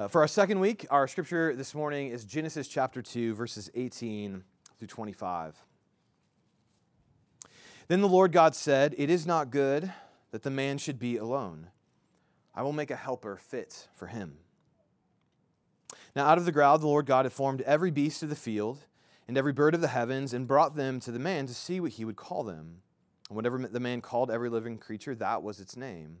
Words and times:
Uh, 0.00 0.08
for 0.08 0.22
our 0.22 0.28
second 0.28 0.58
week, 0.60 0.86
our 0.88 1.06
scripture 1.06 1.54
this 1.54 1.74
morning 1.74 2.08
is 2.08 2.24
Genesis 2.24 2.66
chapter 2.66 3.02
2, 3.02 3.34
verses 3.34 3.68
18 3.74 4.42
through 4.78 4.88
25. 4.88 5.62
Then 7.86 8.00
the 8.00 8.08
Lord 8.08 8.32
God 8.32 8.54
said, 8.54 8.94
It 8.96 9.10
is 9.10 9.26
not 9.26 9.50
good 9.50 9.92
that 10.30 10.42
the 10.42 10.48
man 10.48 10.78
should 10.78 10.98
be 10.98 11.18
alone. 11.18 11.66
I 12.54 12.62
will 12.62 12.72
make 12.72 12.90
a 12.90 12.96
helper 12.96 13.36
fit 13.36 13.88
for 13.92 14.06
him. 14.06 14.38
Now, 16.16 16.26
out 16.28 16.38
of 16.38 16.46
the 16.46 16.52
ground, 16.52 16.80
the 16.80 16.86
Lord 16.86 17.04
God 17.04 17.26
had 17.26 17.34
formed 17.34 17.60
every 17.60 17.90
beast 17.90 18.22
of 18.22 18.30
the 18.30 18.36
field 18.36 18.86
and 19.28 19.36
every 19.36 19.52
bird 19.52 19.74
of 19.74 19.82
the 19.82 19.88
heavens 19.88 20.32
and 20.32 20.48
brought 20.48 20.76
them 20.76 20.98
to 21.00 21.12
the 21.12 21.18
man 21.18 21.46
to 21.46 21.54
see 21.54 21.78
what 21.78 21.92
he 21.92 22.06
would 22.06 22.16
call 22.16 22.42
them. 22.42 22.78
And 23.28 23.36
whatever 23.36 23.58
the 23.58 23.78
man 23.80 24.00
called 24.00 24.30
every 24.30 24.48
living 24.48 24.78
creature, 24.78 25.14
that 25.16 25.42
was 25.42 25.60
its 25.60 25.76
name. 25.76 26.20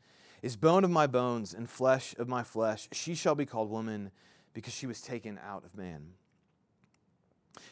is 0.41 0.55
bone 0.55 0.83
of 0.83 0.89
my 0.89 1.07
bones 1.07 1.53
and 1.53 1.69
flesh 1.69 2.15
of 2.17 2.27
my 2.27 2.43
flesh. 2.43 2.87
She 2.91 3.15
shall 3.15 3.35
be 3.35 3.45
called 3.45 3.69
woman 3.69 4.11
because 4.53 4.73
she 4.73 4.87
was 4.87 5.01
taken 5.01 5.39
out 5.45 5.63
of 5.63 5.77
man. 5.77 6.13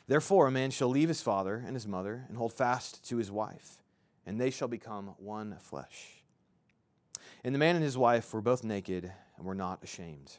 Therefore, 0.08 0.48
a 0.48 0.52
man 0.52 0.72
shall 0.72 0.90
leave 0.90 1.08
his 1.08 1.22
father 1.22 1.64
and 1.66 1.76
his 1.76 1.88
mother 1.88 2.26
and 2.28 2.38
hold 2.38 2.54
fast 2.54 3.08
to 3.10 3.18
his 3.18 3.32
wife, 3.32 3.82
and 4.26 4.40
they 4.40 4.50
shall 4.50 4.68
become 4.68 5.16
one 5.18 5.58
flesh. 5.60 6.24
And 7.44 7.56
the 7.56 7.60
man 7.60 7.76
and 7.76 7.84
his 7.84 7.98
wife 7.98 8.34
were 8.34 8.42
both 8.42 8.64
naked 8.64 9.12
and 9.38 9.46
were 9.46 9.56
not 9.56 9.84
ashamed. 9.84 10.38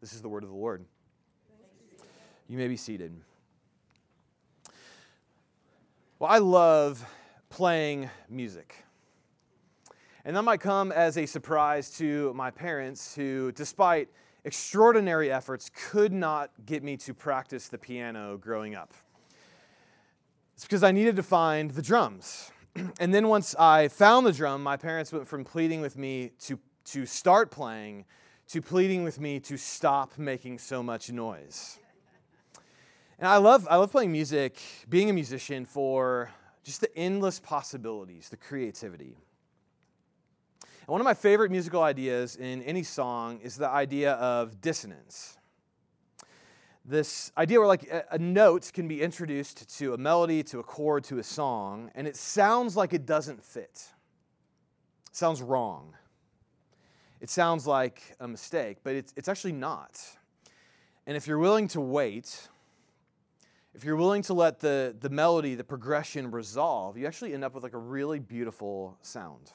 This 0.00 0.12
is 0.12 0.22
the 0.22 0.28
word 0.28 0.42
of 0.42 0.48
the 0.48 0.56
Lord. 0.56 0.84
You 2.48 2.56
may 2.56 2.68
be 2.68 2.76
seated. 2.76 3.14
Well, 6.18 6.30
I 6.30 6.38
love 6.38 7.04
playing 7.50 8.08
music. 8.28 8.74
And 10.28 10.36
that 10.36 10.42
might 10.42 10.60
come 10.60 10.92
as 10.92 11.16
a 11.16 11.24
surprise 11.24 11.88
to 11.92 12.34
my 12.34 12.50
parents, 12.50 13.14
who, 13.14 13.50
despite 13.52 14.10
extraordinary 14.44 15.32
efforts, 15.32 15.70
could 15.74 16.12
not 16.12 16.50
get 16.66 16.82
me 16.82 16.98
to 16.98 17.14
practice 17.14 17.68
the 17.68 17.78
piano 17.78 18.36
growing 18.36 18.74
up. 18.74 18.92
It's 20.52 20.66
because 20.66 20.82
I 20.82 20.92
needed 20.92 21.16
to 21.16 21.22
find 21.22 21.70
the 21.70 21.80
drums. 21.80 22.52
and 23.00 23.14
then 23.14 23.28
once 23.28 23.54
I 23.54 23.88
found 23.88 24.26
the 24.26 24.32
drum, 24.32 24.62
my 24.62 24.76
parents 24.76 25.14
went 25.14 25.26
from 25.26 25.44
pleading 25.44 25.80
with 25.80 25.96
me 25.96 26.32
to, 26.40 26.58
to 26.92 27.06
start 27.06 27.50
playing 27.50 28.04
to 28.48 28.60
pleading 28.60 29.04
with 29.04 29.18
me 29.18 29.40
to 29.40 29.56
stop 29.56 30.18
making 30.18 30.58
so 30.58 30.82
much 30.82 31.10
noise. 31.10 31.78
And 33.18 33.26
I 33.26 33.38
love, 33.38 33.66
I 33.70 33.76
love 33.76 33.90
playing 33.90 34.12
music, 34.12 34.60
being 34.90 35.08
a 35.08 35.14
musician 35.14 35.64
for 35.64 36.30
just 36.64 36.82
the 36.82 36.94
endless 36.98 37.40
possibilities, 37.40 38.28
the 38.28 38.36
creativity. 38.36 39.16
And 40.88 40.92
one 40.92 41.02
of 41.02 41.04
my 41.04 41.12
favorite 41.12 41.50
musical 41.50 41.82
ideas 41.82 42.36
in 42.36 42.62
any 42.62 42.82
song 42.82 43.40
is 43.42 43.58
the 43.58 43.68
idea 43.68 44.12
of 44.12 44.62
dissonance. 44.62 45.36
This 46.82 47.30
idea 47.36 47.58
where, 47.58 47.68
like, 47.68 47.92
a 48.10 48.18
note 48.18 48.70
can 48.72 48.88
be 48.88 49.02
introduced 49.02 49.78
to 49.80 49.92
a 49.92 49.98
melody, 49.98 50.42
to 50.44 50.60
a 50.60 50.62
chord, 50.62 51.04
to 51.04 51.18
a 51.18 51.22
song, 51.22 51.90
and 51.94 52.06
it 52.06 52.16
sounds 52.16 52.74
like 52.74 52.94
it 52.94 53.04
doesn't 53.04 53.44
fit. 53.44 53.90
It 55.10 55.14
sounds 55.14 55.42
wrong. 55.42 55.92
It 57.20 57.28
sounds 57.28 57.66
like 57.66 58.00
a 58.18 58.26
mistake, 58.26 58.78
but 58.82 58.94
it's, 58.94 59.12
it's 59.14 59.28
actually 59.28 59.52
not. 59.52 60.00
And 61.06 61.18
if 61.18 61.26
you're 61.26 61.38
willing 61.38 61.68
to 61.68 61.82
wait, 61.82 62.48
if 63.74 63.84
you're 63.84 63.96
willing 63.96 64.22
to 64.22 64.32
let 64.32 64.60
the, 64.60 64.96
the 64.98 65.10
melody, 65.10 65.54
the 65.54 65.64
progression 65.64 66.30
resolve, 66.30 66.96
you 66.96 67.06
actually 67.06 67.34
end 67.34 67.44
up 67.44 67.54
with 67.54 67.62
like 67.62 67.74
a 67.74 67.78
really 67.78 68.20
beautiful 68.20 68.96
sound. 69.02 69.52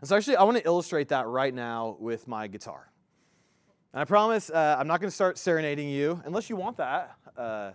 And 0.00 0.08
so, 0.08 0.16
actually, 0.16 0.36
I 0.36 0.44
want 0.44 0.56
to 0.56 0.64
illustrate 0.64 1.08
that 1.08 1.26
right 1.26 1.52
now 1.52 1.96
with 1.98 2.28
my 2.28 2.46
guitar. 2.46 2.90
And 3.92 4.00
I 4.00 4.04
promise 4.04 4.50
uh, 4.50 4.76
I'm 4.78 4.86
not 4.86 5.00
going 5.00 5.08
to 5.08 5.14
start 5.14 5.38
serenading 5.38 5.88
you 5.88 6.22
unless 6.24 6.50
you 6.50 6.56
want 6.56 6.76
that. 6.76 7.16
Uh, 7.36 7.72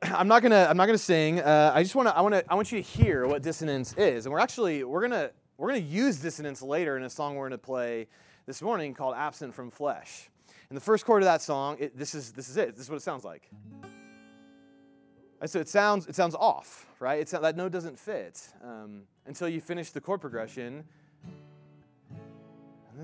I'm 0.02 0.28
not 0.28 0.42
gonna. 0.42 0.66
I'm 0.68 0.76
not 0.76 0.86
gonna 0.86 0.98
sing. 0.98 1.40
Uh, 1.40 1.72
I 1.74 1.82
just 1.82 1.94
want 1.94 2.08
to. 2.08 2.16
I 2.16 2.20
want 2.20 2.34
to. 2.34 2.44
I 2.48 2.54
want 2.54 2.70
you 2.70 2.82
to 2.82 2.88
hear 2.88 3.26
what 3.26 3.42
dissonance 3.42 3.94
is. 3.94 4.26
And 4.26 4.32
we're 4.32 4.38
actually 4.38 4.84
we're 4.84 5.02
gonna 5.02 5.30
we're 5.56 5.68
gonna 5.68 5.80
use 5.80 6.18
dissonance 6.18 6.62
later 6.62 6.96
in 6.96 7.02
a 7.02 7.10
song 7.10 7.34
we're 7.34 7.46
gonna 7.46 7.58
play 7.58 8.06
this 8.46 8.62
morning 8.62 8.94
called 8.94 9.14
"Absent 9.16 9.54
from 9.54 9.70
Flesh." 9.70 10.30
And 10.70 10.76
the 10.76 10.80
first 10.80 11.04
chord 11.04 11.22
of 11.22 11.26
that 11.26 11.42
song, 11.42 11.76
it, 11.80 11.96
this 11.98 12.14
is 12.14 12.32
this 12.32 12.48
is 12.48 12.56
it. 12.56 12.76
This 12.76 12.84
is 12.84 12.90
what 12.90 12.96
it 12.96 13.02
sounds 13.02 13.24
like. 13.24 13.50
So 15.46 15.58
it 15.58 15.68
sounds 15.68 16.06
it 16.06 16.14
sounds 16.14 16.34
off, 16.34 16.86
right? 17.00 17.20
It's 17.20 17.32
that 17.32 17.56
note 17.56 17.72
doesn't 17.72 17.98
fit 17.98 18.48
um, 18.62 19.02
until 19.26 19.48
you 19.48 19.60
finish 19.60 19.90
the 19.90 20.00
chord 20.00 20.20
progression 20.20 20.84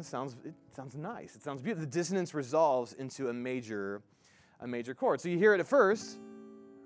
it 0.01 0.07
sounds, 0.07 0.37
it 0.45 0.55
sounds 0.75 0.95
nice. 0.95 1.35
It 1.37 1.43
sounds 1.43 1.63
beautiful. 1.63 1.87
The 1.87 1.93
dissonance 1.93 2.35
resolves 2.35 2.93
into 2.95 3.29
a 3.29 3.33
major, 3.33 4.03
a 4.61 4.67
major 4.67 4.95
chord. 4.95 5.21
So 5.21 5.29
you 5.29 5.39
hear 5.39 5.55
it 5.55 5.61
at 5.61 5.67
first, 5.67 6.19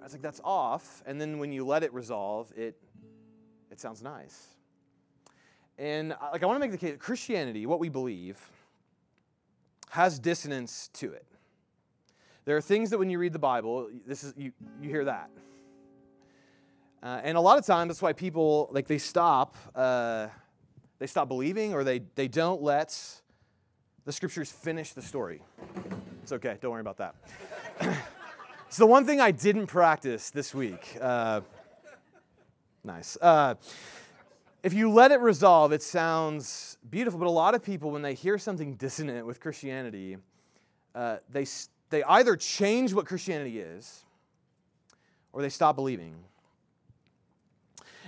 it's 0.05 0.15
like, 0.15 0.23
that's 0.23 0.41
off. 0.45 1.03
And 1.07 1.21
then 1.21 1.39
when 1.39 1.53
you 1.53 1.67
let 1.67 1.83
it 1.83 1.93
resolve, 1.93 2.51
it, 2.57 2.77
it 3.71 3.81
sounds 3.81 4.03
nice. 4.03 4.47
And 5.79 6.15
like 6.33 6.43
I 6.43 6.47
want 6.47 6.57
to 6.57 6.61
make 6.61 6.73
the 6.73 6.79
case 6.79 6.93
that 6.93 6.99
Christianity, 6.99 7.67
what 7.67 7.79
we 7.79 7.89
believe, 7.89 8.39
has 9.91 10.19
dissonance 10.19 10.89
to 10.95 11.13
it. 11.13 11.27
There 12.45 12.57
are 12.57 12.61
things 12.61 12.91
that 12.91 12.99
when 12.99 13.11
you 13.11 13.19
read 13.19 13.33
the 13.33 13.39
Bible, 13.39 13.89
this 14.07 14.25
is 14.25 14.33
you, 14.37 14.53
you 14.81 14.89
hear 14.89 15.05
that. 15.05 15.31
Uh, 17.03 17.21
and 17.23 17.37
a 17.37 17.41
lot 17.41 17.59
of 17.59 17.67
times 17.67 17.91
that's 17.91 18.03
why 18.03 18.13
people 18.13 18.69
like 18.73 18.89
they 18.89 18.99
stop 18.99 19.57
uh, 19.75 20.29
they 20.99 21.07
stop 21.07 21.29
believing 21.29 21.75
or 21.75 21.85
they, 21.85 22.01
they 22.15 22.29
don't 22.29 22.63
let 22.63 22.99
the 24.05 24.13
scriptures 24.13 24.51
finish 24.51 24.93
the 24.93 25.03
story. 25.03 25.43
It's 26.23 26.33
okay, 26.33 26.57
don't 26.61 26.73
worry 26.73 26.81
about 26.81 26.99
that. 26.99 27.15
it's 28.67 28.77
the 28.77 28.87
one 28.87 29.05
thing 29.05 29.21
I 29.21 29.31
didn't 29.31 29.67
practice 29.67 30.31
this 30.31 30.55
week. 30.55 30.97
Uh, 31.01 31.43
nice. 32.85 33.17
Uh, 33.21 33.55
if 34.63 34.75
you 34.75 34.91
let 34.91 35.13
it 35.13 35.21
resolve, 35.21 35.73
it 35.73 35.83
sounds 35.83 36.79
beautiful, 36.91 37.19
but 37.19 37.29
a 37.29 37.31
lot 37.31 37.55
of 37.55 37.63
people, 37.63 37.91
when 37.91 38.03
they 38.03 38.15
hear 38.15 38.39
something 38.39 38.75
dissonant 38.75 39.25
with 39.25 39.41
Christianity, 39.41 40.17
uh, 40.95 41.19
they, 41.31 41.47
they 41.91 42.03
either 42.03 42.35
change 42.35 42.93
what 42.93 43.07
Christianity 43.07 43.61
is 43.61 44.05
or 45.33 45.43
they 45.43 45.49
stop 45.49 45.77
believing. 45.77 46.15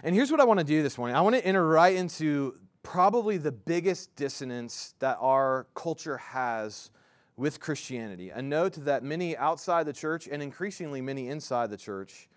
And 0.02 0.14
here's 0.14 0.30
what 0.30 0.40
I 0.40 0.44
want 0.44 0.58
to 0.60 0.64
do 0.64 0.82
this 0.82 0.98
morning 0.98 1.14
I 1.14 1.20
want 1.20 1.36
to 1.36 1.44
enter 1.44 1.66
right 1.66 1.94
into 1.94 2.54
probably 2.82 3.36
the 3.36 3.52
biggest 3.52 4.14
dissonance 4.16 4.94
that 4.98 5.18
our 5.20 5.66
culture 5.74 6.16
has 6.16 6.90
with 7.36 7.60
Christianity. 7.60 8.30
A 8.30 8.42
note 8.42 8.74
that 8.84 9.02
many 9.02 9.36
outside 9.36 9.86
the 9.86 9.92
church 9.92 10.28
and 10.30 10.42
increasingly 10.42 11.00
many 11.00 11.28
inside 11.28 11.70
the 11.70 11.76
church 11.76 12.28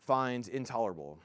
find 0.00 0.48
intolerable. 0.48 1.18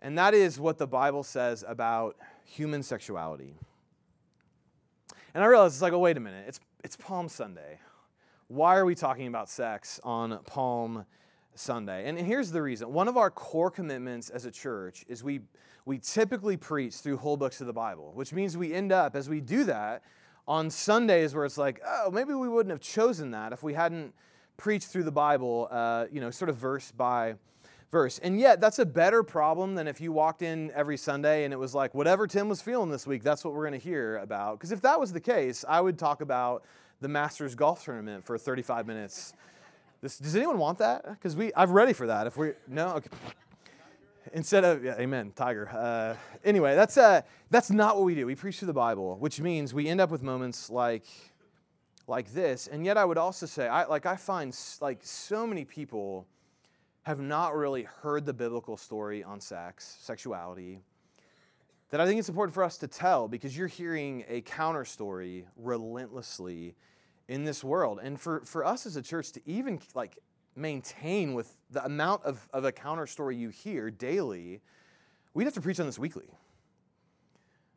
And 0.00 0.16
that 0.18 0.34
is 0.34 0.58
what 0.58 0.78
the 0.78 0.86
Bible 0.86 1.22
says 1.22 1.64
about 1.66 2.16
human 2.44 2.82
sexuality. 2.82 3.54
And 5.34 5.44
I 5.44 5.46
realize 5.46 5.74
it's 5.74 5.82
like, 5.82 5.92
oh, 5.92 5.98
wait 5.98 6.16
a 6.16 6.20
minute, 6.20 6.44
it's, 6.48 6.60
it's 6.82 6.96
Palm 6.96 7.28
Sunday. 7.28 7.78
Why 8.48 8.76
are 8.76 8.84
we 8.84 8.94
talking 8.94 9.26
about 9.26 9.48
sex 9.48 10.00
on 10.02 10.38
Palm 10.44 11.04
Sunday? 11.54 12.08
And 12.08 12.18
here's 12.18 12.50
the 12.50 12.62
reason. 12.62 12.92
One 12.92 13.08
of 13.08 13.16
our 13.16 13.30
core 13.30 13.70
commitments 13.70 14.30
as 14.30 14.44
a 14.44 14.50
church 14.50 15.04
is 15.08 15.22
we 15.22 15.40
we 15.86 15.98
typically 15.98 16.56
preach 16.56 16.94
through 16.94 17.16
whole 17.16 17.36
books 17.36 17.60
of 17.60 17.66
the 17.66 17.72
Bible, 17.72 18.12
which 18.14 18.32
means 18.32 18.56
we 18.56 18.72
end 18.72 18.92
up, 18.92 19.16
as 19.16 19.28
we 19.28 19.40
do 19.40 19.64
that, 19.64 20.02
on 20.46 20.70
Sundays 20.70 21.34
where 21.34 21.44
it's 21.44 21.58
like, 21.58 21.80
oh, 21.86 22.10
maybe 22.10 22.34
we 22.34 22.48
wouldn't 22.48 22.70
have 22.70 22.80
chosen 22.80 23.30
that 23.30 23.52
if 23.52 23.62
we 23.62 23.74
hadn't 23.74 24.14
preached 24.56 24.88
through 24.88 25.04
the 25.04 25.12
Bible, 25.12 25.68
uh, 25.70 26.06
you 26.12 26.20
know, 26.20 26.30
sort 26.30 26.48
of 26.48 26.56
verse 26.56 26.92
by 26.92 27.34
verse. 27.90 28.18
And 28.18 28.38
yet, 28.38 28.60
that's 28.60 28.78
a 28.78 28.86
better 28.86 29.22
problem 29.22 29.74
than 29.74 29.88
if 29.88 30.00
you 30.00 30.12
walked 30.12 30.42
in 30.42 30.70
every 30.72 30.96
Sunday 30.96 31.44
and 31.44 31.52
it 31.52 31.56
was 31.56 31.74
like, 31.74 31.94
whatever 31.94 32.26
Tim 32.26 32.48
was 32.48 32.60
feeling 32.60 32.90
this 32.90 33.06
week, 33.06 33.22
that's 33.22 33.44
what 33.44 33.54
we're 33.54 33.66
going 33.68 33.80
to 33.80 33.84
hear 33.84 34.18
about. 34.18 34.58
Because 34.58 34.72
if 34.72 34.80
that 34.82 34.98
was 35.00 35.12
the 35.12 35.20
case, 35.20 35.64
I 35.68 35.80
would 35.80 35.98
talk 35.98 36.20
about 36.20 36.64
the 37.00 37.08
Masters 37.08 37.54
golf 37.54 37.84
tournament 37.84 38.24
for 38.24 38.36
35 38.36 38.86
minutes. 38.86 39.32
This, 40.02 40.18
does 40.18 40.34
anyone 40.34 40.58
want 40.58 40.78
that? 40.78 41.04
Because 41.04 41.36
we, 41.36 41.52
I'm 41.56 41.70
ready 41.70 41.92
for 41.92 42.06
that. 42.06 42.26
If 42.26 42.36
we, 42.36 42.52
no, 42.68 42.88
okay 42.96 43.10
instead 44.34 44.64
of 44.64 44.84
yeah, 44.84 44.94
amen 44.98 45.32
tiger 45.34 45.68
uh, 45.70 46.14
anyway 46.44 46.76
that's 46.76 46.98
uh, 46.98 47.22
that's 47.48 47.70
not 47.70 47.96
what 47.96 48.04
we 48.04 48.14
do 48.14 48.26
we 48.26 48.34
preach 48.34 48.58
through 48.58 48.66
the 48.66 48.72
bible 48.72 49.16
which 49.18 49.40
means 49.40 49.72
we 49.72 49.88
end 49.88 49.98
up 49.98 50.10
with 50.10 50.22
moments 50.22 50.68
like 50.68 51.06
like 52.10 52.32
this. 52.34 52.66
And 52.66 52.84
yet 52.84 52.98
I 52.98 53.04
would 53.06 53.16
also 53.16 53.46
say, 53.46 53.68
I, 53.68 53.84
like 53.86 54.04
I 54.04 54.16
find 54.16 54.54
like 54.82 54.98
so 55.02 55.46
many 55.46 55.64
people 55.64 56.26
have 57.04 57.20
not 57.20 57.56
really 57.56 57.84
heard 57.84 58.26
the 58.26 58.34
biblical 58.34 58.76
story 58.76 59.24
on 59.24 59.40
sex, 59.40 59.96
sexuality, 60.00 60.80
that 61.88 62.00
I 62.00 62.06
think 62.06 62.18
it's 62.18 62.28
important 62.28 62.52
for 62.52 62.62
us 62.62 62.76
to 62.78 62.88
tell 62.88 63.26
because 63.26 63.56
you're 63.56 63.68
hearing 63.68 64.24
a 64.28 64.42
counter 64.42 64.84
story 64.84 65.46
relentlessly 65.56 66.74
in 67.30 67.44
this 67.44 67.62
world. 67.62 68.00
And 68.02 68.20
for, 68.20 68.42
for 68.44 68.66
us 68.66 68.86
as 68.86 68.96
a 68.96 69.02
church 69.02 69.30
to 69.32 69.40
even 69.46 69.78
like 69.94 70.18
maintain 70.56 71.32
with 71.32 71.56
the 71.70 71.82
amount 71.84 72.24
of, 72.24 72.48
of 72.52 72.64
a 72.64 72.72
counter 72.72 73.06
story 73.06 73.36
you 73.36 73.50
hear 73.50 73.88
daily, 73.88 74.60
we'd 75.32 75.44
have 75.44 75.54
to 75.54 75.60
preach 75.60 75.78
on 75.78 75.86
this 75.86 75.98
weekly. 75.98 76.28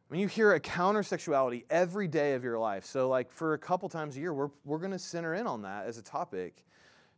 When 0.07 0.19
you 0.19 0.27
hear 0.27 0.53
a 0.53 0.59
counter 0.59 1.03
sexuality 1.03 1.65
every 1.69 2.07
day 2.07 2.33
of 2.33 2.44
your 2.44 2.57
life, 2.57 2.83
so 2.83 3.07
like 3.07 3.31
for 3.31 3.53
a 3.53 3.59
couple 3.59 3.88
times 3.89 4.17
a 4.17 4.19
year, 4.19 4.33
we're, 4.33 4.50
we're 4.65 4.79
going 4.79 4.91
to 4.91 5.00
center 5.00 5.35
in 5.35 5.45
on 5.45 5.61
that 5.61 5.85
as 5.85 6.00
a 6.00 6.03
topic 6.03 6.65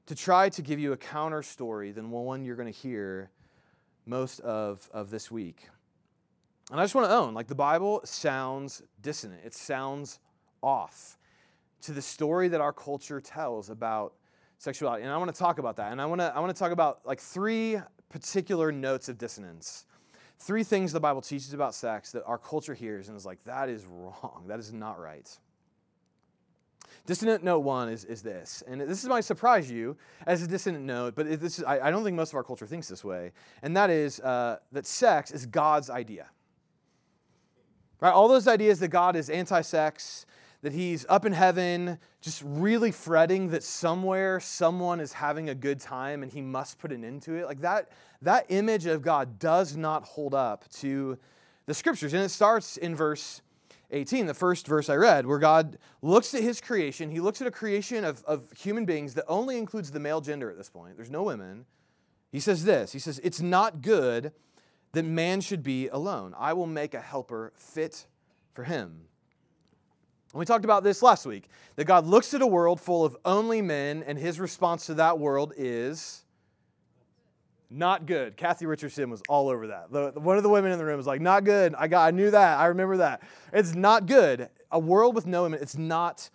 to 0.07 0.13
try 0.13 0.49
to 0.49 0.61
give 0.61 0.77
you 0.77 0.91
a 0.91 0.97
counter 0.97 1.41
story 1.41 1.93
than 1.93 2.11
one 2.11 2.43
you're 2.43 2.57
going 2.57 2.71
to 2.71 2.77
hear 2.77 3.29
most 4.05 4.41
of, 4.41 4.89
of 4.93 5.09
this 5.09 5.31
week. 5.31 5.69
And 6.69 6.81
I 6.81 6.83
just 6.83 6.95
want 6.95 7.07
to 7.07 7.15
own, 7.15 7.33
like 7.33 7.47
the 7.47 7.55
Bible 7.55 8.01
sounds 8.03 8.81
dissonant. 9.01 9.39
It 9.45 9.53
sounds 9.53 10.19
off 10.61 11.17
to 11.85 11.93
the 11.93 12.01
story 12.01 12.47
that 12.49 12.61
our 12.61 12.73
culture 12.73 13.19
tells 13.21 13.69
about 13.69 14.13
sexuality. 14.57 15.03
And 15.03 15.11
I 15.11 15.17
want 15.17 15.33
to 15.33 15.37
talk 15.37 15.59
about 15.59 15.75
that. 15.77 15.91
And 15.91 16.01
I 16.01 16.05
want 16.05 16.21
to 16.21 16.33
I 16.35 16.39
want 16.39 16.55
to 16.55 16.59
talk 16.59 16.71
about 16.71 17.05
like 17.05 17.19
three 17.19 17.79
particular 18.09 18.71
notes 18.71 19.09
of 19.09 19.17
dissonance. 19.17 19.85
Three 20.37 20.63
things 20.63 20.91
the 20.91 20.99
Bible 20.99 21.21
teaches 21.21 21.53
about 21.53 21.73
sex 21.73 22.11
that 22.11 22.23
our 22.25 22.37
culture 22.37 22.73
hears 22.73 23.07
and 23.07 23.17
is 23.17 23.25
like, 23.25 23.43
that 23.45 23.69
is 23.69 23.85
wrong. 23.85 24.43
That 24.47 24.59
is 24.59 24.73
not 24.73 24.99
right. 24.99 25.29
Dissonant 27.05 27.43
note 27.43 27.59
one 27.59 27.89
is, 27.89 28.03
is 28.03 28.23
this, 28.23 28.63
and 28.67 28.81
this 28.81 29.03
might 29.05 29.25
surprise 29.25 29.69
you 29.69 29.95
as 30.25 30.41
a 30.41 30.47
dissonant 30.47 30.85
note, 30.85 31.13
but 31.15 31.27
this 31.39 31.59
is, 31.59 31.63
I, 31.63 31.87
I 31.87 31.91
don't 31.91 32.03
think 32.03 32.15
most 32.15 32.29
of 32.29 32.35
our 32.35 32.43
culture 32.43 32.65
thinks 32.65 32.87
this 32.87 33.03
way, 33.03 33.31
and 33.61 33.77
that 33.77 33.91
is 33.91 34.19
uh, 34.21 34.57
that 34.71 34.87
sex 34.87 35.29
is 35.29 35.45
God's 35.45 35.91
idea. 35.91 36.27
Right? 38.01 38.11
All 38.11 38.27
those 38.27 38.47
ideas 38.47 38.79
that 38.79 38.87
God 38.87 39.15
is 39.15 39.29
anti 39.29 39.61
sex, 39.61 40.25
that 40.65 40.73
he's 40.73 41.05
up 41.09 41.25
in 41.25 41.31
heaven, 41.31 41.99
just 42.21 42.41
really 42.43 42.91
fretting 42.91 43.49
that 43.49 43.61
somewhere 43.61 44.39
someone 44.39 44.99
is 44.99 45.13
having 45.13 45.47
a 45.47 45.53
good 45.53 45.79
time 45.79 46.23
and 46.23 46.31
he 46.31 46.41
must 46.41 46.79
put 46.79 46.91
an 46.91 47.05
end 47.05 47.21
to 47.21 47.35
it. 47.35 47.45
Like 47.45 47.61
that, 47.61 47.91
that 48.23 48.47
image 48.49 48.87
of 48.87 49.03
God 49.03 49.37
does 49.37 49.77
not 49.77 50.03
hold 50.05 50.33
up 50.33 50.67
to 50.77 51.19
the 51.67 51.75
scriptures. 51.75 52.15
And 52.15 52.23
it 52.23 52.29
starts 52.29 52.77
in 52.77 52.95
verse 52.95 53.43
18, 53.91 54.25
the 54.25 54.33
first 54.33 54.65
verse 54.65 54.89
I 54.89 54.95
read, 54.95 55.27
where 55.27 55.37
God 55.37 55.77
looks 56.01 56.33
at 56.33 56.41
his 56.41 56.59
creation. 56.61 57.11
He 57.11 57.19
looks 57.19 57.41
at 57.41 57.47
a 57.47 57.51
creation 57.51 58.03
of, 58.03 58.23
of 58.23 58.51
human 58.57 58.85
beings 58.85 59.13
that 59.13 59.25
only 59.27 59.59
includes 59.59 59.91
the 59.91 59.99
male 59.99 60.19
gender 60.19 60.49
at 60.49 60.57
this 60.57 60.71
point. 60.71 60.95
There's 60.95 61.11
no 61.11 61.21
women. 61.21 61.67
He 62.31 62.39
says 62.39 62.63
this 62.63 62.91
He 62.91 62.97
says, 62.97 63.21
It's 63.23 63.39
not 63.39 63.83
good 63.83 64.31
that 64.93 65.05
man 65.05 65.41
should 65.41 65.61
be 65.61 65.89
alone. 65.89 66.33
I 66.35 66.53
will 66.53 66.65
make 66.65 66.95
a 66.95 67.01
helper 67.01 67.53
fit 67.55 68.07
for 68.51 68.63
him. 68.63 69.09
And 70.35 70.39
we 70.41 70.45
talked 70.45 70.65
about 70.65 70.83
this 70.83 71.01
last 71.01 71.25
week 71.25 71.47
that 71.77 71.85
God 71.85 72.05
looks 72.05 72.33
at 72.33 72.41
a 72.41 72.45
world 72.45 72.81
full 72.81 73.05
of 73.05 73.15
only 73.23 73.61
men, 73.61 74.03
and 74.05 74.17
his 74.17 74.37
response 74.37 74.85
to 74.87 74.95
that 74.95 75.17
world 75.17 75.53
is 75.55 76.25
not 77.69 78.05
good. 78.05 78.35
Kathy 78.35 78.65
Richardson 78.65 79.09
was 79.09 79.23
all 79.29 79.47
over 79.47 79.67
that. 79.67 79.89
One 80.19 80.35
of 80.35 80.43
the 80.43 80.49
women 80.49 80.73
in 80.73 80.77
the 80.77 80.83
room 80.83 80.97
was 80.97 81.07
like, 81.07 81.21
not 81.21 81.45
good. 81.45 81.73
I 81.77 81.87
got 81.87 82.07
I 82.07 82.11
knew 82.11 82.31
that. 82.31 82.59
I 82.59 82.65
remember 82.65 82.97
that. 82.97 83.23
It's 83.53 83.75
not 83.75 84.07
good. 84.07 84.49
A 84.73 84.77
world 84.77 85.15
with 85.15 85.25
no 85.25 85.43
women, 85.43 85.61
it's 85.61 85.77
not 85.77 86.29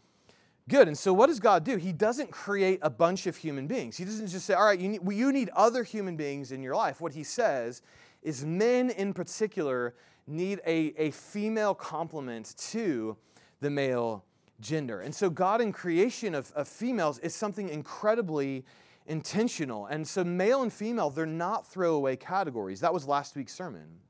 good. 0.67 0.89
And 0.89 0.97
so 0.97 1.13
what 1.13 1.27
does 1.27 1.39
God 1.39 1.63
do? 1.63 1.77
He 1.77 1.93
doesn't 1.93 2.31
create 2.31 2.79
a 2.81 2.89
bunch 2.89 3.27
of 3.27 3.37
human 3.37 3.67
beings. 3.67 3.99
He 3.99 4.07
doesn't 4.07 4.29
just 4.29 4.47
say, 4.47 4.55
all 4.55 4.65
right, 4.65 4.81
you 4.81 4.89
need, 4.89 5.01
you 5.13 5.31
need 5.31 5.51
other 5.55 5.83
human 5.83 6.17
beings 6.17 6.53
in 6.53 6.63
your 6.63 6.75
life. 6.75 7.03
What 7.03 7.13
he 7.13 7.23
says 7.23 7.83
is 8.23 8.47
men 8.47 8.89
in 8.89 9.13
particular 9.13 9.95
need 10.27 10.63
a, 10.67 10.95
a 10.97 11.11
female 11.11 11.75
complement 11.75 12.55
to 12.57 13.19
the 13.61 13.71
male 13.71 14.25
gender. 14.61 15.01
And 15.01 15.15
so, 15.15 15.31
God 15.31 15.61
in 15.61 15.73
creation 15.73 16.35
of, 16.35 16.53
of 16.53 16.69
females 16.69 17.19
is 17.19 17.35
something 17.35 17.69
incredibly 17.69 18.65
intentional. 19.07 19.87
And 19.87 20.07
so, 20.07 20.25
male 20.25 20.63
and 20.63 20.73
female, 20.73 21.11
they're 21.11 21.27
not 21.27 21.67
throwaway 21.67 22.17
categories. 22.17 22.81
That 22.81 22.93
was 22.93 23.07
last 23.07 23.37
week's 23.37 23.55
sermon. 23.55 24.01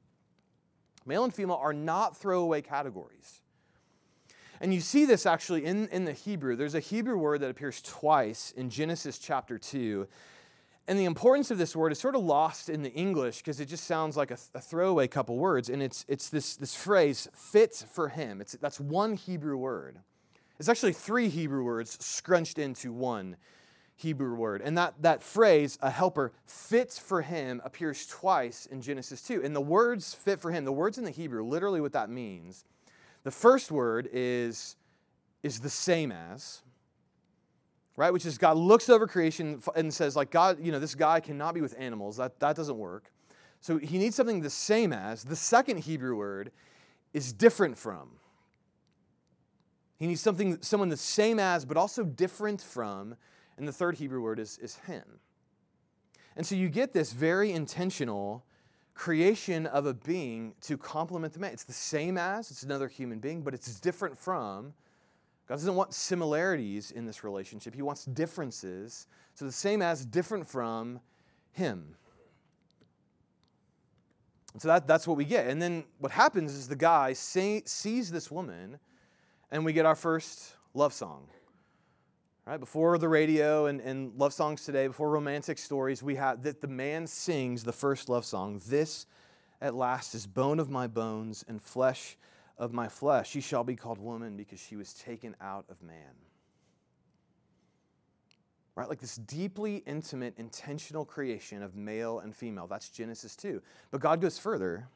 Male 1.06 1.25
and 1.25 1.35
female 1.35 1.56
are 1.56 1.73
not 1.73 2.17
throwaway 2.17 2.62
categories. 2.62 3.41
And 4.61 4.75
you 4.75 4.81
see 4.81 5.06
this 5.06 5.25
actually 5.25 5.64
in, 5.64 5.88
in 5.88 6.05
the 6.05 6.12
Hebrew. 6.12 6.55
There's 6.55 6.75
a 6.75 6.81
Hebrew 6.81 7.17
word 7.17 7.41
that 7.41 7.50
appears 7.50 7.81
twice 7.81 8.52
in 8.55 8.69
Genesis 8.69 9.19
chapter 9.19 9.58
2 9.58 10.06
and 10.90 10.98
the 10.98 11.04
importance 11.04 11.52
of 11.52 11.58
this 11.58 11.76
word 11.76 11.92
is 11.92 12.00
sort 12.00 12.16
of 12.16 12.25
lost 12.25 12.69
in 12.69 12.82
the 12.82 12.92
English 12.92 13.37
because 13.37 13.60
it 13.60 13.66
just 13.66 13.84
sounds 13.84 14.16
like 14.16 14.32
a, 14.32 14.38
a, 14.56 14.60
throwaway 14.60 15.06
couple 15.06 15.38
words. 15.38 15.69
And 15.69 15.81
it's, 15.81 16.04
it's 16.08 16.28
this, 16.28 16.56
this 16.56 16.75
phrase, 16.75 17.28
fit 17.32 17.87
for 17.92 18.08
him. 18.08 18.40
It's, 18.40 18.54
that's 18.60 18.81
one 18.81 19.14
Hebrew 19.14 19.56
word. 19.56 20.00
It's 20.58 20.69
actually 20.69 20.94
three 20.94 21.28
Hebrew 21.28 21.62
words 21.62 21.96
scrunched 22.04 22.58
into 22.58 22.92
one 22.92 23.37
Hebrew 23.94 24.34
word. 24.34 24.62
And 24.62 24.76
that, 24.78 24.94
that 25.02 25.22
phrase, 25.22 25.78
a 25.81 25.90
helper, 25.90 26.32
fits 26.44 26.98
for 26.98 27.22
him, 27.22 27.62
appears 27.64 28.04
twice 28.08 28.66
in 28.66 28.82
Genesis 28.82 29.22
2. 29.22 29.44
And 29.44 29.54
the 29.54 29.60
words 29.60 30.12
fit 30.12 30.40
for 30.40 30.50
him, 30.50 30.64
the 30.64 30.72
words 30.72 30.98
in 30.98 31.04
the 31.04 31.12
Hebrew, 31.12 31.44
literally 31.44 31.81
what 31.81 31.92
that 31.92 32.10
means. 32.10 32.64
The 33.22 33.31
first 33.31 33.70
word 33.70 34.08
is, 34.12 34.75
is 35.44 35.60
the 35.60 35.70
same 35.70 36.10
as, 36.10 36.62
right? 38.00 38.14
Which 38.14 38.25
is 38.25 38.38
God 38.38 38.56
looks 38.56 38.88
over 38.88 39.06
creation 39.06 39.62
and 39.76 39.93
says, 39.93 40.17
like, 40.17 40.31
God, 40.31 40.56
you 40.64 40.73
know, 40.73 40.79
this 40.79 40.94
guy 40.94 41.20
cannot 41.20 41.52
be 41.52 41.61
with 41.61 41.75
animals. 41.79 42.17
That, 42.17 42.41
that 42.41 42.56
doesn't 42.56 42.79
work. 42.79 43.12
So 43.61 43.76
he 43.76 43.99
needs 43.99 44.17
something 44.17 44.41
the 44.41 44.49
same 44.49 44.91
as. 44.91 45.23
The 45.23 45.37
second 45.37 45.81
Hebrew 45.81 46.17
word 46.17 46.50
is 47.12 47.35
different 47.35 47.76
from. 47.76 48.12
He 49.99 50.06
needs 50.06 50.23
something, 50.23 50.62
someone 50.62 50.88
the 50.88 50.97
same 50.97 51.38
as, 51.38 51.67
but 51.67 51.76
also 51.76 52.02
different 52.02 52.62
from. 52.62 53.17
And 53.58 53.69
the 53.69 53.73
third 53.73 53.97
Hebrew 53.97 54.23
word 54.23 54.38
is, 54.38 54.56
is 54.62 54.76
him. 54.87 55.05
And 56.37 56.47
so 56.47 56.55
you 56.55 56.70
get 56.70 56.94
this 56.94 57.12
very 57.12 57.52
intentional 57.52 58.47
creation 58.94 59.67
of 59.67 59.85
a 59.85 59.93
being 59.93 60.55
to 60.62 60.79
complement 60.79 61.35
the 61.35 61.38
man. 61.38 61.52
It's 61.52 61.64
the 61.64 61.75
same 61.75 62.17
as, 62.17 62.50
it's 62.50 62.62
another 62.62 62.88
human 62.88 63.19
being, 63.19 63.43
but 63.43 63.52
it's 63.52 63.79
different 63.79 64.17
from 64.17 64.73
God 65.50 65.56
doesn't 65.56 65.75
want 65.75 65.93
similarities 65.93 66.93
in 66.93 67.06
this 67.06 67.25
relationship, 67.25 67.75
He 67.75 67.82
wants 67.82 68.05
differences. 68.05 69.09
So 69.35 69.45
the 69.45 69.50
same 69.50 69.83
as, 69.83 70.07
different 70.07 70.47
from 70.47 71.00
Him. 71.50 71.97
So 74.59 74.69
that, 74.69 74.87
that's 74.87 75.09
what 75.09 75.16
we 75.16 75.25
get. 75.25 75.49
And 75.49 75.61
then 75.61 75.83
what 75.99 76.12
happens 76.12 76.54
is 76.54 76.69
the 76.69 76.76
guy 76.76 77.14
sees 77.14 78.12
this 78.12 78.30
woman, 78.30 78.78
and 79.50 79.64
we 79.64 79.73
get 79.73 79.87
our 79.87 79.97
first 79.97 80.54
love 80.73 80.92
song. 80.92 81.26
Right? 82.47 82.61
Before 82.61 82.97
the 82.97 83.09
radio 83.09 83.66
and, 83.66 83.80
and 83.80 84.12
love 84.16 84.33
songs 84.33 84.64
today, 84.64 84.87
before 84.87 85.11
romantic 85.11 85.59
stories, 85.59 86.00
we 86.00 86.14
have 86.14 86.45
that 86.45 86.61
the 86.61 86.69
man 86.69 87.09
sings 87.09 87.64
the 87.64 87.73
first 87.73 88.09
love 88.09 88.25
song. 88.25 88.62
This 88.69 89.04
at 89.61 89.75
last 89.75 90.14
is 90.14 90.28
bone 90.28 90.61
of 90.61 90.71
my 90.71 90.87
bones 90.87 91.45
and 91.49 91.61
flesh 91.61 92.16
of 92.61 92.75
my 92.75 92.88
flesh. 92.88 93.31
She 93.31 93.40
shall 93.40 93.64
be 93.64 93.75
called 93.75 93.99
woman 93.99 94.37
because 94.37 94.61
she 94.61 94.76
was 94.76 94.93
taken 94.93 95.35
out 95.40 95.64
of 95.71 95.83
man. 95.83 96.14
Right? 98.76 98.88
Like 98.88 99.00
this 99.00 99.17
deeply 99.17 99.83
intimate, 99.87 100.35
intentional 100.37 101.05
creation 101.05 101.62
of 101.62 101.75
male 101.75 102.21
and 102.21 102.37
female. 102.37 102.67
That's 102.67 102.90
Genesis 102.90 103.35
2. 103.35 103.62
But 103.90 104.00
God 104.00 104.21
goes 104.21 104.38
further. 104.38 104.87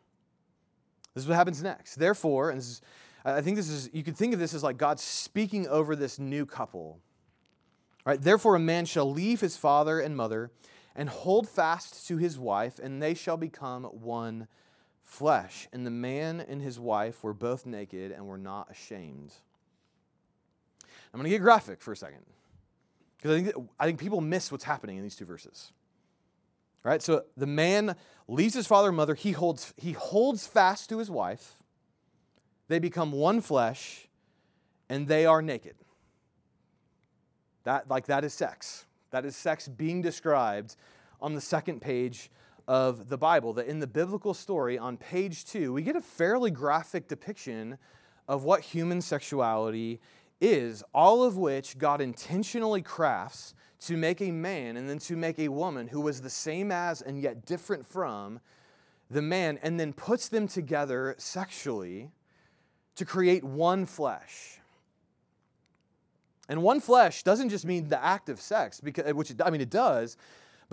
This 1.15 1.25
is 1.25 1.29
what 1.29 1.37
happens 1.37 1.63
next. 1.63 1.97
Therefore, 1.97 2.51
and 2.51 2.59
is, 2.59 2.83
I 3.25 3.41
think 3.41 3.57
this 3.57 3.71
is, 3.71 3.89
you 3.93 4.05
could 4.05 4.17
think 4.17 4.35
of 4.35 4.39
this 4.39 4.53
as 4.53 4.63
like 4.63 4.77
God 4.77 5.01
speaking 5.01 5.67
over 5.67 5.97
this 5.97 6.19
new 6.19 6.45
couple. 6.45 7.01
Right? 8.05 8.21
Therefore, 8.21 8.57
a 8.57 8.61
man 8.61 8.85
shall 8.85 9.11
leave 9.11 9.41
his 9.41 9.57
father 9.57 10.01
and 10.01 10.15
mother 10.15 10.51
and 10.95 11.09
hold 11.09 11.49
fast 11.49 12.07
to 12.09 12.19
his 12.19 12.39
wife, 12.39 12.79
and 12.79 13.03
they 13.03 13.15
shall 13.15 13.39
become 13.39 13.85
one 13.85 14.49
flesh, 15.05 15.69
and 15.73 15.87
the 15.87 15.91
man 15.91 16.41
and 16.41 16.61
his 16.61 16.81
wife 16.81 17.23
were 17.23 17.35
both 17.35 17.67
naked 17.67 18.11
and 18.11 18.27
were 18.27 18.39
not 18.39 18.71
ashamed. 18.71 19.33
I'm 21.13 21.21
going 21.21 21.25
to 21.25 21.31
get 21.31 21.43
graphic 21.43 21.81
for 21.81 21.93
a 21.93 21.97
second 21.97 22.25
because 23.17 23.31
I 23.31 23.43
think, 23.43 23.69
I 23.79 23.87
think 23.87 24.01
people 24.01 24.21
miss 24.21 24.51
what's 24.51 24.65
happening 24.65 24.97
in 24.97 25.03
these 25.03 25.15
two 25.15 25.25
verses. 25.25 25.73
Right? 26.83 27.01
So 27.01 27.25
the 27.37 27.47
man 27.47 27.97
leaves 28.29 28.55
his 28.55 28.67
father 28.67 28.89
and 28.89 28.97
mother, 28.97 29.15
he 29.15 29.33
holds, 29.33 29.73
he 29.77 29.93
holds 29.93 30.47
fast 30.47 30.89
to 30.91 30.99
his 30.99 31.11
wife, 31.11 31.63
they 32.69 32.79
become 32.79 33.13
one 33.13 33.41
flesh, 33.41 34.09
and 34.89 35.07
they 35.07 35.25
are 35.25 35.41
naked. 35.41 35.77
That, 37.63 37.89
like, 37.89 38.07
that 38.07 38.25
is 38.25 38.35
sex. 38.35 38.85
That 39.11 39.25
is 39.25 39.37
sex 39.37 39.69
being 39.69 40.03
described 40.03 40.77
on 41.21 41.35
the 41.35 41.41
second 41.41 41.81
page 41.81 42.31
of 42.67 43.09
the 43.09 43.19
Bible. 43.19 43.53
That 43.53 43.67
in 43.67 43.81
the 43.81 43.87
biblical 43.87 44.35
story 44.35 44.79
on 44.79 44.97
page 44.97 45.45
two, 45.45 45.73
we 45.73 45.83
get 45.83 45.97
a 45.97 46.01
fairly 46.01 46.51
graphic 46.51 47.09
depiction 47.09 47.79
of 48.27 48.45
what 48.45 48.61
human 48.61 49.01
sexuality 49.01 50.01
is, 50.41 50.83
all 50.95 51.23
of 51.23 51.37
which 51.37 51.79
God 51.79 52.01
intentionally 52.01 52.83
crafts 52.83 53.55
to 53.81 53.97
make 53.97 54.21
a 54.21 54.31
man 54.31 54.77
and 54.77 54.89
then 54.89 54.99
to 54.99 55.17
make 55.17 55.39
a 55.39 55.49
woman 55.49 55.89
who 55.89 56.01
was 56.01 56.23
the 56.23 56.31
same 56.31 56.73
as 56.73 57.03
and 57.03 57.21
yet 57.21 57.45
different 57.45 57.87
from 57.87 58.41
the 59.11 59.23
man, 59.23 59.59
and 59.63 59.79
then 59.79 59.93
puts 59.93 60.29
them 60.29 60.49
together 60.49 61.15
sexually 61.19 62.11
to 62.97 63.05
create 63.05 63.45
one 63.45 63.85
flesh. 63.85 64.59
And 66.49 66.63
one 66.63 66.81
flesh 66.81 67.23
doesn't 67.23 67.51
just 67.51 67.67
mean 67.67 67.89
the 67.89 68.03
act 68.03 68.29
of 68.29 68.41
sex, 68.41 68.81
because, 68.81 69.13
which 69.13 69.33
I 69.45 69.51
mean 69.51 69.61
it 69.61 69.71
does, 69.71 70.17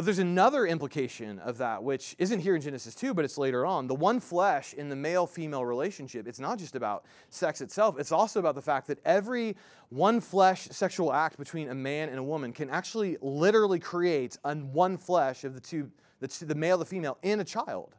but 0.01 0.05
there's 0.05 0.17
another 0.17 0.65
implication 0.65 1.37
of 1.37 1.59
that, 1.59 1.83
which 1.83 2.15
isn't 2.17 2.39
here 2.39 2.55
in 2.55 2.61
Genesis 2.63 2.95
2, 2.95 3.13
but 3.13 3.23
it's 3.23 3.37
later 3.37 3.67
on. 3.67 3.85
The 3.85 3.93
one 3.93 4.19
flesh 4.19 4.73
in 4.73 4.89
the 4.89 4.95
male 4.95 5.27
female 5.27 5.63
relationship, 5.63 6.27
it's 6.27 6.39
not 6.39 6.57
just 6.57 6.75
about 6.75 7.05
sex 7.29 7.61
itself, 7.61 7.99
it's 7.99 8.11
also 8.11 8.39
about 8.39 8.55
the 8.55 8.63
fact 8.63 8.87
that 8.87 8.97
every 9.05 9.55
one 9.89 10.19
flesh 10.19 10.67
sexual 10.71 11.13
act 11.13 11.37
between 11.37 11.69
a 11.69 11.75
man 11.75 12.09
and 12.09 12.17
a 12.17 12.23
woman 12.23 12.51
can 12.51 12.67
actually 12.71 13.15
literally 13.21 13.77
create 13.77 14.39
a 14.43 14.55
one 14.55 14.97
flesh 14.97 15.43
of 15.43 15.53
the 15.53 15.59
two, 15.61 15.91
the, 16.19 16.27
two, 16.27 16.47
the 16.47 16.55
male, 16.55 16.79
the 16.79 16.85
female, 16.85 17.19
in 17.21 17.39
a 17.39 17.45
child. 17.45 17.93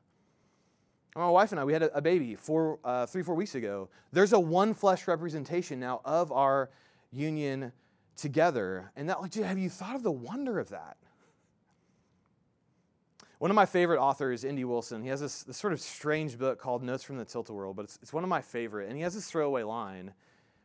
My 1.15 1.31
wife 1.31 1.53
and 1.53 1.61
I, 1.61 1.65
we 1.65 1.73
had 1.73 1.85
a, 1.85 2.03
baby 2.03 2.35
four, 2.35 2.81
uh, 2.83 3.07
three, 3.07 3.23
four 3.23 3.37
weeks 3.37 3.55
ago. 3.55 3.89
There's 4.11 4.33
a 4.33 4.41
one 4.41 4.75
flesh 4.75 5.07
representation 5.07 5.79
now 5.79 6.01
of 6.05 6.33
our 6.33 6.71
union 7.13 7.71
together. 8.17 8.91
And 8.97 9.09
that, 9.09 9.21
like, 9.21 9.35
have 9.35 9.57
you 9.57 9.71
thought 9.71 9.95
of 9.95 10.03
the 10.03 10.11
wonder 10.11 10.59
of 10.59 10.71
that? 10.71 10.97
One 13.43 13.51
of 13.51 13.57
my 13.57 13.67
favorite 13.67 13.99
authors, 13.99 14.45
N.D. 14.45 14.65
Wilson, 14.67 15.03
he 15.03 15.09
has 15.09 15.21
this, 15.21 15.43
this, 15.43 15.57
sort 15.57 15.73
of 15.73 15.81
strange 15.81 16.39
book 16.39 16.61
called 16.61 16.81
Notes 16.85 17.03
from 17.03 17.17
the 17.17 17.25
Tilt-A-Whirl, 17.25 17.75
but 17.75 17.87
it's, 17.87 17.99
it's 18.01 18.13
one 18.13 18.23
of 18.23 18.31
my 18.31 18.41
favorite. 18.41 18.87
And 18.87 18.97
he 18.97 19.03
has 19.03 19.17
this 19.17 19.29
throwaway 19.29 19.65
line 19.65 20.13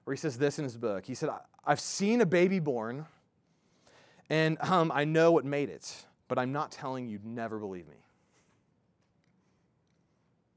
where 0.03 0.13
he 0.13 0.19
says 0.19 0.37
this 0.37 0.59
in 0.59 0.63
his 0.63 0.77
book. 0.77 1.03
He 1.03 1.15
said, 1.15 1.31
I've 1.65 1.79
seen 1.79 2.21
a 2.21 2.25
baby 2.27 2.59
born, 2.59 3.07
and 4.29 4.59
um, 4.61 4.91
I 4.93 5.05
know 5.05 5.31
what 5.31 5.43
made 5.43 5.71
it, 5.71 5.91
but 6.27 6.37
I'm 6.37 6.51
not 6.51 6.71
telling 6.71 7.07
you, 7.07 7.19
never 7.23 7.57
believe 7.57 7.87
me. 7.87 7.97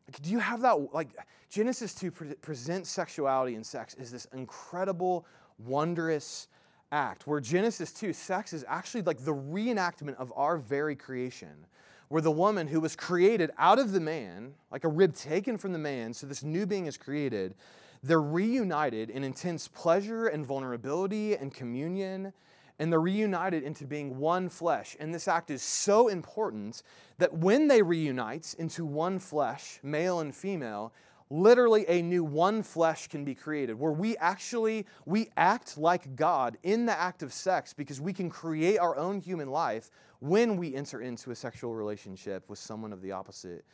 Like, 0.06 0.20
do 0.20 0.28
you 0.28 0.40
have 0.40 0.60
that? 0.60 0.92
Like, 0.92 1.08
Genesis 1.48 1.94
2 1.94 2.10
pre- 2.10 2.34
presents 2.34 2.90
sexuality 2.90 3.54
and 3.54 3.64
sex 3.64 3.96
as 3.98 4.10
this 4.10 4.26
incredible, 4.34 5.24
wondrous 5.58 6.48
act, 6.92 7.26
where 7.26 7.40
Genesis 7.40 7.94
2, 7.94 8.12
sex 8.12 8.52
is 8.52 8.62
actually 8.68 9.00
like 9.00 9.24
the 9.24 9.32
reenactment 9.34 10.16
of 10.16 10.30
our 10.36 10.58
very 10.58 10.94
creation 10.94 11.64
where 12.10 12.20
the 12.20 12.30
woman 12.30 12.66
who 12.66 12.80
was 12.80 12.96
created 12.96 13.52
out 13.56 13.78
of 13.78 13.92
the 13.92 14.00
man, 14.00 14.52
like 14.72 14.82
a 14.82 14.88
rib 14.88 15.14
taken 15.14 15.56
from 15.56 15.72
the 15.72 15.78
man, 15.78 16.12
so 16.12 16.26
this 16.26 16.42
new 16.42 16.66
being 16.66 16.86
is 16.86 16.96
created, 16.96 17.54
they're 18.02 18.20
reunited 18.20 19.08
in 19.10 19.22
intense 19.22 19.68
pleasure 19.68 20.26
and 20.26 20.44
vulnerability 20.44 21.36
and 21.36 21.54
communion, 21.54 22.32
and 22.80 22.90
they're 22.90 23.00
reunited 23.00 23.62
into 23.62 23.86
being 23.86 24.18
one 24.18 24.48
flesh. 24.48 24.96
And 24.98 25.14
this 25.14 25.28
act 25.28 25.52
is 25.52 25.62
so 25.62 26.08
important 26.08 26.82
that 27.18 27.32
when 27.32 27.68
they 27.68 27.80
reunite 27.80 28.56
into 28.58 28.84
one 28.84 29.20
flesh, 29.20 29.78
male 29.84 30.18
and 30.18 30.34
female, 30.34 30.92
literally 31.30 31.84
a 31.88 32.02
new 32.02 32.24
one 32.24 32.62
flesh 32.62 33.06
can 33.06 33.24
be 33.24 33.34
created 33.34 33.78
where 33.78 33.92
we 33.92 34.16
actually 34.16 34.84
we 35.06 35.28
act 35.36 35.78
like 35.78 36.16
god 36.16 36.58
in 36.64 36.86
the 36.86 37.00
act 37.00 37.22
of 37.22 37.32
sex 37.32 37.72
because 37.72 38.00
we 38.00 38.12
can 38.12 38.28
create 38.28 38.78
our 38.78 38.96
own 38.96 39.20
human 39.20 39.48
life 39.48 39.90
when 40.18 40.56
we 40.56 40.74
enter 40.74 41.00
into 41.00 41.30
a 41.30 41.34
sexual 41.34 41.74
relationship 41.74 42.48
with 42.48 42.58
someone 42.58 42.92
of 42.92 43.00
the 43.00 43.12
opposite 43.12 43.64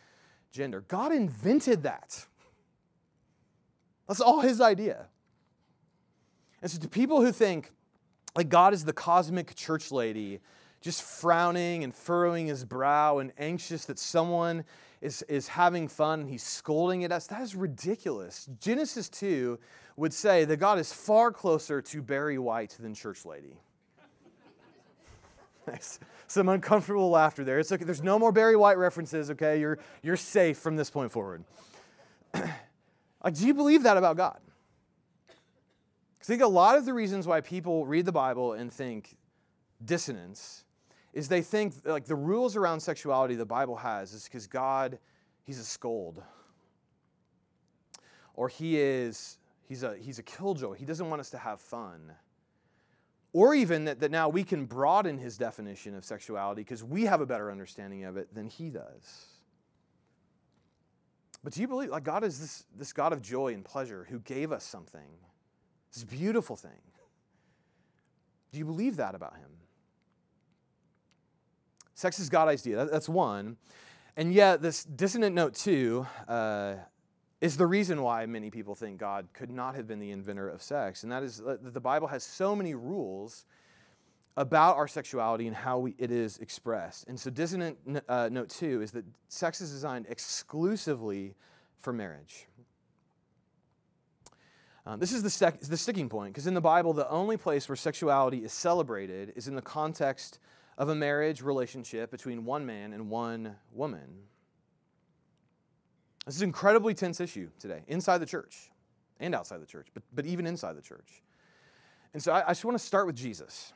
gender. 0.50 0.84
God 0.88 1.12
invented 1.12 1.82
that. 1.82 2.26
That's 4.08 4.20
all 4.20 4.40
his 4.40 4.60
idea. 4.60 5.06
And 6.62 6.70
so, 6.70 6.78
to 6.80 6.88
people 6.88 7.20
who 7.20 7.32
think 7.32 7.70
like 8.34 8.48
God 8.48 8.72
is 8.72 8.84
the 8.84 8.92
cosmic 8.92 9.54
church 9.54 9.90
lady, 9.90 10.40
just 10.80 11.02
frowning 11.02 11.84
and 11.84 11.94
furrowing 11.94 12.46
his 12.46 12.64
brow 12.64 13.18
and 13.18 13.32
anxious 13.38 13.84
that 13.86 13.98
someone 13.98 14.64
is, 15.06 15.22
is 15.22 15.46
having 15.46 15.86
fun 15.86 16.26
he's 16.26 16.42
scolding 16.42 17.04
at 17.04 17.12
us, 17.12 17.28
that 17.28 17.40
is 17.40 17.54
ridiculous. 17.54 18.48
Genesis 18.60 19.08
2 19.08 19.56
would 19.96 20.12
say 20.12 20.44
that 20.44 20.56
God 20.56 20.80
is 20.80 20.92
far 20.92 21.30
closer 21.30 21.80
to 21.80 22.02
Barry 22.02 22.38
White 22.38 22.76
than 22.80 22.92
church 22.92 23.24
lady. 23.24 23.60
Some 26.26 26.48
uncomfortable 26.48 27.08
laughter 27.08 27.44
there. 27.44 27.60
It's 27.60 27.70
okay. 27.70 27.84
There's 27.84 28.02
no 28.02 28.18
more 28.18 28.32
Barry 28.32 28.56
White 28.56 28.78
references, 28.78 29.30
okay? 29.30 29.60
You're, 29.60 29.78
you're 30.02 30.16
safe 30.16 30.58
from 30.58 30.74
this 30.74 30.90
point 30.90 31.12
forward. 31.12 31.44
like, 32.34 33.34
do 33.34 33.46
you 33.46 33.54
believe 33.54 33.84
that 33.84 33.96
about 33.96 34.16
God? 34.16 34.40
I 35.30 36.24
think 36.24 36.42
a 36.42 36.48
lot 36.48 36.76
of 36.76 36.84
the 36.84 36.92
reasons 36.92 37.28
why 37.28 37.40
people 37.40 37.86
read 37.86 38.04
the 38.06 38.12
Bible 38.12 38.54
and 38.54 38.72
think 38.72 39.16
dissonance 39.84 40.64
is 41.16 41.28
they 41.28 41.40
think 41.40 41.72
like 41.86 42.04
the 42.04 42.14
rules 42.14 42.56
around 42.56 42.78
sexuality 42.78 43.36
the 43.36 43.46
Bible 43.46 43.76
has 43.76 44.12
is 44.12 44.24
because 44.24 44.46
God, 44.46 44.98
he's 45.44 45.58
a 45.58 45.64
scold. 45.64 46.22
Or 48.34 48.50
he 48.50 48.78
is, 48.78 49.38
he's 49.66 49.82
a, 49.82 49.96
he's 49.96 50.18
a 50.18 50.22
killjoy. 50.22 50.74
He 50.74 50.84
doesn't 50.84 51.08
want 51.08 51.20
us 51.20 51.30
to 51.30 51.38
have 51.38 51.58
fun. 51.58 52.12
Or 53.32 53.54
even 53.54 53.86
that, 53.86 54.00
that 54.00 54.10
now 54.10 54.28
we 54.28 54.44
can 54.44 54.66
broaden 54.66 55.16
his 55.16 55.38
definition 55.38 55.94
of 55.94 56.04
sexuality 56.04 56.60
because 56.60 56.84
we 56.84 57.06
have 57.06 57.22
a 57.22 57.26
better 57.26 57.50
understanding 57.50 58.04
of 58.04 58.18
it 58.18 58.34
than 58.34 58.46
he 58.46 58.68
does. 58.68 59.24
But 61.42 61.54
do 61.54 61.62
you 61.62 61.68
believe 61.68 61.88
like 61.88 62.04
God 62.04 62.24
is 62.24 62.38
this, 62.38 62.64
this 62.76 62.92
God 62.92 63.14
of 63.14 63.22
joy 63.22 63.54
and 63.54 63.64
pleasure 63.64 64.06
who 64.10 64.18
gave 64.18 64.52
us 64.52 64.64
something, 64.64 65.08
this 65.94 66.04
beautiful 66.04 66.56
thing? 66.56 66.92
Do 68.52 68.58
you 68.58 68.66
believe 68.66 68.96
that 68.96 69.14
about 69.14 69.36
him? 69.36 69.48
Sex 71.96 72.20
is 72.20 72.28
God 72.28 72.46
idea. 72.46 72.84
That's 72.84 73.08
one. 73.08 73.56
And 74.18 74.32
yet, 74.32 74.60
this 74.60 74.84
dissonant 74.84 75.34
note, 75.34 75.54
two, 75.54 76.06
uh, 76.28 76.74
is 77.40 77.56
the 77.56 77.66
reason 77.66 78.02
why 78.02 78.26
many 78.26 78.50
people 78.50 78.74
think 78.74 78.98
God 78.98 79.28
could 79.32 79.50
not 79.50 79.74
have 79.74 79.88
been 79.88 79.98
the 79.98 80.10
inventor 80.10 80.46
of 80.46 80.60
sex. 80.60 81.02
And 81.02 81.10
that 81.10 81.22
is 81.22 81.38
that 81.38 81.72
the 81.72 81.80
Bible 81.80 82.06
has 82.08 82.22
so 82.22 82.54
many 82.54 82.74
rules 82.74 83.46
about 84.36 84.76
our 84.76 84.86
sexuality 84.86 85.46
and 85.46 85.56
how 85.56 85.78
we, 85.78 85.94
it 85.96 86.10
is 86.10 86.36
expressed. 86.38 87.08
And 87.08 87.18
so, 87.18 87.30
dissonant 87.30 87.78
uh, 88.06 88.28
note 88.30 88.50
two 88.50 88.82
is 88.82 88.90
that 88.90 89.04
sex 89.30 89.62
is 89.62 89.70
designed 89.70 90.04
exclusively 90.10 91.34
for 91.78 91.94
marriage. 91.94 92.46
Um, 94.84 95.00
this 95.00 95.12
is 95.12 95.22
the, 95.22 95.30
sec- 95.30 95.60
the 95.60 95.78
sticking 95.78 96.10
point 96.10 96.34
because 96.34 96.46
in 96.46 96.52
the 96.52 96.60
Bible, 96.60 96.92
the 96.92 97.08
only 97.08 97.38
place 97.38 97.70
where 97.70 97.76
sexuality 97.76 98.44
is 98.44 98.52
celebrated 98.52 99.32
is 99.34 99.48
in 99.48 99.54
the 99.56 99.62
context 99.62 100.38
of 100.78 100.88
a 100.88 100.94
marriage 100.94 101.42
relationship 101.42 102.10
between 102.10 102.44
one 102.44 102.66
man 102.66 102.92
and 102.92 103.08
one 103.08 103.56
woman. 103.72 104.22
This 106.26 106.36
is 106.36 106.42
an 106.42 106.48
incredibly 106.48 106.92
tense 106.92 107.20
issue 107.20 107.48
today, 107.58 107.82
inside 107.86 108.18
the 108.18 108.26
church 108.26 108.70
and 109.20 109.34
outside 109.34 109.62
the 109.62 109.66
church, 109.66 109.88
but, 109.94 110.02
but 110.14 110.26
even 110.26 110.46
inside 110.46 110.76
the 110.76 110.82
church. 110.82 111.22
And 112.12 112.22
so 112.22 112.32
I, 112.32 112.44
I 112.44 112.48
just 112.48 112.64
want 112.64 112.78
to 112.78 112.84
start 112.84 113.06
with 113.06 113.16
Jesus. 113.16 113.72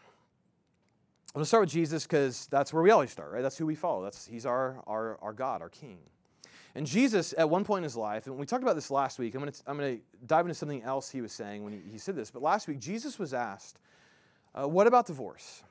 I'm 1.29 1.39
going 1.39 1.45
to 1.45 1.49
start 1.49 1.63
with 1.63 1.71
Jesus 1.71 2.05
because 2.05 2.47
that's 2.47 2.73
where 2.73 2.83
we 2.83 2.91
always 2.91 3.11
start, 3.11 3.31
right? 3.31 3.43
That's 3.43 3.57
who 3.57 3.67
we 3.67 3.77
follow. 3.77 4.03
That's, 4.03 4.27
he's 4.27 4.45
our, 4.45 4.83
our, 4.87 5.17
our 5.23 5.33
God, 5.33 5.63
our 5.63 5.69
King. 5.69 5.99
And 6.75 6.87
Jesus, 6.87 7.35
at 7.39 7.49
one 7.49 7.65
point 7.65 7.81
in 7.81 7.85
his 7.85 7.97
life, 7.97 8.27
and 8.27 8.37
we 8.37 8.47
talked 8.47 8.63
about 8.63 8.75
this 8.75 8.91
last 8.91 9.19
week, 9.19 9.35
I'm 9.35 9.41
going 9.41 9.53
to, 9.53 9.63
I'm 9.67 9.77
going 9.77 9.97
to 9.97 10.03
dive 10.27 10.45
into 10.45 10.55
something 10.55 10.83
else 10.83 11.11
he 11.11 11.21
was 11.21 11.33
saying 11.33 11.63
when 11.63 11.73
he, 11.73 11.81
he 11.93 11.99
said 11.99 12.17
this, 12.17 12.31
but 12.31 12.43
last 12.43 12.69
week, 12.69 12.79
Jesus 12.81 13.19
was 13.19 13.33
asked, 13.33 13.79
uh, 14.55 14.67
What 14.67 14.87
about 14.87 15.07
divorce? 15.07 15.63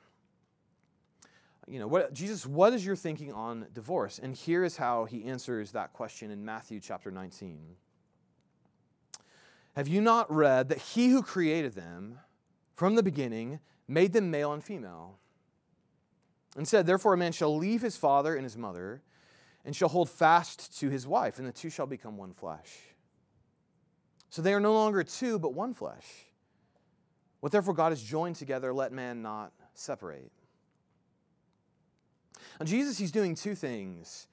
You 1.70 1.78
know, 1.78 1.86
what, 1.86 2.12
Jesus, 2.12 2.44
what 2.44 2.72
is 2.72 2.84
your 2.84 2.96
thinking 2.96 3.32
on 3.32 3.66
divorce? 3.72 4.18
And 4.18 4.34
here 4.34 4.64
is 4.64 4.76
how 4.76 5.04
he 5.04 5.24
answers 5.24 5.70
that 5.70 5.92
question 5.92 6.32
in 6.32 6.44
Matthew 6.44 6.80
chapter 6.80 7.12
19. 7.12 7.76
Have 9.76 9.86
you 9.86 10.00
not 10.00 10.34
read 10.34 10.68
that 10.68 10.78
he 10.78 11.10
who 11.10 11.22
created 11.22 11.74
them 11.74 12.18
from 12.74 12.96
the 12.96 13.04
beginning 13.04 13.60
made 13.86 14.12
them 14.12 14.32
male 14.32 14.52
and 14.52 14.64
female? 14.64 15.18
And 16.56 16.66
said, 16.66 16.86
Therefore, 16.86 17.14
a 17.14 17.16
man 17.16 17.30
shall 17.30 17.56
leave 17.56 17.82
his 17.82 17.96
father 17.96 18.34
and 18.34 18.42
his 18.42 18.56
mother 18.56 19.02
and 19.64 19.76
shall 19.76 19.88
hold 19.88 20.10
fast 20.10 20.76
to 20.80 20.88
his 20.88 21.06
wife, 21.06 21.38
and 21.38 21.46
the 21.46 21.52
two 21.52 21.70
shall 21.70 21.86
become 21.86 22.16
one 22.16 22.32
flesh. 22.32 22.78
So 24.28 24.42
they 24.42 24.54
are 24.54 24.60
no 24.60 24.72
longer 24.72 25.04
two, 25.04 25.38
but 25.38 25.54
one 25.54 25.74
flesh. 25.74 26.26
What 27.38 27.52
therefore 27.52 27.74
God 27.74 27.92
has 27.92 28.02
joined 28.02 28.36
together, 28.36 28.72
let 28.72 28.92
man 28.92 29.22
not 29.22 29.52
separate. 29.74 30.32
Jesus, 32.66 32.98
he's 32.98 33.12
doing 33.12 33.34
two 33.34 33.54
things 33.54 34.26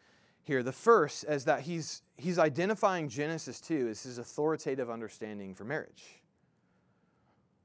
here. 0.43 0.63
The 0.63 0.71
first 0.71 1.25
is 1.25 1.45
that 1.45 1.61
he's, 1.61 2.01
he's 2.17 2.39
identifying 2.39 3.09
Genesis 3.09 3.61
2 3.61 3.87
as 3.89 4.03
his 4.03 4.17
authoritative 4.17 4.89
understanding 4.89 5.53
for 5.53 5.63
marriage. 5.63 6.03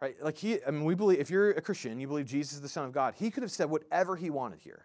Right? 0.01 0.17
Like 0.23 0.37
he, 0.37 0.59
I 0.67 0.71
mean, 0.71 0.85
we 0.85 0.95
believe, 0.95 1.21
if 1.21 1.31
you're 1.31 1.51
a 1.51 1.61
Christian, 1.61 2.01
you 2.01 2.09
believe 2.09 2.27
Jesus 2.27 2.55
is 2.55 2.61
the 2.61 2.69
Son 2.69 2.85
of 2.85 2.93
God, 2.93 3.15
he 3.17 3.31
could 3.31 3.43
have 3.43 3.53
said 3.53 3.71
whatever 3.71 4.17
he 4.17 4.31
wanted 4.31 4.59
here. 4.61 4.85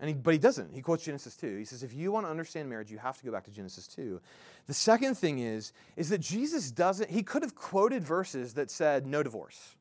And 0.00 0.08
he, 0.08 0.14
but 0.14 0.34
he 0.34 0.38
doesn't. 0.38 0.74
He 0.74 0.82
quotes 0.82 1.04
Genesis 1.04 1.36
2. 1.36 1.56
He 1.56 1.64
says, 1.64 1.82
if 1.84 1.94
you 1.94 2.10
want 2.10 2.26
to 2.26 2.30
understand 2.30 2.68
marriage, 2.68 2.90
you 2.90 2.98
have 2.98 3.16
to 3.18 3.24
go 3.24 3.30
back 3.30 3.44
to 3.44 3.52
Genesis 3.52 3.86
2. 3.86 4.20
The 4.66 4.74
second 4.74 5.16
thing 5.16 5.38
is, 5.38 5.72
is 5.96 6.08
that 6.08 6.20
Jesus 6.20 6.72
doesn't, 6.72 7.10
he 7.10 7.22
could 7.22 7.42
have 7.42 7.54
quoted 7.54 8.02
verses 8.02 8.54
that 8.54 8.70
said 8.70 9.06
no 9.06 9.22
divorce, 9.22 9.76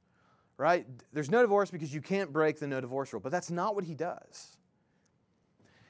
right? 0.57 0.86
There's 1.12 1.31
no 1.31 1.41
divorce 1.41 1.72
because 1.72 1.93
you 1.93 2.01
can't 2.01 2.31
break 2.31 2.60
the 2.60 2.67
no 2.67 2.81
divorce 2.81 3.13
rule, 3.13 3.19
but 3.19 3.31
that's 3.31 3.51
not 3.51 3.75
what 3.75 3.83
he 3.83 3.93
does. 3.93 4.57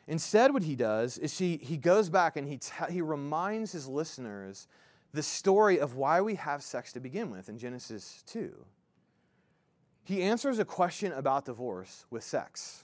Instead, 0.07 0.53
what 0.53 0.63
he 0.63 0.75
does 0.75 1.17
is 1.17 1.37
he, 1.37 1.57
he 1.57 1.77
goes 1.77 2.09
back 2.09 2.35
and 2.35 2.47
he, 2.47 2.57
te- 2.57 2.91
he 2.91 3.01
reminds 3.01 3.71
his 3.71 3.87
listeners 3.87 4.67
the 5.13 5.23
story 5.23 5.79
of 5.79 5.95
why 5.95 6.21
we 6.21 6.35
have 6.35 6.61
sex 6.61 6.91
to 6.93 6.99
begin 6.99 7.29
with 7.29 7.47
in 7.47 7.57
Genesis 7.57 8.23
2. 8.27 8.53
He 10.03 10.21
answers 10.21 10.59
a 10.59 10.65
question 10.65 11.13
about 11.13 11.45
divorce 11.45 12.05
with 12.09 12.23
sex. 12.23 12.83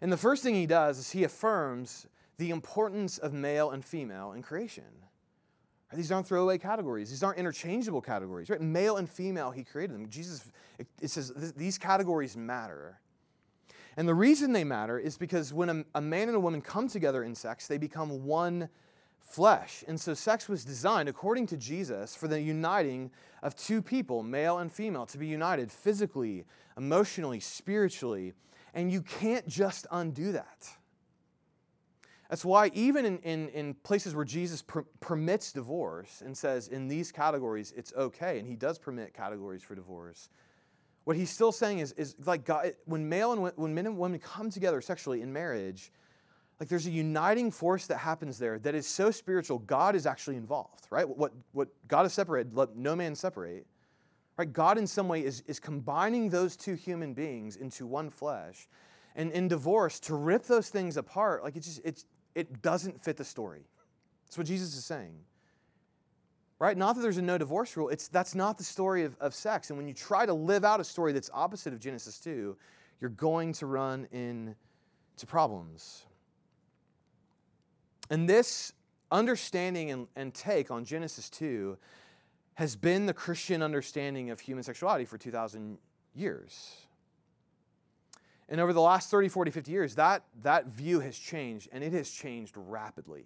And 0.00 0.10
the 0.10 0.16
first 0.16 0.42
thing 0.42 0.54
he 0.54 0.66
does 0.66 0.98
is 0.98 1.10
he 1.12 1.22
affirms 1.22 2.06
the 2.38 2.50
importance 2.50 3.18
of 3.18 3.32
male 3.32 3.70
and 3.70 3.84
female 3.84 4.32
in 4.32 4.42
creation. 4.42 4.84
These 5.94 6.10
aren't 6.10 6.26
throwaway 6.26 6.58
categories. 6.58 7.10
These 7.10 7.22
aren't 7.22 7.38
interchangeable 7.38 8.00
categories, 8.00 8.48
right? 8.48 8.60
Male 8.60 8.96
and 8.96 9.08
female, 9.08 9.50
he 9.50 9.64
created 9.64 9.94
them. 9.94 10.08
Jesus, 10.08 10.50
it, 10.78 10.86
it 11.00 11.08
says 11.08 11.52
these 11.56 11.78
categories 11.78 12.36
matter. 12.36 12.98
And 13.96 14.08
the 14.08 14.14
reason 14.14 14.52
they 14.52 14.64
matter 14.64 14.98
is 14.98 15.18
because 15.18 15.52
when 15.52 15.68
a, 15.68 15.84
a 15.96 16.00
man 16.00 16.28
and 16.28 16.36
a 16.36 16.40
woman 16.40 16.62
come 16.62 16.88
together 16.88 17.22
in 17.22 17.34
sex, 17.34 17.66
they 17.66 17.78
become 17.78 18.24
one 18.24 18.68
flesh. 19.20 19.84
And 19.86 20.00
so 20.00 20.14
sex 20.14 20.48
was 20.48 20.64
designed, 20.64 21.08
according 21.08 21.46
to 21.48 21.56
Jesus, 21.56 22.16
for 22.16 22.28
the 22.28 22.40
uniting 22.40 23.10
of 23.42 23.54
two 23.56 23.82
people, 23.82 24.22
male 24.22 24.58
and 24.58 24.72
female, 24.72 25.06
to 25.06 25.18
be 25.18 25.26
united 25.26 25.70
physically, 25.70 26.44
emotionally, 26.76 27.40
spiritually. 27.40 28.32
And 28.74 28.90
you 28.90 29.02
can't 29.02 29.46
just 29.46 29.86
undo 29.90 30.32
that. 30.32 30.68
That's 32.32 32.46
why, 32.46 32.70
even 32.72 33.04
in, 33.04 33.18
in, 33.18 33.48
in 33.50 33.74
places 33.74 34.14
where 34.14 34.24
Jesus 34.24 34.62
per- 34.62 34.86
permits 35.00 35.52
divorce 35.52 36.22
and 36.24 36.34
says, 36.34 36.68
in 36.68 36.88
these 36.88 37.12
categories, 37.12 37.74
it's 37.76 37.92
okay, 37.92 38.38
and 38.38 38.48
he 38.48 38.56
does 38.56 38.78
permit 38.78 39.12
categories 39.12 39.62
for 39.62 39.74
divorce, 39.74 40.30
what 41.04 41.14
he's 41.14 41.28
still 41.28 41.52
saying 41.52 41.80
is, 41.80 41.92
is 41.92 42.14
like 42.24 42.46
God, 42.46 42.72
when 42.86 43.06
male 43.06 43.32
and 43.32 43.52
when 43.56 43.74
men 43.74 43.84
and 43.84 43.98
women 43.98 44.18
come 44.18 44.48
together 44.48 44.80
sexually 44.80 45.20
in 45.20 45.30
marriage, 45.30 45.92
like 46.58 46.70
there's 46.70 46.86
a 46.86 46.90
uniting 46.90 47.50
force 47.50 47.86
that 47.88 47.98
happens 47.98 48.38
there 48.38 48.58
that 48.60 48.74
is 48.74 48.86
so 48.86 49.10
spiritual. 49.10 49.58
God 49.58 49.94
is 49.94 50.06
actually 50.06 50.36
involved, 50.36 50.86
right? 50.88 51.06
What 51.06 51.34
what 51.52 51.68
God 51.86 52.04
has 52.04 52.14
separated, 52.14 52.54
let 52.54 52.74
no 52.74 52.96
man 52.96 53.14
separate. 53.14 53.66
Right? 54.38 54.50
God 54.50 54.78
in 54.78 54.86
some 54.86 55.06
way 55.06 55.22
is, 55.22 55.42
is 55.46 55.60
combining 55.60 56.30
those 56.30 56.56
two 56.56 56.76
human 56.76 57.12
beings 57.12 57.56
into 57.56 57.86
one 57.86 58.08
flesh. 58.08 58.68
And 59.14 59.30
in 59.32 59.48
divorce, 59.48 60.00
to 60.00 60.14
rip 60.14 60.44
those 60.44 60.70
things 60.70 60.96
apart, 60.96 61.44
like 61.44 61.56
it 61.56 61.60
just 61.60 61.82
it's 61.84 62.06
it 62.34 62.62
doesn't 62.62 63.00
fit 63.00 63.16
the 63.16 63.24
story. 63.24 63.66
That's 64.26 64.38
what 64.38 64.46
Jesus 64.46 64.76
is 64.76 64.84
saying 64.84 65.14
right? 66.62 66.78
Not 66.78 66.94
that 66.94 67.02
there's 67.02 67.18
a 67.18 67.22
no 67.22 67.38
divorce 67.38 67.76
rule. 67.76 67.88
It's 67.88 68.06
that's 68.06 68.36
not 68.36 68.56
the 68.56 68.62
story 68.62 69.02
of, 69.02 69.16
of 69.18 69.34
sex. 69.34 69.70
And 69.70 69.76
when 69.76 69.88
you 69.88 69.94
try 69.94 70.24
to 70.24 70.32
live 70.32 70.64
out 70.64 70.78
a 70.78 70.84
story 70.84 71.12
that's 71.12 71.28
opposite 71.34 71.72
of 71.72 71.80
Genesis 71.80 72.20
2, 72.20 72.56
you're 73.00 73.10
going 73.10 73.52
to 73.54 73.66
run 73.66 74.06
into 74.12 74.54
problems. 75.26 76.04
And 78.10 78.28
this 78.28 78.72
understanding 79.10 79.90
and, 79.90 80.06
and 80.14 80.32
take 80.32 80.70
on 80.70 80.84
Genesis 80.84 81.28
2 81.30 81.76
has 82.54 82.76
been 82.76 83.06
the 83.06 83.14
Christian 83.14 83.60
understanding 83.60 84.30
of 84.30 84.38
human 84.38 84.62
sexuality 84.62 85.04
for 85.04 85.18
2,000 85.18 85.78
years. 86.14 86.76
And 88.52 88.60
over 88.60 88.74
the 88.74 88.82
last 88.82 89.10
30, 89.10 89.30
40, 89.30 89.50
50 89.50 89.72
years, 89.72 89.94
that, 89.94 90.24
that 90.42 90.66
view 90.66 91.00
has 91.00 91.18
changed, 91.18 91.70
and 91.72 91.82
it 91.82 91.94
has 91.94 92.10
changed 92.10 92.52
rapidly. 92.54 93.24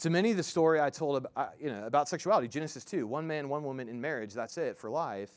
To 0.00 0.10
many, 0.10 0.34
the 0.34 0.42
story 0.42 0.78
I 0.78 0.90
told 0.90 1.16
about, 1.16 1.54
you 1.58 1.70
know, 1.70 1.86
about 1.86 2.06
sexuality, 2.06 2.48
Genesis 2.48 2.84
2, 2.84 3.06
one 3.06 3.26
man, 3.26 3.48
one 3.48 3.64
woman 3.64 3.88
in 3.88 3.98
marriage, 3.98 4.34
that's 4.34 4.58
it 4.58 4.76
for 4.76 4.90
life, 4.90 5.30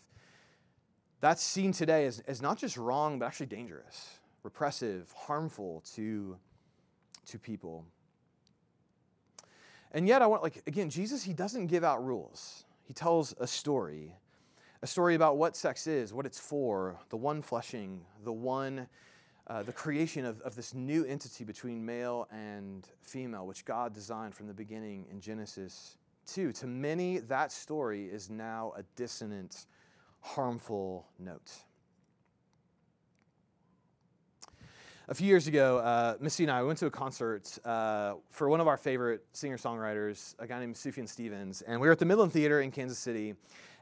that's 1.22 1.42
seen 1.42 1.72
today 1.72 2.06
as, 2.06 2.20
as 2.28 2.42
not 2.42 2.58
just 2.58 2.76
wrong, 2.76 3.20
but 3.20 3.26
actually 3.26 3.46
dangerous, 3.46 4.20
repressive, 4.44 5.10
harmful 5.16 5.82
to, 5.96 6.36
to 7.28 7.39
people. 7.39 7.86
And 9.94 10.10
yet, 10.10 10.22
I 10.22 10.28
want, 10.28 10.44
like, 10.44 10.62
again, 10.68 10.89
Jesus, 10.89 11.24
he 11.24 11.32
doesn't 11.32 11.68
give 11.68 11.86
out 11.86 12.04
rules. 12.04 12.66
He 12.84 12.94
tells 12.94 13.34
a 13.39 13.48
story, 13.48 14.18
a 14.84 14.88
story 14.88 15.15
about 15.15 15.38
what 15.38 15.56
sex 15.56 15.88
is, 15.88 16.13
what 16.13 16.26
it's 16.26 16.39
for, 16.39 17.00
the 17.08 17.15
one 17.15 17.41
fleshing, 17.41 18.02
the 18.26 18.34
one 18.34 18.86
uh, 19.48 19.63
the 19.63 19.72
creation 19.72 20.26
of, 20.26 20.41
of 20.41 20.56
this 20.56 20.74
new 20.74 21.06
entity 21.06 21.46
between 21.46 21.86
male 21.86 22.28
and 22.32 22.88
female, 23.02 23.48
which 23.48 23.63
God 23.63 23.93
designed 23.93 24.36
from 24.36 24.48
the 24.48 24.54
beginning 24.54 25.06
in 25.10 25.22
Genesis 25.22 25.98
2. 26.28 26.52
To 26.54 26.67
many, 26.67 27.19
that 27.19 27.52
story 27.54 28.08
is 28.08 28.30
now 28.30 28.74
a 28.78 28.84
dissonant, 28.98 29.67
harmful 30.19 31.08
note. 31.17 31.52
A 35.10 35.13
few 35.13 35.28
years 35.28 35.48
ago, 35.48 35.80
uh, 35.80 36.15
Missy 36.22 36.43
and 36.43 36.52
I 36.52 36.63
went 36.63 36.80
to 36.80 36.86
a 36.86 36.91
concert 36.91 37.58
uh, 37.65 38.15
for 38.30 38.48
one 38.50 38.62
of 38.62 38.67
our 38.67 38.78
favorite 38.78 39.26
singer 39.34 39.58
songwriters, 39.58 40.36
a 40.39 40.48
guy 40.48 40.60
named 40.60 40.76
Sufjan 40.76 41.08
Stevens. 41.08 41.62
And 41.62 41.82
we 41.82 41.88
were 41.88 41.91
at 41.91 42.00
the 42.00 42.06
Midland 42.06 42.32
Theater 42.32 42.62
in 42.62 42.72
Kansas 42.72 43.00
City. 43.00 43.36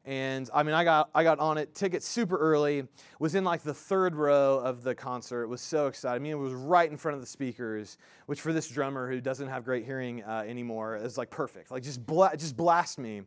And 0.04 0.50
I 0.52 0.64
mean, 0.64 0.74
I 0.74 0.84
got 0.84 1.12
I 1.14 1.24
got 1.24 1.38
on 1.38 1.60
it, 1.60 1.76
tickets 1.76 2.08
super 2.08 2.36
early, 2.36 2.88
was 3.20 3.36
in 3.36 3.44
like 3.44 3.62
the 3.62 3.74
third 3.74 4.16
row 4.16 4.58
of 4.58 4.82
the 4.82 4.96
concert, 4.96 5.48
was 5.48 5.62
so 5.62 5.86
excited. 5.86 6.16
I 6.16 6.20
mean, 6.20 6.32
it 6.32 6.40
was 6.40 6.54
right 6.54 6.90
in 6.90 6.98
front 6.98 7.16
of 7.16 7.22
the 7.22 7.28
speakers, 7.28 8.00
which 8.26 8.42
for 8.42 8.52
this 8.52 8.68
drummer 8.68 9.12
who 9.12 9.22
doesn't 9.22 9.48
have 9.48 9.64
great 9.64 9.86
hearing 9.86 10.24
uh, 10.24 10.44
anymore 10.48 10.96
is 10.96 11.20
like 11.20 11.30
perfect. 11.30 11.70
Like 11.70 11.84
just 11.84 12.04
bla- 12.04 12.36
just 12.36 12.58
blast 12.58 12.98
me. 12.98 13.22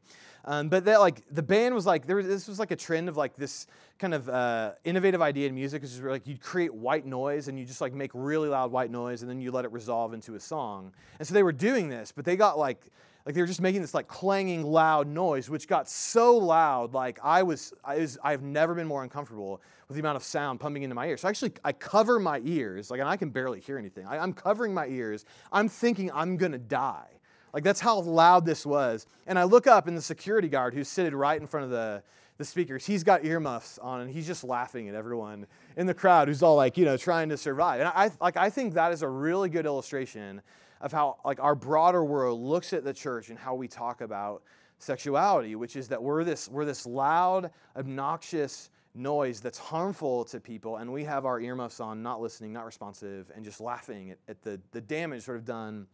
Um, 0.46 0.68
but 0.68 0.84
that 0.86 0.98
like 0.98 1.22
the 1.30 1.44
band 1.44 1.76
was 1.76 1.86
like 1.86 2.06
there 2.06 2.16
was, 2.16 2.26
this 2.26 2.48
was 2.48 2.58
like 2.58 2.72
a 2.72 2.76
trend 2.76 3.08
of 3.08 3.16
like 3.16 3.36
this 3.36 3.68
kind 4.00 4.12
of 4.12 4.28
uh, 4.28 4.72
innovative 4.82 5.22
idea 5.22 5.46
in 5.46 5.54
music, 5.54 5.82
which 5.82 5.92
is 5.92 6.00
like 6.00 6.26
you'd 6.26 6.42
create 6.42 6.74
white 6.74 7.06
noise 7.06 7.46
and 7.46 7.56
you 7.56 7.64
just 7.64 7.80
like 7.80 7.94
make 7.94 8.10
really 8.14 8.48
loud 8.48 8.72
white 8.72 8.90
noise 8.90 9.22
and 9.22 9.30
then 9.30 9.40
you 9.40 9.52
let 9.52 9.64
it 9.64 9.70
resolve 9.70 10.12
into 10.12 10.34
a 10.34 10.40
song. 10.40 10.92
And 11.20 11.28
so 11.28 11.34
they 11.34 11.44
were 11.44 11.52
doing 11.52 11.88
this, 11.88 12.10
but 12.10 12.24
they 12.24 12.34
got 12.34 12.58
like 12.58 12.90
like 13.26 13.34
they 13.34 13.40
were 13.40 13.46
just 13.46 13.60
making 13.60 13.80
this 13.80 13.94
like 13.94 14.06
clanging 14.06 14.62
loud 14.62 15.06
noise 15.06 15.48
which 15.48 15.66
got 15.66 15.88
so 15.88 16.36
loud 16.36 16.92
like 16.92 17.18
i 17.22 17.42
was 17.42 17.72
i 17.84 17.98
was 17.98 18.18
i've 18.22 18.42
never 18.42 18.74
been 18.74 18.86
more 18.86 19.02
uncomfortable 19.02 19.60
with 19.88 19.96
the 19.96 20.00
amount 20.00 20.16
of 20.16 20.24
sound 20.24 20.60
pumping 20.60 20.82
into 20.82 20.94
my 20.94 21.06
ears. 21.06 21.20
So 21.20 21.28
actually 21.28 21.52
i 21.64 21.72
cover 21.72 22.18
my 22.18 22.40
ears 22.44 22.90
like 22.90 23.00
and 23.00 23.08
i 23.08 23.16
can 23.16 23.30
barely 23.30 23.60
hear 23.60 23.78
anything. 23.78 24.06
I, 24.06 24.18
i'm 24.18 24.32
covering 24.32 24.74
my 24.74 24.86
ears. 24.86 25.24
I'm 25.52 25.68
thinking 25.68 26.10
i'm 26.12 26.36
gonna 26.36 26.58
die. 26.58 27.08
Like 27.52 27.62
that's 27.62 27.80
how 27.80 28.00
loud 28.00 28.44
this 28.44 28.66
was. 28.66 29.06
And 29.26 29.38
i 29.38 29.44
look 29.44 29.66
up 29.66 29.86
and 29.86 29.96
the 29.96 30.02
security 30.02 30.48
guard 30.48 30.74
who's 30.74 30.88
sitting 30.88 31.14
right 31.14 31.40
in 31.40 31.46
front 31.46 31.64
of 31.64 31.70
the 31.70 32.02
the 32.36 32.44
speakers 32.44 32.84
he's 32.84 33.04
got 33.04 33.24
earmuffs 33.24 33.78
on 33.78 34.00
and 34.00 34.10
he's 34.10 34.26
just 34.26 34.42
laughing 34.42 34.88
at 34.88 34.96
everyone 34.96 35.46
in 35.76 35.86
the 35.86 35.94
crowd 35.94 36.26
who's 36.26 36.42
all 36.42 36.56
like 36.56 36.76
you 36.76 36.84
know 36.84 36.96
trying 36.96 37.28
to 37.28 37.36
survive. 37.36 37.80
And 37.80 37.88
i 37.88 38.10
like 38.20 38.36
i 38.36 38.50
think 38.50 38.74
that 38.74 38.92
is 38.92 39.02
a 39.02 39.08
really 39.08 39.48
good 39.48 39.66
illustration 39.66 40.42
of 40.80 40.92
how 40.92 41.18
like 41.24 41.40
our 41.40 41.54
broader 41.54 42.04
world 42.04 42.40
looks 42.40 42.72
at 42.72 42.84
the 42.84 42.92
church 42.92 43.30
and 43.30 43.38
how 43.38 43.54
we 43.54 43.68
talk 43.68 44.00
about 44.00 44.42
sexuality, 44.78 45.56
which 45.56 45.76
is 45.76 45.88
that 45.88 46.02
we're 46.02 46.24
this, 46.24 46.48
we're 46.48 46.64
this 46.64 46.86
loud, 46.86 47.50
obnoxious 47.76 48.70
noise 48.94 49.40
that's 49.40 49.58
harmful 49.58 50.24
to 50.24 50.38
people, 50.38 50.76
and 50.76 50.92
we 50.92 51.04
have 51.04 51.26
our 51.26 51.40
earmuffs 51.40 51.80
on, 51.80 52.02
not 52.02 52.20
listening, 52.20 52.52
not 52.52 52.64
responsive, 52.64 53.30
and 53.34 53.44
just 53.44 53.60
laughing 53.60 54.12
at, 54.12 54.18
at 54.28 54.42
the, 54.42 54.60
the 54.72 54.80
damage 54.80 55.22
sort 55.22 55.36
of 55.36 55.44
done 55.44 55.86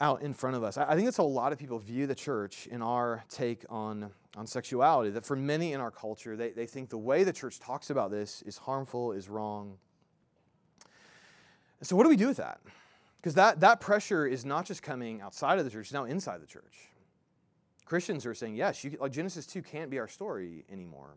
out 0.00 0.22
in 0.22 0.32
front 0.32 0.56
of 0.56 0.62
us. 0.62 0.76
I, 0.76 0.90
I 0.90 0.94
think 0.94 1.06
that's 1.06 1.16
how 1.16 1.24
a 1.24 1.26
lot 1.26 1.52
of 1.52 1.58
people 1.58 1.78
view 1.78 2.06
the 2.06 2.14
church 2.14 2.66
in 2.68 2.82
our 2.82 3.24
take 3.28 3.64
on, 3.68 4.10
on 4.36 4.46
sexuality. 4.46 5.10
That 5.10 5.24
for 5.24 5.36
many 5.36 5.72
in 5.72 5.80
our 5.80 5.90
culture, 5.90 6.36
they, 6.36 6.50
they 6.50 6.66
think 6.66 6.90
the 6.90 6.98
way 6.98 7.24
the 7.24 7.32
church 7.32 7.60
talks 7.60 7.90
about 7.90 8.10
this 8.10 8.42
is 8.42 8.58
harmful, 8.58 9.12
is 9.12 9.28
wrong. 9.28 9.76
So, 11.82 11.94
what 11.94 12.02
do 12.02 12.08
we 12.08 12.16
do 12.16 12.26
with 12.26 12.38
that? 12.38 12.60
Because 13.28 13.34
that, 13.34 13.60
that 13.60 13.80
pressure 13.80 14.26
is 14.26 14.46
not 14.46 14.64
just 14.64 14.82
coming 14.82 15.20
outside 15.20 15.58
of 15.58 15.66
the 15.66 15.70
church, 15.70 15.88
it's 15.88 15.92
now 15.92 16.04
inside 16.04 16.40
the 16.40 16.46
church. 16.46 16.88
Christians 17.84 18.24
are 18.24 18.32
saying, 18.32 18.56
yes, 18.56 18.82
you, 18.82 18.96
like 18.98 19.12
Genesis 19.12 19.44
2 19.44 19.60
can't 19.60 19.90
be 19.90 19.98
our 19.98 20.08
story 20.08 20.64
anymore. 20.72 21.14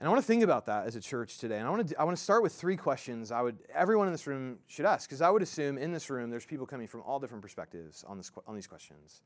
And 0.00 0.08
I 0.08 0.10
want 0.10 0.20
to 0.20 0.26
think 0.26 0.42
about 0.42 0.66
that 0.66 0.88
as 0.88 0.96
a 0.96 1.00
church 1.00 1.38
today. 1.38 1.58
And 1.58 1.64
I 1.68 1.70
want 1.70 1.90
to, 1.90 2.00
I 2.00 2.02
want 2.02 2.16
to 2.16 2.20
start 2.20 2.42
with 2.42 2.54
three 2.54 2.76
questions 2.76 3.30
I 3.30 3.40
would, 3.40 3.56
everyone 3.72 4.08
in 4.08 4.12
this 4.12 4.26
room 4.26 4.58
should 4.66 4.84
ask, 4.84 5.08
because 5.08 5.22
I 5.22 5.30
would 5.30 5.42
assume 5.42 5.78
in 5.78 5.92
this 5.92 6.10
room 6.10 6.28
there's 6.28 6.44
people 6.44 6.66
coming 6.66 6.88
from 6.88 7.02
all 7.02 7.20
different 7.20 7.42
perspectives 7.42 8.04
on, 8.08 8.16
this, 8.16 8.32
on 8.48 8.56
these 8.56 8.66
questions. 8.66 9.22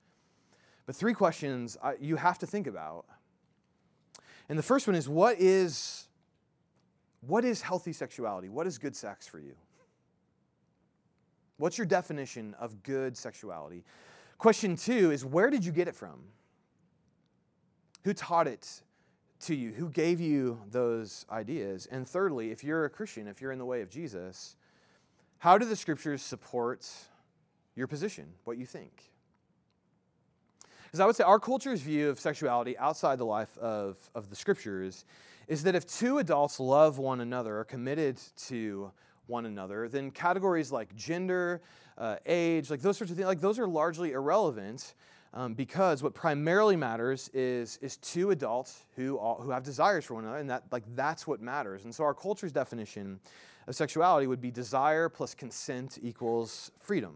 But 0.85 0.95
three 0.95 1.15
questions 1.15 1.79
I, 1.83 1.95
you 1.99 2.17
have 2.17 2.39
to 2.41 2.47
think 2.47 2.67
about. 2.67 3.07
And 4.51 4.59
the 4.59 4.63
first 4.63 4.87
one 4.87 4.97
is 4.97 5.09
what 5.09 5.41
is, 5.41 6.09
what 7.23 7.43
is 7.43 7.63
healthy 7.63 7.95
sexuality? 7.95 8.51
What 8.51 8.67
is 8.67 8.77
good 8.77 8.95
sex 8.95 9.27
for 9.27 9.39
you? 9.39 9.55
What's 11.63 11.79
your 11.79 11.87
definition 11.87 12.57
of 12.59 12.83
good 12.83 13.17
sexuality? 13.17 13.85
Question 14.37 14.75
two 14.75 15.13
is 15.13 15.25
where 15.25 15.49
did 15.49 15.65
you 15.65 15.71
get 15.71 15.87
it 15.87 15.95
from? 15.95 16.19
Who 18.03 18.13
taught 18.13 18.49
it 18.49 18.83
to 19.43 19.55
you? 19.55 19.71
Who 19.71 19.89
gave 19.89 20.19
you 20.21 20.61
those 20.73 21.25
ideas? 21.31 21.87
And 21.87 22.05
thirdly, 22.05 22.51
if 22.51 22.65
you're 22.65 22.85
a 22.85 22.91
Christian, 22.91 23.29
if 23.29 23.41
you're 23.41 23.53
in 23.53 23.61
the 23.61 23.65
way 23.65 23.81
of 23.81 23.91
Jesus, 23.91 24.57
how 25.39 25.57
do 25.57 25.65
the 25.65 25.77
scriptures 25.77 26.21
support 26.21 26.91
your 27.77 27.87
position, 27.87 28.27
what 28.43 28.59
you 28.59 28.67
think? 28.67 29.13
Because 30.87 30.99
I 30.99 31.07
would 31.07 31.15
say 31.15 31.23
our 31.23 31.39
culture's 31.39 31.81
view 31.81 32.09
of 32.09 32.19
sexuality 32.19 32.77
outside 32.77 33.21
the 33.21 33.25
life 33.25 33.57
of, 33.59 33.99
of 34.17 34.31
the 34.31 34.37
scriptures 34.37 35.05
is 35.47 35.63
that 35.63 35.77
if 35.77 35.87
two 35.87 36.19
adults 36.19 36.59
love 36.59 36.99
one 36.99 37.21
another, 37.21 37.57
are 37.57 37.65
committed 37.65 38.19
to 38.49 38.91
one 39.27 39.47
another, 39.47 39.89
then 39.89 40.11
categories 40.11 40.73
like 40.73 40.95
gender, 40.97 41.63
uh, 41.99 42.17
age, 42.27 42.71
like 42.71 42.81
those 42.81 42.97
sorts 42.97 43.11
of 43.11 43.17
things, 43.17 43.27
like 43.27 43.41
those 43.41 43.59
are 43.59 43.67
largely 43.67 44.13
irrelevant 44.13 44.95
um, 45.35 45.55
because 45.55 46.03
what 46.03 46.15
primarily 46.15 46.77
matters 46.77 47.31
is, 47.33 47.79
is 47.81 47.97
two 47.97 48.31
adults 48.31 48.85
who, 48.97 49.17
all, 49.17 49.41
who 49.41 49.51
have 49.51 49.63
desires 49.63 50.05
for 50.05 50.15
one 50.15 50.25
another, 50.25 50.39
and 50.39 50.51
that, 50.51 50.65
like, 50.71 50.85
that's 50.95 51.27
what 51.27 51.41
matters. 51.41 51.85
And 51.85 51.95
so 51.95 52.05
our 52.05 52.13
culture's 52.13 52.53
definition 52.53 53.19
of 53.67 53.75
sexuality 53.75 54.27
would 54.27 54.41
be 54.41 54.51
desire 54.51 55.09
plus 55.09 55.35
consent 55.35 55.99
equals 56.03 56.71
freedom. 56.77 57.15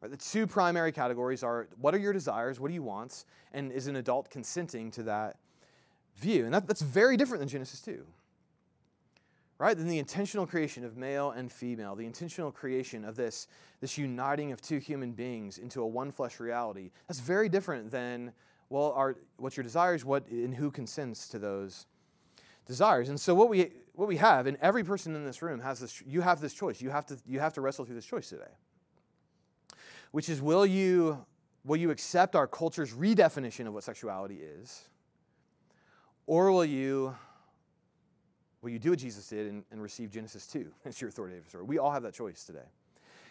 Right? 0.00 0.10
The 0.10 0.16
two 0.16 0.46
primary 0.48 0.90
categories 0.90 1.44
are 1.44 1.68
what 1.80 1.94
are 1.94 1.98
your 1.98 2.12
desires, 2.12 2.58
what 2.58 2.68
do 2.68 2.74
you 2.74 2.82
want, 2.82 3.26
and 3.52 3.70
is 3.70 3.86
an 3.86 3.94
adult 3.96 4.30
consenting 4.30 4.90
to 4.92 5.04
that 5.04 5.36
view? 6.16 6.44
And 6.44 6.54
that, 6.54 6.66
that's 6.66 6.82
very 6.82 7.16
different 7.16 7.40
than 7.40 7.48
Genesis 7.48 7.80
2 7.80 8.04
right? 9.62 9.78
Then 9.78 9.86
the 9.86 10.00
intentional 10.00 10.44
creation 10.44 10.84
of 10.84 10.96
male 10.96 11.30
and 11.30 11.50
female, 11.50 11.94
the 11.94 12.04
intentional 12.04 12.50
creation 12.50 13.04
of 13.04 13.14
this, 13.14 13.46
this 13.80 13.96
uniting 13.96 14.50
of 14.50 14.60
two 14.60 14.78
human 14.78 15.12
beings 15.12 15.58
into 15.58 15.82
a 15.82 15.86
one 15.86 16.10
flesh 16.10 16.40
reality, 16.40 16.90
that's 17.06 17.20
very 17.20 17.48
different 17.48 17.88
than, 17.92 18.32
well, 18.70 18.90
our, 18.96 19.16
what's 19.36 19.56
your 19.56 19.62
desires, 19.62 20.04
what, 20.04 20.26
and 20.26 20.52
who 20.52 20.72
consents 20.72 21.28
to 21.28 21.38
those 21.38 21.86
desires. 22.66 23.08
And 23.08 23.20
so 23.20 23.36
what 23.36 23.48
we, 23.48 23.70
what 23.92 24.08
we 24.08 24.16
have, 24.16 24.48
and 24.48 24.58
every 24.60 24.82
person 24.82 25.14
in 25.14 25.24
this 25.24 25.42
room 25.42 25.60
has 25.60 25.78
this, 25.78 26.02
you 26.04 26.22
have 26.22 26.40
this 26.40 26.54
choice. 26.54 26.80
You 26.80 26.90
have 26.90 27.06
to, 27.06 27.16
you 27.24 27.38
have 27.38 27.54
to 27.54 27.60
wrestle 27.60 27.84
through 27.84 27.94
this 27.94 28.04
choice 28.04 28.30
today. 28.30 28.50
Which 30.10 30.28
is, 30.28 30.42
will 30.42 30.66
you, 30.66 31.24
will 31.64 31.76
you 31.76 31.92
accept 31.92 32.34
our 32.34 32.48
culture's 32.48 32.94
redefinition 32.94 33.68
of 33.68 33.74
what 33.74 33.84
sexuality 33.84 34.40
is? 34.42 34.88
Or 36.26 36.50
will 36.50 36.64
you 36.64 37.14
Will 38.62 38.70
you 38.70 38.78
do 38.78 38.90
what 38.90 39.00
Jesus 39.00 39.28
did 39.28 39.48
and, 39.48 39.64
and 39.72 39.82
receive 39.82 40.10
Genesis 40.10 40.46
2 40.46 40.66
as 40.84 41.00
your 41.00 41.08
authoritative 41.08 41.48
story? 41.48 41.64
We 41.64 41.78
all 41.78 41.90
have 41.90 42.04
that 42.04 42.14
choice 42.14 42.44
today. 42.44 42.66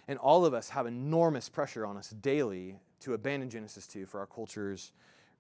And 0.08 0.20
all 0.20 0.46
of 0.46 0.54
us 0.54 0.70
have 0.70 0.86
enormous 0.86 1.48
pressure 1.48 1.86
on 1.86 1.96
us 1.98 2.10
daily 2.10 2.80
to 3.02 3.14
abandon 3.14 3.50
Genesis 3.50 3.88
2 3.88 4.06
for 4.06 4.20
our 4.20 4.26
culture's 4.26 4.92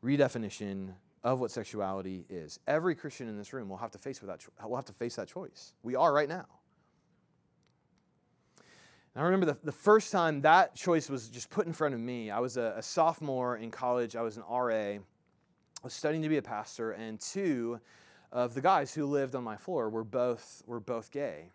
redefinition 0.03 0.93
of 1.23 1.39
what 1.39 1.51
sexuality 1.51 2.25
is. 2.29 2.59
Every 2.67 2.95
Christian 2.95 3.27
in 3.27 3.37
this 3.37 3.53
room 3.53 3.69
will 3.69 3.77
have 3.77 3.91
to 3.91 3.97
face, 3.97 4.21
with 4.21 4.29
that, 4.29 4.67
will 4.67 4.75
have 4.75 4.85
to 4.85 4.93
face 4.93 5.15
that 5.17 5.27
choice. 5.27 5.73
We 5.83 5.95
are 5.95 6.11
right 6.13 6.29
now. 6.29 6.45
And 9.13 9.21
I 9.21 9.25
remember 9.25 9.45
the, 9.45 9.57
the 9.63 9.71
first 9.71 10.11
time 10.11 10.41
that 10.41 10.73
choice 10.75 11.09
was 11.09 11.27
just 11.27 11.49
put 11.49 11.67
in 11.67 11.73
front 11.73 11.93
of 11.93 11.99
me. 11.99 12.31
I 12.31 12.39
was 12.39 12.57
a, 12.57 12.75
a 12.77 12.81
sophomore 12.81 13.57
in 13.57 13.69
college, 13.69 14.15
I 14.15 14.21
was 14.21 14.37
an 14.37 14.43
RA. 14.49 14.73
I 14.73 14.99
was 15.83 15.93
studying 15.93 16.21
to 16.23 16.29
be 16.29 16.37
a 16.37 16.43
pastor, 16.43 16.91
and 16.91 17.19
two, 17.19 17.79
of 18.31 18.53
the 18.53 18.61
guys 18.61 18.93
who 18.93 19.05
lived 19.05 19.35
on 19.35 19.43
my 19.43 19.57
floor 19.57 19.89
were 19.89 20.03
both, 20.03 20.63
were 20.65 20.79
both 20.79 21.11
gay. 21.11 21.49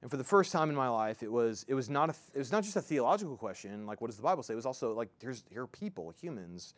And 0.00 0.10
for 0.10 0.16
the 0.16 0.24
first 0.24 0.52
time 0.52 0.70
in 0.70 0.76
my 0.76 0.88
life, 0.88 1.22
it 1.22 1.32
was, 1.32 1.64
it, 1.66 1.74
was 1.74 1.90
not 1.90 2.10
a, 2.10 2.14
it 2.32 2.38
was 2.38 2.52
not 2.52 2.62
just 2.62 2.76
a 2.76 2.82
theological 2.82 3.36
question, 3.36 3.84
like 3.86 4.00
what 4.00 4.08
does 4.08 4.16
the 4.16 4.22
Bible 4.22 4.44
say? 4.44 4.52
It 4.52 4.56
was 4.56 4.66
also 4.66 4.92
like, 4.92 5.08
here's, 5.20 5.42
here 5.50 5.62
are 5.62 5.66
people, 5.66 6.12
humans, 6.20 6.74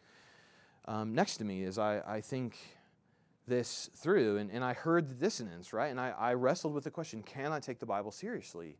um, 0.86 1.14
next 1.14 1.36
to 1.36 1.44
me 1.44 1.64
as 1.64 1.78
I, 1.78 2.00
I 2.06 2.20
think 2.22 2.56
this 3.46 3.90
through. 3.94 4.38
And, 4.38 4.50
and 4.50 4.64
I 4.64 4.72
heard 4.72 5.08
the 5.08 5.14
dissonance, 5.14 5.74
right? 5.74 5.90
And 5.90 6.00
I, 6.00 6.14
I 6.18 6.32
wrestled 6.32 6.72
with 6.72 6.84
the 6.84 6.90
question 6.90 7.22
can 7.22 7.52
I 7.52 7.60
take 7.60 7.78
the 7.78 7.86
Bible 7.86 8.10
seriously 8.10 8.78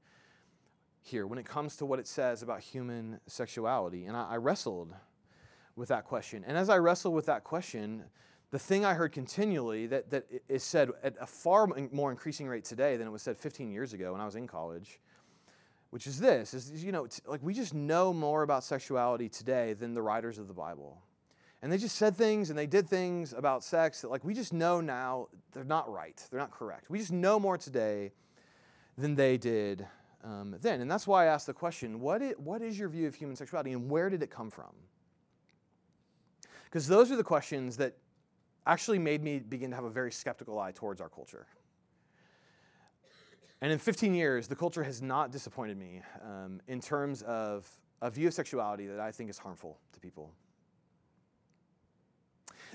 here 1.03 1.27
when 1.27 1.38
it 1.38 1.44
comes 1.44 1.77
to 1.77 1.87
what 1.87 1.99
it 1.99 2.07
says 2.07 2.42
about 2.42 2.61
human 2.61 3.20
sexuality? 3.27 4.07
And 4.07 4.16
I, 4.16 4.31
I 4.31 4.37
wrestled 4.37 4.94
with 5.77 5.90
that 5.90 6.05
question. 6.05 6.44
And 6.46 6.57
as 6.57 6.70
I 6.70 6.79
wrestled 6.79 7.14
with 7.14 7.27
that 7.27 7.44
question, 7.44 8.05
the 8.50 8.58
thing 8.58 8.84
I 8.84 8.94
heard 8.94 9.12
continually 9.12 9.86
that, 9.86 10.10
that 10.10 10.26
is 10.48 10.64
said 10.64 10.90
at 11.02 11.14
a 11.20 11.26
far 11.26 11.68
more 11.92 12.10
increasing 12.10 12.48
rate 12.48 12.64
today 12.64 12.96
than 12.96 13.06
it 13.06 13.10
was 13.10 13.22
said 13.22 13.38
15 13.38 13.70
years 13.70 13.92
ago 13.92 14.12
when 14.12 14.20
I 14.20 14.24
was 14.24 14.34
in 14.34 14.46
college, 14.48 14.98
which 15.90 16.06
is 16.06 16.18
this, 16.18 16.52
is, 16.52 16.84
you 16.84 16.90
know, 16.90 17.06
like 17.26 17.42
we 17.42 17.54
just 17.54 17.74
know 17.74 18.12
more 18.12 18.42
about 18.42 18.64
sexuality 18.64 19.28
today 19.28 19.74
than 19.74 19.94
the 19.94 20.02
writers 20.02 20.38
of 20.38 20.48
the 20.48 20.54
Bible. 20.54 21.00
And 21.62 21.70
they 21.70 21.78
just 21.78 21.96
said 21.96 22.16
things 22.16 22.50
and 22.50 22.58
they 22.58 22.66
did 22.66 22.88
things 22.88 23.32
about 23.32 23.62
sex 23.62 24.00
that 24.00 24.10
like 24.10 24.24
we 24.24 24.34
just 24.34 24.52
know 24.52 24.80
now 24.80 25.28
they're 25.52 25.62
not 25.62 25.92
right. 25.92 26.20
They're 26.30 26.40
not 26.40 26.50
correct. 26.50 26.90
We 26.90 26.98
just 26.98 27.12
know 27.12 27.38
more 27.38 27.58
today 27.58 28.12
than 28.98 29.14
they 29.14 29.36
did 29.36 29.86
um, 30.24 30.56
then. 30.60 30.80
And 30.80 30.90
that's 30.90 31.06
why 31.06 31.24
I 31.24 31.26
asked 31.26 31.46
the 31.46 31.54
question, 31.54 32.00
what 32.00 32.20
is, 32.20 32.34
what 32.36 32.62
is 32.62 32.78
your 32.78 32.88
view 32.88 33.06
of 33.06 33.14
human 33.14 33.36
sexuality 33.36 33.72
and 33.72 33.88
where 33.88 34.10
did 34.10 34.22
it 34.22 34.30
come 34.30 34.50
from? 34.50 34.72
Because 36.64 36.88
those 36.88 37.10
are 37.10 37.16
the 37.16 37.24
questions 37.24 37.76
that 37.76 37.96
actually 38.66 38.99
made 38.99 39.23
me 39.23 39.38
begin 39.38 39.70
to 39.70 39.77
have 39.77 39.85
a 39.85 39.90
very 39.90 40.12
skeptical 40.12 40.59
eye 40.59 40.73
towards 40.73 41.01
our 41.01 41.09
culture. 41.09 41.46
And 43.61 43.73
in 43.73 43.79
15 43.79 44.14
years, 44.14 44.49
the 44.49 44.57
culture 44.57 44.83
has 44.83 45.03
not 45.03 45.33
disappointed 45.33 45.77
me 45.77 46.03
um, 46.25 46.61
in 46.66 46.81
terms 46.81 47.23
of 47.23 47.68
a 48.01 48.11
view 48.11 48.29
of 48.29 48.35
sexuality 48.35 48.87
that 48.87 49.01
I 49.01 49.12
think 49.12 49.29
is 49.29 49.38
harmful 49.38 49.79
to 49.92 50.01
people. 50.01 50.33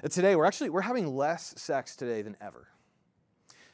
Uh, 0.03 0.07
today, 0.09 0.35
we're 0.35 0.45
actually 0.45 0.69
we're 0.69 0.81
having 0.81 1.15
less 1.15 1.53
sex 1.57 1.95
today 1.95 2.21
than 2.21 2.37
ever. 2.39 2.67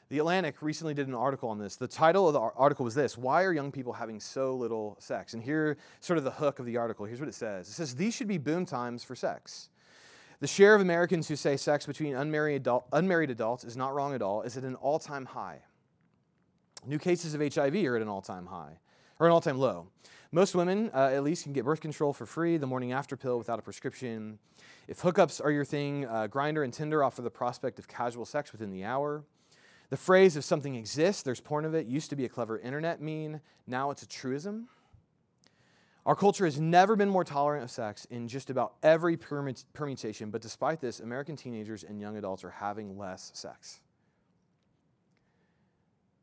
The 0.10 0.20
Atlantic 0.20 0.62
recently 0.62 0.94
did 0.94 1.08
an 1.08 1.16
article 1.16 1.48
on 1.50 1.58
this. 1.58 1.78
The 1.78 1.88
title 1.88 2.28
of 2.28 2.34
the 2.34 2.40
article 2.40 2.84
was 2.84 2.96
this 2.96 3.18
Why 3.18 3.44
are 3.44 3.54
young 3.54 3.72
people 3.72 3.94
having 3.94 4.20
so 4.20 4.54
little 4.54 4.98
sex? 5.00 5.34
And 5.34 5.42
here, 5.42 5.78
sort 6.00 6.18
of 6.18 6.24
the 6.24 6.32
hook 6.32 6.60
of 6.60 6.66
the 6.66 6.78
article, 6.78 7.06
here's 7.06 7.20
what 7.20 7.30
it 7.30 7.36
says 7.36 7.68
It 7.68 7.74
says, 7.74 7.96
These 7.96 8.14
should 8.14 8.28
be 8.28 8.38
boom 8.38 8.66
times 8.66 9.04
for 9.04 9.16
sex. 9.16 9.70
The 10.42 10.48
share 10.48 10.74
of 10.74 10.82
Americans 10.82 11.28
who 11.28 11.36
say 11.36 11.56
sex 11.56 11.86
between 11.86 12.16
unmarried, 12.16 12.62
adult, 12.62 12.88
unmarried 12.92 13.30
adults 13.30 13.64
is 13.64 13.78
not 13.78 13.94
wrong 13.94 14.16
at 14.16 14.24
all 14.24 14.42
is 14.42 14.58
at 14.58 14.64
an 14.64 14.74
all 14.74 14.98
time 14.98 15.26
high. 15.26 15.60
New 16.84 16.98
cases 16.98 17.36
of 17.36 17.42
HIV 17.42 17.76
are 17.86 17.96
at 17.96 18.02
an 18.02 18.08
all 18.08 18.24
time 18.24 18.48
high, 18.48 18.80
or 19.20 19.28
an 19.28 19.32
all 19.32 19.40
time 19.40 19.60
low. 19.60 19.88
Most 20.32 20.56
women, 20.56 20.90
uh, 20.96 21.12
at 21.14 21.24
least, 21.24 21.44
can 21.44 21.54
get 21.54 21.64
birth 21.64 21.80
control 21.80 22.12
for 22.12 22.26
free, 22.26 22.58
the 22.58 22.66
morning 22.66 22.92
after 22.92 23.16
pill 23.16 23.38
without 23.38 23.60
a 23.60 23.62
prescription. 23.62 24.40
If 24.88 25.02
hookups 25.02 25.46
are 25.46 25.52
your 25.52 25.64
thing, 25.64 26.06
uh, 26.06 26.28
Grindr 26.28 26.64
and 26.64 26.74
Tinder 26.74 27.04
offer 27.04 27.22
the 27.22 27.30
prospect 27.30 27.78
of 27.78 27.88
casual 27.88 28.26
sex 28.26 28.52
within 28.52 28.72
the 28.72 28.84
hour. 28.84 29.24
The 29.92 29.98
phrase, 29.98 30.38
if 30.38 30.44
something 30.44 30.74
exists, 30.74 31.22
there's 31.22 31.40
porn 31.40 31.66
of 31.66 31.76
it, 31.76 31.86
used 31.86 32.10
to 32.10 32.16
be 32.16 32.26
a 32.26 32.30
clever 32.30 32.58
internet 32.58 33.00
meme. 33.00 33.42
Now 33.68 33.92
it's 33.92 34.02
a 34.02 34.08
truism. 34.08 34.70
Our 36.06 36.16
culture 36.16 36.46
has 36.46 36.60
never 36.60 36.96
been 36.96 37.10
more 37.10 37.24
tolerant 37.24 37.64
of 37.64 37.70
sex 37.70 38.06
in 38.06 38.28
just 38.28 38.50
about 38.50 38.74
every 38.82 39.18
permutation, 39.18 40.32
but 40.32 40.42
despite 40.42 40.82
this, 40.82 41.00
American 41.00 41.36
teenagers 41.36 41.84
and 41.84 42.02
young 42.02 42.18
adults 42.18 42.44
are 42.44 42.50
having 42.50 42.98
less 42.98 43.32
sex. 43.36 43.82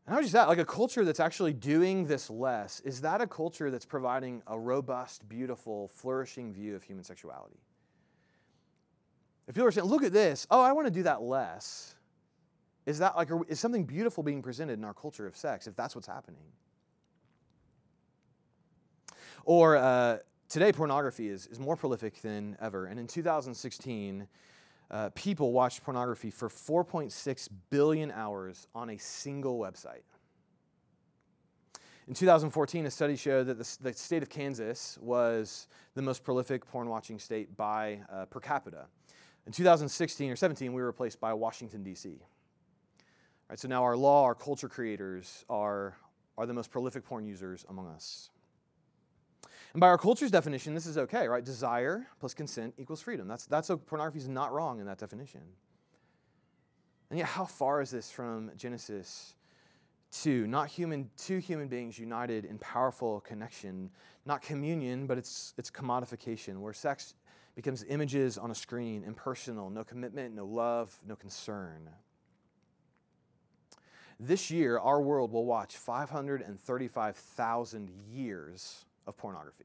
And 0.05 0.15
how 0.15 0.21
is 0.21 0.33
that? 0.33 0.49
Like 0.49 0.59
a 0.59 0.65
culture 0.65 1.05
that's 1.05 1.21
actually 1.21 1.53
doing 1.53 2.07
this 2.07 2.29
less, 2.29 2.81
is 2.81 3.03
that 3.03 3.21
a 3.21 3.27
culture 3.27 3.71
that's 3.71 3.87
providing 3.87 4.43
a 4.49 4.59
robust, 4.59 5.29
beautiful, 5.29 5.89
flourishing 5.89 6.53
view 6.53 6.75
of 6.75 6.83
human 6.83 7.05
sexuality? 7.05 7.61
If 9.47 9.55
people 9.55 9.69
are 9.69 9.71
saying, 9.71 9.87
look 9.87 10.03
at 10.03 10.13
this, 10.13 10.47
oh, 10.51 10.61
I 10.61 10.73
want 10.73 10.89
to 10.89 10.93
do 10.93 11.05
that 11.05 11.23
less, 11.23 11.95
is 12.85 12.99
that 12.99 13.17
like, 13.17 13.29
is 13.47 13.61
something 13.61 13.85
beautiful 13.85 14.25
being 14.25 14.43
presented 14.43 14.79
in 14.79 14.85
our 14.85 14.95
culture 14.95 15.27
of 15.27 15.37
sex 15.37 15.69
if 15.69 15.77
that's 15.77 15.95
what's 15.95 16.09
happening? 16.09 16.43
Or 19.49 19.79
uh, 19.79 20.19
today, 20.51 20.73
pornography 20.73 21.31
is, 21.31 21.47
is 21.47 21.59
more 21.59 21.75
prolific 21.75 22.21
than 22.21 22.55
ever. 22.61 22.85
And 22.85 23.01
in 23.01 23.07
2016, 23.07 24.29
uh, 24.91 25.09
people 25.15 25.53
watched 25.53 25.83
pornography 25.83 26.31
for 26.31 26.51
4.6 26.51 27.49
billion 27.71 28.11
hours 28.11 28.67
on 28.75 28.91
a 28.91 28.99
single 28.99 29.59
website. 29.59 30.03
In 32.09 32.13
2014, 32.13 32.85
a 32.85 32.91
study 32.91 33.17
showed 33.17 33.47
that 33.47 33.57
the, 33.57 33.77
the 33.81 33.95
state 33.95 34.23
of 34.23 34.29
Kansas 34.29 34.99
was 35.01 35.67
the 35.95 36.03
most 36.03 36.25
prolific 36.25 36.67
porn 36.67 36.91
watching 36.91 37.19
state 37.19 37.57
by 37.57 38.01
uh, 38.13 38.27
per 38.27 38.41
capita. 38.41 38.85
In 39.47 39.53
2016 39.53 40.31
or 40.31 40.37
17, 40.37 40.75
we 40.75 40.83
were 40.83 40.89
replaced 40.89 41.21
by 41.21 41.33
Washington, 41.33 41.83
D.C. 41.83 42.19
Right, 43.49 43.59
so 43.59 43.67
now 43.67 43.83
our 43.83 43.97
law, 43.97 44.25
our 44.25 44.35
culture 44.35 44.69
creators 44.69 45.47
are, 45.49 45.97
are 46.37 46.45
the 46.45 46.53
most 46.53 46.71
prolific 46.71 47.03
porn 47.03 47.25
users 47.25 47.65
among 47.71 47.87
us. 47.87 48.29
And 49.75 49.81
by 49.81 49.89
our 49.89 49.99
culture's 49.99 50.31
definition, 50.31 50.75
this 50.75 50.87
is 50.87 50.97
okay, 50.97 51.29
right? 51.29 51.45
Desire 51.45 52.07
plus 52.21 52.35
consent 52.35 52.75
equals 52.79 53.03
freedom. 53.03 53.29
That's, 53.29 53.47
that's 53.47 53.69
so 53.69 53.77
pornography 53.77 54.19
is 54.19 54.29
not 54.29 54.53
wrong 54.53 54.81
in 54.81 54.87
that 54.87 54.99
definition. 54.99 55.43
And 57.11 57.19
yet, 57.19 57.29
how 57.29 57.45
far 57.45 57.81
is 57.81 57.91
this 57.91 58.11
from 58.11 58.51
Genesis 58.57 59.35
2? 60.13 60.47
Not 60.47 60.69
human, 60.69 61.11
two 61.17 61.39
human 61.39 61.69
beings 61.69 61.99
united 61.99 62.45
in 62.45 62.59
powerful 62.59 63.21
connection, 63.21 63.91
not 64.27 64.43
communion, 64.43 65.07
but 65.07 65.17
it's, 65.17 65.55
it's 65.57 65.71
commodification, 65.71 66.59
where 66.59 66.73
sex 66.73 67.15
becomes 67.55 67.85
images 67.89 68.39
on 68.39 68.51
a 68.51 68.55
screen, 68.55 69.05
impersonal, 69.05 69.71
no 69.71 69.85
commitment, 69.85 70.35
no 70.35 70.45
love, 70.45 70.95
no 71.07 71.17
concern. 71.17 71.89
This 74.21 74.51
year, 74.51 74.79
our 74.79 75.01
world 75.01 75.33
will 75.33 75.47
watch 75.47 75.77
535,000 75.77 77.91
years 78.11 78.85
of 79.09 79.17
pornography. 79.17 79.65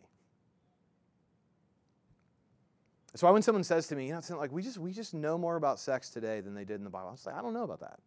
That's 3.11 3.21
why 3.21 3.29
when 3.29 3.43
someone 3.43 3.63
says 3.63 3.85
to 3.87 3.95
me, 3.95 4.07
you 4.07 4.13
know, 4.13 4.17
it's 4.17 4.31
like 4.31 4.51
we 4.51 4.63
just 4.63 4.79
we 4.79 4.91
just 4.91 5.13
know 5.13 5.37
more 5.37 5.55
about 5.55 5.79
sex 5.79 6.09
today 6.09 6.41
than 6.41 6.55
they 6.55 6.65
did 6.65 6.77
in 6.77 6.83
the 6.83 6.89
Bible. 6.89 7.09
I 7.09 7.11
was 7.11 7.25
like, 7.27 7.35
I 7.35 7.41
don't 7.43 7.53
know 7.53 7.63
about 7.63 7.81
that. 7.81 7.99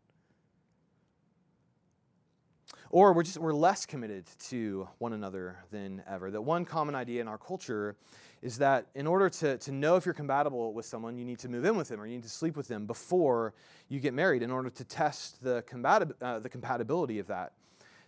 Or 2.90 3.12
we're 3.12 3.22
just 3.22 3.38
we're 3.38 3.52
less 3.52 3.86
committed 3.86 4.24
to 4.48 4.88
one 4.98 5.12
another 5.12 5.58
than 5.70 6.02
ever. 6.08 6.32
That 6.32 6.40
one 6.40 6.64
common 6.64 6.96
idea 6.96 7.20
in 7.20 7.28
our 7.28 7.38
culture 7.38 7.94
is 8.42 8.58
that 8.58 8.86
in 8.96 9.06
order 9.06 9.28
to, 9.28 9.58
to 9.58 9.72
know 9.72 9.96
if 9.96 10.04
you're 10.04 10.14
compatible 10.14 10.72
with 10.72 10.86
someone, 10.86 11.16
you 11.16 11.24
need 11.24 11.38
to 11.40 11.48
move 11.48 11.64
in 11.64 11.76
with 11.76 11.88
them 11.88 12.00
or 12.00 12.06
you 12.06 12.14
need 12.14 12.22
to 12.22 12.28
sleep 12.28 12.56
with 12.56 12.68
them 12.68 12.86
before 12.86 13.54
you 13.88 14.00
get 14.00 14.12
married 14.12 14.42
in 14.42 14.50
order 14.50 14.70
to 14.70 14.84
test 14.84 15.42
the, 15.42 15.62
compatib- 15.70 16.14
uh, 16.20 16.38
the 16.40 16.48
compatibility 16.48 17.18
of 17.18 17.28
that 17.28 17.52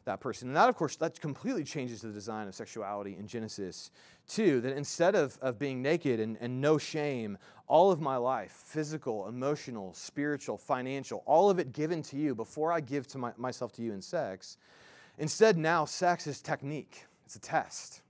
that 0.09 0.21
person. 0.21 0.49
And 0.49 0.57
that, 0.57 0.69
of 0.69 0.75
course, 0.75 0.97
that 0.97 1.21
completely 1.21 1.65
changes 1.65 2.01
the 2.01 2.09
design 2.11 2.49
of 2.49 2.55
sexuality 2.55 3.17
in 3.19 3.27
Genesis 3.27 3.91
2. 4.29 4.63
That 4.63 4.77
instead 4.77 5.15
of, 5.15 5.39
of 5.41 5.59
being 5.59 5.81
naked 5.81 6.19
and, 6.19 6.37
and 6.41 6.61
no 6.61 6.79
shame, 6.79 7.39
all 7.69 7.91
of 7.91 8.01
my 8.01 8.17
life, 8.17 8.51
physical, 8.51 9.29
emotional, 9.29 9.93
spiritual, 9.95 10.59
financial, 10.59 11.23
all 11.27 11.51
of 11.51 11.59
it 11.59 11.73
given 11.73 12.03
to 12.03 12.17
you 12.17 12.35
before 12.35 12.73
I 12.73 12.81
give 12.81 13.07
to 13.09 13.19
my, 13.19 13.33
myself 13.37 13.73
to 13.75 13.83
you 13.83 13.93
in 13.93 14.03
sex, 14.03 14.57
instead 15.19 15.57
now 15.59 15.85
sex 15.85 16.27
is 16.27 16.41
technique, 16.41 17.05
it's 17.27 17.37
a 17.37 17.41
test. 17.41 18.01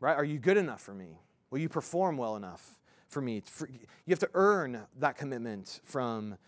Right? 0.00 0.16
Are 0.16 0.24
you 0.24 0.38
good 0.38 0.56
enough 0.56 0.80
for 0.80 0.94
me? 0.94 1.20
Will 1.50 1.58
you 1.58 1.68
perform 1.68 2.16
well 2.16 2.36
enough 2.36 2.78
for 3.08 3.20
me? 3.20 3.42
You 3.60 4.10
have 4.10 4.18
to 4.20 4.30
earn 4.32 4.80
that 4.98 5.18
commitment 5.18 5.80
from 5.84 6.38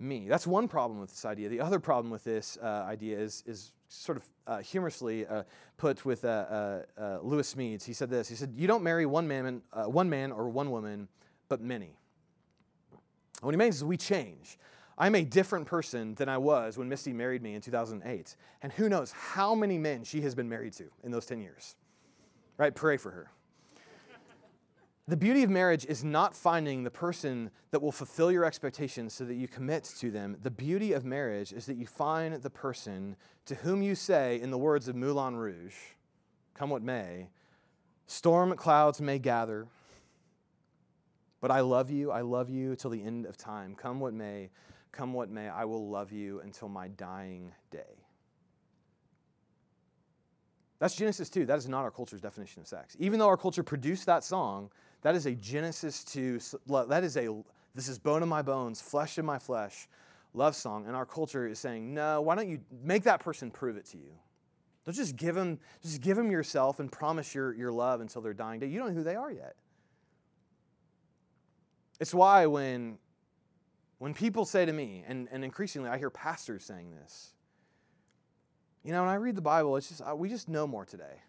me. 0.00 0.26
That's 0.28 0.46
one 0.46 0.68
problem 0.68 1.00
with 1.00 1.10
this 1.10 1.24
idea. 1.24 1.48
The 1.48 1.60
other 1.60 1.78
problem 1.78 2.10
with 2.10 2.24
this 2.24 2.58
uh, 2.62 2.84
idea 2.88 3.18
is, 3.18 3.44
is 3.46 3.72
sort 3.88 4.18
of 4.18 4.24
uh, 4.46 4.58
humorously 4.58 5.26
uh, 5.26 5.42
put 5.76 6.04
with 6.04 6.24
uh, 6.24 6.28
uh, 6.28 6.82
uh, 6.98 7.18
Lewis 7.22 7.54
Smedes. 7.54 7.84
He 7.84 7.92
said 7.92 8.08
this. 8.08 8.28
He 8.28 8.34
said, 8.34 8.54
"You 8.56 8.66
don't 8.66 8.82
marry 8.82 9.06
one 9.06 9.28
man, 9.28 9.62
one 9.72 10.08
man 10.08 10.32
or 10.32 10.48
one 10.48 10.70
woman, 10.70 11.08
but 11.48 11.60
many." 11.60 11.96
what 13.40 13.52
he 13.52 13.56
means 13.56 13.76
is 13.76 13.84
we 13.84 13.96
change. 13.96 14.58
I'm 14.98 15.14
a 15.14 15.24
different 15.24 15.66
person 15.66 16.14
than 16.16 16.28
I 16.28 16.36
was 16.36 16.76
when 16.76 16.88
Misty 16.88 17.14
married 17.14 17.42
me 17.42 17.54
in 17.54 17.62
2008, 17.62 18.36
and 18.60 18.72
who 18.72 18.90
knows 18.90 19.12
how 19.12 19.54
many 19.54 19.78
men 19.78 20.04
she 20.04 20.20
has 20.20 20.34
been 20.34 20.48
married 20.48 20.74
to 20.74 20.90
in 21.02 21.10
those 21.10 21.24
10 21.24 21.40
years. 21.40 21.74
Right? 22.58 22.74
Pray 22.74 22.98
for 22.98 23.10
her. 23.10 23.30
The 25.08 25.16
beauty 25.16 25.42
of 25.42 25.50
marriage 25.50 25.84
is 25.86 26.04
not 26.04 26.36
finding 26.36 26.84
the 26.84 26.90
person 26.90 27.50
that 27.72 27.82
will 27.82 27.90
fulfill 27.90 28.30
your 28.30 28.44
expectations 28.44 29.12
so 29.12 29.24
that 29.24 29.34
you 29.34 29.48
commit 29.48 29.84
to 29.98 30.10
them. 30.10 30.36
The 30.42 30.50
beauty 30.50 30.92
of 30.92 31.04
marriage 31.04 31.52
is 31.52 31.66
that 31.66 31.76
you 31.76 31.86
find 31.86 32.34
the 32.34 32.50
person 32.50 33.16
to 33.46 33.56
whom 33.56 33.82
you 33.82 33.94
say, 33.94 34.40
in 34.40 34.50
the 34.50 34.58
words 34.58 34.86
of 34.86 34.94
Moulin 34.94 35.34
Rouge, 35.34 35.74
come 36.54 36.70
what 36.70 36.82
may, 36.82 37.28
storm 38.06 38.54
clouds 38.54 39.00
may 39.00 39.18
gather, 39.18 39.66
but 41.40 41.50
I 41.50 41.60
love 41.60 41.90
you, 41.90 42.10
I 42.12 42.20
love 42.20 42.50
you 42.50 42.76
till 42.76 42.90
the 42.90 43.02
end 43.02 43.26
of 43.26 43.36
time. 43.36 43.74
Come 43.74 43.98
what 43.98 44.12
may, 44.12 44.50
come 44.92 45.12
what 45.12 45.30
may, 45.30 45.48
I 45.48 45.64
will 45.64 45.88
love 45.88 46.12
you 46.12 46.40
until 46.40 46.68
my 46.68 46.88
dying 46.88 47.52
day. 47.70 48.04
That's 50.78 50.94
Genesis 50.96 51.28
2. 51.28 51.46
That 51.46 51.58
is 51.58 51.68
not 51.68 51.82
our 51.82 51.90
culture's 51.90 52.20
definition 52.20 52.62
of 52.62 52.68
sex. 52.68 52.96
Even 52.98 53.18
though 53.18 53.28
our 53.28 53.36
culture 53.36 53.62
produced 53.62 54.06
that 54.06 54.24
song, 54.24 54.70
that 55.02 55.14
is 55.14 55.26
a 55.26 55.32
Genesis 55.32 56.04
2, 56.04 56.40
that 56.88 57.04
is 57.04 57.16
a, 57.16 57.28
this 57.74 57.88
is 57.88 57.98
bone 57.98 58.22
of 58.22 58.28
my 58.28 58.42
bones, 58.42 58.80
flesh 58.80 59.18
of 59.18 59.24
my 59.24 59.38
flesh 59.38 59.88
love 60.34 60.54
song. 60.54 60.86
And 60.86 60.94
our 60.94 61.06
culture 61.06 61.46
is 61.46 61.58
saying, 61.58 61.92
no, 61.94 62.20
why 62.20 62.34
don't 62.34 62.48
you 62.48 62.60
make 62.82 63.04
that 63.04 63.20
person 63.20 63.50
prove 63.50 63.76
it 63.76 63.86
to 63.86 63.98
you? 63.98 64.12
Don't 64.84 64.94
just 64.94 65.16
give 65.16 65.34
them, 65.34 65.58
just 65.82 66.00
give 66.00 66.16
them 66.16 66.30
yourself 66.30 66.80
and 66.80 66.90
promise 66.90 67.34
your, 67.34 67.54
your 67.54 67.72
love 67.72 68.00
until 68.00 68.22
their 68.22 68.34
dying 68.34 68.60
day. 68.60 68.66
You 68.66 68.78
don't 68.78 68.88
know 68.88 68.94
who 68.94 69.02
they 69.02 69.16
are 69.16 69.30
yet. 69.30 69.56
It's 71.98 72.14
why 72.14 72.46
when, 72.46 72.98
when 73.98 74.14
people 74.14 74.44
say 74.44 74.64
to 74.64 74.72
me, 74.72 75.04
and, 75.06 75.28
and 75.30 75.44
increasingly 75.44 75.90
I 75.90 75.98
hear 75.98 76.10
pastors 76.10 76.64
saying 76.64 76.92
this, 76.92 77.34
you 78.82 78.92
know, 78.92 79.02
when 79.02 79.10
I 79.10 79.16
read 79.16 79.36
the 79.36 79.42
Bible, 79.42 79.76
it's 79.76 79.88
just, 79.90 80.16
we 80.16 80.30
just 80.30 80.48
know 80.48 80.66
more 80.66 80.86
today 80.86 81.20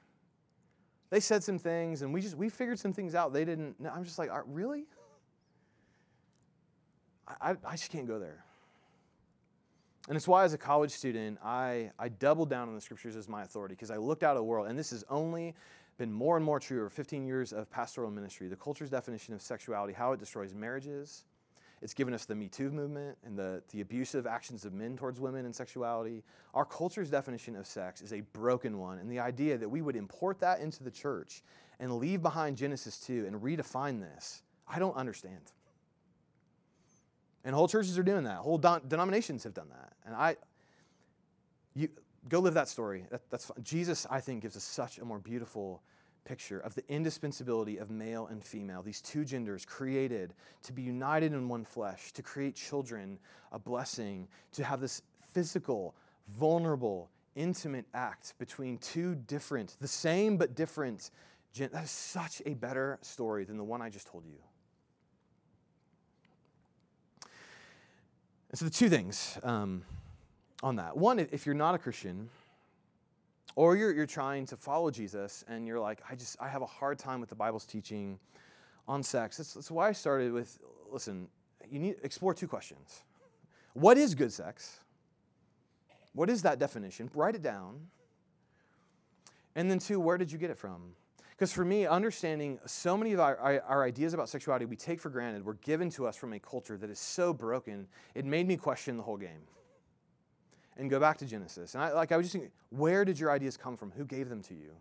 they 1.11 1.19
said 1.19 1.43
some 1.43 1.59
things 1.59 2.01
and 2.01 2.11
we 2.11 2.21
just 2.21 2.35
we 2.35 2.49
figured 2.49 2.79
some 2.79 2.93
things 2.93 3.13
out. 3.13 3.31
They 3.33 3.45
didn't 3.45 3.79
know. 3.79 3.91
i'm 3.95 4.03
just 4.03 4.17
like 4.17 4.31
uh, 4.31 4.41
really? 4.47 4.85
I, 7.27 7.55
I 7.65 7.75
just 7.77 7.91
can't 7.91 8.07
go 8.07 8.19
there. 8.19 8.43
And 10.09 10.17
it's 10.17 10.27
why 10.27 10.43
as 10.43 10.53
a 10.53 10.57
college 10.57 10.91
student 10.91 11.37
i 11.43 11.91
i 11.99 12.09
doubled 12.09 12.49
down 12.49 12.67
on 12.67 12.75
the 12.75 12.81
scriptures 12.81 13.15
as 13.15 13.29
my 13.29 13.43
authority 13.43 13.75
because 13.75 13.91
i 13.91 13.97
looked 13.97 14.23
out 14.23 14.31
at 14.31 14.39
the 14.39 14.43
world 14.43 14.67
and 14.67 14.79
this 14.79 14.89
has 14.89 15.03
only 15.09 15.53
been 15.97 16.11
more 16.11 16.35
and 16.35 16.43
more 16.43 16.59
true 16.59 16.79
over 16.79 16.89
15 16.89 17.27
years 17.27 17.53
of 17.53 17.69
pastoral 17.69 18.09
ministry. 18.09 18.47
The 18.47 18.55
culture's 18.55 18.89
definition 18.89 19.35
of 19.35 19.41
sexuality 19.41 19.93
how 19.93 20.13
it 20.13 20.19
destroys 20.19 20.53
marriages 20.53 21.25
it's 21.81 21.93
given 21.93 22.13
us 22.13 22.25
the 22.25 22.35
Me 22.35 22.47
Too 22.47 22.69
movement 22.69 23.17
and 23.25 23.37
the, 23.37 23.63
the 23.71 23.81
abusive 23.81 24.27
actions 24.27 24.65
of 24.65 24.73
men 24.73 24.95
towards 24.95 25.19
women 25.19 25.45
and 25.45 25.55
sexuality. 25.55 26.23
Our 26.53 26.65
culture's 26.65 27.09
definition 27.09 27.55
of 27.55 27.65
sex 27.65 28.01
is 28.01 28.13
a 28.13 28.21
broken 28.33 28.77
one. 28.77 28.99
And 28.99 29.11
the 29.11 29.19
idea 29.19 29.57
that 29.57 29.69
we 29.69 29.81
would 29.81 29.95
import 29.95 30.39
that 30.39 30.59
into 30.59 30.83
the 30.83 30.91
church 30.91 31.41
and 31.79 31.97
leave 31.97 32.21
behind 32.21 32.57
Genesis 32.57 32.99
2 32.99 33.25
and 33.25 33.41
redefine 33.41 33.99
this, 33.99 34.43
I 34.67 34.77
don't 34.77 34.95
understand. 34.95 35.51
And 37.43 37.55
whole 37.55 37.67
churches 37.67 37.97
are 37.97 38.03
doing 38.03 38.25
that. 38.25 38.37
Whole 38.37 38.59
denominations 38.59 39.43
have 39.43 39.55
done 39.55 39.69
that. 39.69 39.93
And 40.05 40.15
I, 40.15 40.35
you 41.73 41.89
go 42.29 42.39
live 42.39 42.53
that 42.53 42.69
story. 42.69 43.05
That, 43.09 43.21
that's. 43.31 43.51
Jesus, 43.63 44.05
I 44.11 44.19
think, 44.19 44.43
gives 44.43 44.55
us 44.55 44.63
such 44.63 44.99
a 44.99 45.05
more 45.05 45.17
beautiful 45.17 45.81
picture 46.23 46.59
of 46.59 46.75
the 46.75 46.83
indispensability 46.87 47.77
of 47.77 47.89
male 47.89 48.27
and 48.27 48.43
female, 48.43 48.81
these 48.81 49.01
two 49.01 49.25
genders 49.25 49.65
created 49.65 50.33
to 50.63 50.73
be 50.73 50.81
united 50.81 51.33
in 51.33 51.47
one 51.47 51.65
flesh, 51.65 52.11
to 52.13 52.21
create 52.21 52.55
children, 52.55 53.19
a 53.51 53.59
blessing, 53.59 54.27
to 54.53 54.63
have 54.63 54.81
this 54.81 55.01
physical, 55.33 55.95
vulnerable, 56.27 57.09
intimate 57.35 57.85
act 57.93 58.33
between 58.37 58.77
two 58.77 59.15
different, 59.15 59.77
the 59.79 59.87
same 59.87 60.37
but 60.37 60.55
different. 60.55 61.11
Gen- 61.53 61.69
that 61.73 61.85
is 61.85 61.91
such 61.91 62.41
a 62.45 62.53
better 62.53 62.99
story 63.01 63.43
than 63.43 63.57
the 63.57 63.63
one 63.63 63.81
I 63.81 63.89
just 63.89 64.07
told 64.07 64.25
you. 64.25 64.37
And 68.49 68.59
so, 68.59 68.65
the 68.65 68.71
two 68.71 68.89
things 68.89 69.37
um, 69.43 69.83
on 70.61 70.75
that. 70.75 70.97
One, 70.97 71.19
if 71.19 71.45
you're 71.45 71.55
not 71.55 71.73
a 71.73 71.77
Christian, 71.77 72.29
or 73.55 73.75
you're, 73.75 73.93
you're 73.93 74.05
trying 74.05 74.45
to 74.47 74.57
follow 74.57 74.91
Jesus 74.91 75.43
and 75.47 75.67
you're 75.67 75.79
like, 75.79 76.01
I 76.09 76.15
just, 76.15 76.37
I 76.39 76.47
have 76.47 76.61
a 76.61 76.67
hard 76.67 76.97
time 76.97 77.19
with 77.19 77.29
the 77.29 77.35
Bible's 77.35 77.65
teaching 77.65 78.19
on 78.87 79.03
sex. 79.03 79.37
That's, 79.37 79.53
that's 79.53 79.71
why 79.71 79.89
I 79.89 79.91
started 79.91 80.31
with, 80.31 80.59
listen, 80.89 81.27
you 81.69 81.79
need 81.79 81.95
explore 82.03 82.33
two 82.33 82.47
questions. 82.47 83.01
What 83.73 83.97
is 83.97 84.15
good 84.15 84.33
sex? 84.33 84.79
What 86.13 86.29
is 86.29 86.41
that 86.41 86.59
definition? 86.59 87.09
Write 87.13 87.35
it 87.35 87.41
down. 87.41 87.87
And 89.55 89.69
then 89.69 89.79
two, 89.79 89.99
where 89.99 90.17
did 90.17 90.31
you 90.31 90.37
get 90.37 90.49
it 90.49 90.57
from? 90.57 90.95
Because 91.31 91.51
for 91.51 91.65
me, 91.65 91.87
understanding 91.87 92.59
so 92.65 92.95
many 92.95 93.13
of 93.13 93.19
our, 93.19 93.63
our, 93.67 93.83
ideas 93.83 94.13
about 94.13 94.29
sexuality 94.29 94.65
we 94.65 94.75
take 94.75 94.99
for 94.99 95.09
granted 95.09 95.43
were 95.43 95.55
given 95.55 95.89
to 95.91 96.05
us 96.05 96.15
from 96.15 96.33
a 96.33 96.39
culture 96.39 96.77
that 96.77 96.89
is 96.89 96.99
so 96.99 97.33
broken, 97.33 97.87
it 98.13 98.25
made 98.25 98.47
me 98.47 98.57
question 98.57 98.95
the 98.95 99.03
whole 99.03 99.17
game 99.17 99.41
and 100.77 100.89
go 100.89 100.99
back 100.99 101.17
to 101.19 101.25
Genesis. 101.25 101.75
And 101.75 101.83
I, 101.83 101.91
like 101.93 102.11
I 102.11 102.17
was 102.17 102.25
just 102.25 102.33
thinking, 102.33 102.51
where 102.69 103.05
did 103.05 103.19
your 103.19 103.31
ideas 103.31 103.57
come 103.57 103.77
from? 103.77 103.91
Who 103.91 104.05
gave 104.05 104.29
them 104.29 104.41
to 104.43 104.53
you? 104.53 104.71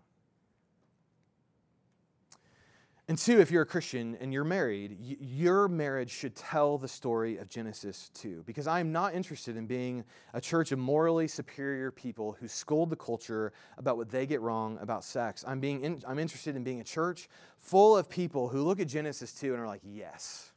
And 3.11 3.19
two, 3.19 3.41
if 3.41 3.51
you're 3.51 3.63
a 3.63 3.67
Christian 3.67 4.17
and 4.21 4.33
you're 4.33 4.45
married, 4.45 4.97
y- 5.01 5.17
your 5.19 5.67
marriage 5.67 6.13
should 6.13 6.37
tell 6.37 6.79
the 6.79 6.87
story 6.87 7.39
of 7.39 7.49
Genesis 7.49 8.09
2. 8.15 8.45
Because 8.47 8.69
I'm 8.69 8.93
not 8.93 9.15
interested 9.15 9.57
in 9.57 9.67
being 9.67 10.05
a 10.33 10.41
church 10.41 10.71
of 10.71 10.79
morally 10.79 11.27
superior 11.27 11.91
people 11.91 12.37
who 12.39 12.47
scold 12.47 12.89
the 12.89 12.95
culture 12.95 13.53
about 13.79 13.97
what 13.97 14.11
they 14.11 14.27
get 14.27 14.41
wrong 14.43 14.79
about 14.81 15.03
sex. 15.03 15.45
I'm, 15.45 15.59
being 15.59 15.81
in, 15.81 16.01
I'm 16.07 16.21
interested 16.21 16.55
in 16.55 16.63
being 16.63 16.81
a 16.81 16.85
church 16.85 17.29
full 17.59 17.97
of 17.97 18.09
people 18.09 18.49
who 18.49 18.63
look 18.63 18.79
at 18.79 18.87
Genesis 18.87 19.33
2 19.33 19.55
and 19.55 19.61
are 19.61 19.67
like, 19.67 19.83
yes, 19.83 20.50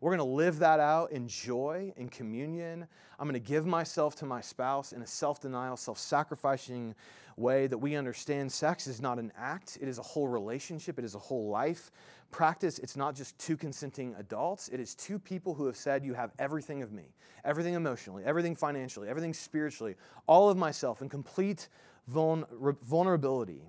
we're 0.00 0.16
going 0.16 0.26
to 0.26 0.34
live 0.34 0.58
that 0.60 0.80
out 0.80 1.12
in 1.12 1.28
joy, 1.28 1.92
in 1.96 2.08
communion. 2.08 2.86
I'm 3.18 3.28
going 3.28 3.40
to 3.40 3.48
give 3.48 3.66
myself 3.66 4.16
to 4.16 4.26
my 4.26 4.40
spouse 4.40 4.92
in 4.92 5.02
a 5.02 5.06
self 5.06 5.40
denial, 5.40 5.76
self 5.76 5.98
sacrificing 5.98 6.94
way 7.36 7.66
that 7.66 7.78
we 7.78 7.96
understand 7.96 8.50
sex 8.50 8.86
is 8.86 9.00
not 9.00 9.18
an 9.18 9.32
act, 9.36 9.78
it 9.80 9.88
is 9.88 9.98
a 9.98 10.02
whole 10.02 10.28
relationship, 10.28 10.98
it 10.98 11.04
is 11.04 11.14
a 11.14 11.18
whole 11.18 11.48
life. 11.48 11.90
Practice, 12.30 12.78
it's 12.78 12.96
not 12.96 13.14
just 13.14 13.36
two 13.38 13.56
consenting 13.56 14.14
adults, 14.18 14.68
it 14.68 14.78
is 14.78 14.94
two 14.94 15.18
people 15.18 15.52
who 15.54 15.66
have 15.66 15.76
said, 15.76 16.04
You 16.04 16.14
have 16.14 16.30
everything 16.38 16.82
of 16.82 16.92
me, 16.92 17.12
everything 17.44 17.74
emotionally, 17.74 18.24
everything 18.24 18.54
financially, 18.54 19.08
everything 19.08 19.34
spiritually, 19.34 19.96
all 20.26 20.48
of 20.48 20.56
myself 20.56 21.02
in 21.02 21.08
complete 21.08 21.68
vulnerability. 22.06 23.62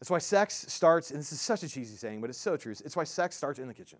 That's 0.00 0.10
why 0.10 0.18
sex 0.18 0.66
starts, 0.68 1.10
and 1.10 1.18
this 1.18 1.32
is 1.32 1.40
such 1.40 1.62
a 1.62 1.68
cheesy 1.68 1.96
saying, 1.96 2.20
but 2.20 2.30
it's 2.30 2.38
so 2.38 2.56
true. 2.56 2.72
It's 2.72 2.96
why 2.96 3.04
sex 3.04 3.36
starts 3.36 3.58
in 3.58 3.66
the 3.66 3.74
kitchen. 3.74 3.98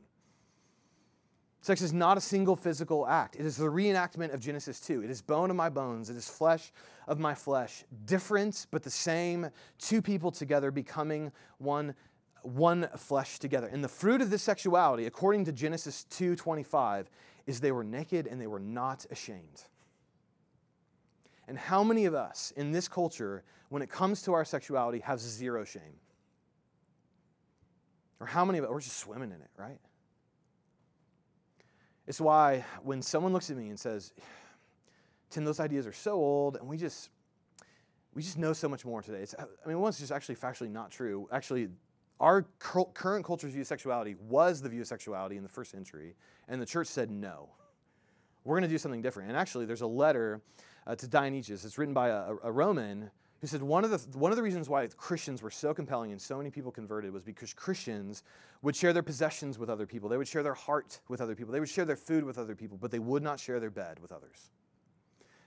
Sex 1.67 1.83
is 1.83 1.93
not 1.93 2.17
a 2.17 2.21
single 2.21 2.55
physical 2.55 3.09
act. 3.09 3.35
It 3.35 3.45
is 3.45 3.57
the 3.57 3.65
reenactment 3.65 4.33
of 4.33 4.39
Genesis 4.39 4.79
2. 4.79 5.03
It 5.03 5.11
is 5.11 5.21
bone 5.21 5.51
of 5.51 5.57
my 5.57 5.69
bones. 5.69 6.09
It 6.09 6.15
is 6.15 6.29
flesh 6.29 6.71
of 7.09 7.19
my 7.19 7.35
flesh. 7.35 7.83
Different, 8.05 8.69
but 8.71 8.85
the 8.85 8.91
same. 8.91 9.51
Two 9.81 10.01
people 10.01 10.31
together 10.31 10.71
becoming 10.71 11.33
one, 11.59 11.97
one 12.43 12.89
flesh 12.97 13.41
together. 13.41 13.67
And 13.67 13.83
the 13.83 13.89
fruit 13.89 14.23
of 14.23 14.31
this 14.31 14.45
sexuality, 14.45 15.07
according 15.07 15.45
to 15.47 15.51
Genesis 15.51 16.07
2.25, 16.13 17.07
is 17.49 17.59
they 17.59 17.73
were 17.73 17.83
naked 17.83 18.29
and 18.29 18.41
they 18.41 18.47
were 18.47 18.61
not 18.61 19.05
ashamed. 19.11 19.65
And 21.49 21.59
how 21.59 21.83
many 21.83 22.05
of 22.05 22.15
us 22.15 22.53
in 22.57 22.71
this 22.71 22.87
culture, 22.87 23.43
when 23.71 23.83
it 23.83 23.91
comes 23.91 24.23
to 24.23 24.35
our 24.35 24.45
sexuality, 24.45 25.01
have 25.01 25.19
zero 25.19 25.65
shame? 25.65 25.99
Or 28.21 28.27
how 28.29 28.45
many 28.45 28.59
of 28.59 28.65
us, 28.67 28.71
we're 28.71 28.81
just 28.81 28.99
swimming 28.99 29.33
in 29.33 29.41
it, 29.41 29.51
right? 29.57 29.81
It's 32.07 32.21
why 32.21 32.65
when 32.83 33.03
someone 33.03 33.33
looks 33.33 33.51
at 33.51 33.57
me 33.57 33.69
and 33.69 33.79
says, 33.79 34.13
Tim, 35.31 35.45
those 35.45 35.61
ideas 35.61 35.87
are 35.87 35.93
so 35.93 36.13
old, 36.13 36.57
and 36.57 36.69
we 36.69 36.77
just 36.77 37.11
we 38.15 38.23
just 38.23 38.39
know 38.39 38.53
so 38.53 38.69
much 38.69 38.85
more 38.85 39.03
today. 39.03 39.19
It's, 39.19 39.35
I 39.39 39.69
mean, 39.69 39.79
one's 39.79 39.99
just 39.99 40.13
actually 40.13 40.37
factually 40.37 40.71
not 40.71 40.91
true. 40.91 41.29
Actually, 41.31 41.69
our 42.19 42.47
current 42.59 43.27
culture's 43.27 43.53
view 43.53 43.61
of 43.61 43.67
sexuality 43.67 44.17
was 44.29 44.63
the 44.63 44.71
view 44.71 44.81
of 44.81 44.87
sexuality 44.87 45.37
in 45.37 45.43
the 45.43 45.49
first 45.49 45.71
century, 45.71 46.15
and 46.49 46.63
the 46.63 46.67
church 46.67 46.87
said 46.87 47.11
no. 47.11 47.51
We're 48.45 48.55
going 48.55 48.63
to 48.63 48.69
do 48.69 48.79
something 48.79 49.03
different. 49.03 49.29
And 49.29 49.37
actually, 49.37 49.67
there's 49.67 49.83
a 49.83 49.87
letter 49.87 50.41
uh, 50.87 50.95
to 50.95 51.07
Diognetus. 51.07 51.65
It's 51.65 51.77
written 51.77 51.93
by 51.93 52.09
a, 52.09 52.35
a 52.45 52.53
Roman 52.53 53.11
who 53.41 53.47
said 53.47 53.63
one 53.63 53.85
of, 53.85 53.91
the, 53.91 54.19
one 54.19 54.33
of 54.33 54.37
the 54.37 54.43
reasons 54.43 54.69
why 54.69 54.87
Christians 54.87 55.43
were 55.43 55.51
so 55.51 55.75
compelling 55.75 56.11
and 56.11 56.21
so 56.21 56.39
many 56.39 56.51
people 56.51 56.73
converted 56.73 57.13
was 57.13 57.23
because 57.23 57.53
Christians 57.53 58.23
would 58.63 58.75
share 58.75 58.93
their 58.93 59.03
possessions 59.03 59.59
with 59.59 59.69
other 59.69 59.87
people. 59.87 60.09
They 60.09 60.17
would 60.17 60.29
share 60.29 60.43
their 60.43 60.55
heart 60.55 61.01
with 61.09 61.21
other 61.21 61.35
people. 61.35 61.53
They 61.53 61.61
would 61.61 61.69
share 61.69 61.85
their 61.85 61.97
food 61.97 62.25
with 62.25 62.39
other 62.39 62.55
people, 62.55 62.79
but 62.79 62.91
they 62.91 62.99
would 62.99 63.23
not 63.23 63.39
share 63.39 63.61
their 63.61 63.71
bed 63.71 63.99
with 64.01 64.11
others. 64.11 64.51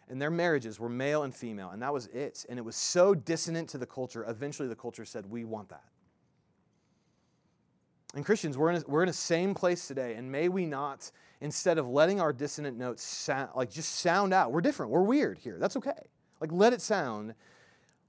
And 0.07 0.21
their 0.21 0.31
marriages 0.31 0.79
were 0.79 0.89
male 0.89 1.23
and 1.23 1.33
female, 1.33 1.69
and 1.69 1.81
that 1.81 1.93
was 1.93 2.07
it. 2.07 2.45
And 2.49 2.57
it 2.57 2.63
was 2.63 2.75
so 2.75 3.13
dissonant 3.13 3.69
to 3.69 3.77
the 3.77 3.85
culture, 3.85 4.25
eventually 4.27 4.67
the 4.67 4.75
culture 4.75 5.05
said, 5.05 5.25
We 5.25 5.43
want 5.43 5.69
that. 5.69 5.83
And 8.15 8.25
Christians, 8.25 8.57
we're 8.57 8.71
in, 8.71 8.77
a, 8.77 8.83
we're 8.87 9.03
in 9.03 9.07
the 9.07 9.13
same 9.13 9.53
place 9.53 9.87
today, 9.87 10.15
and 10.15 10.31
may 10.31 10.49
we 10.49 10.65
not, 10.65 11.11
instead 11.41 11.77
of 11.77 11.87
letting 11.87 12.19
our 12.19 12.33
dissonant 12.33 12.75
notes 12.75 13.03
sound, 13.03 13.49
like 13.55 13.69
just 13.69 13.97
sound 13.99 14.33
out, 14.33 14.51
we're 14.51 14.61
different, 14.61 14.91
we're 14.91 15.03
weird 15.03 15.37
here, 15.37 15.57
that's 15.59 15.75
okay. 15.77 16.07
Like 16.41 16.51
let 16.51 16.73
it 16.73 16.81
sound, 16.81 17.35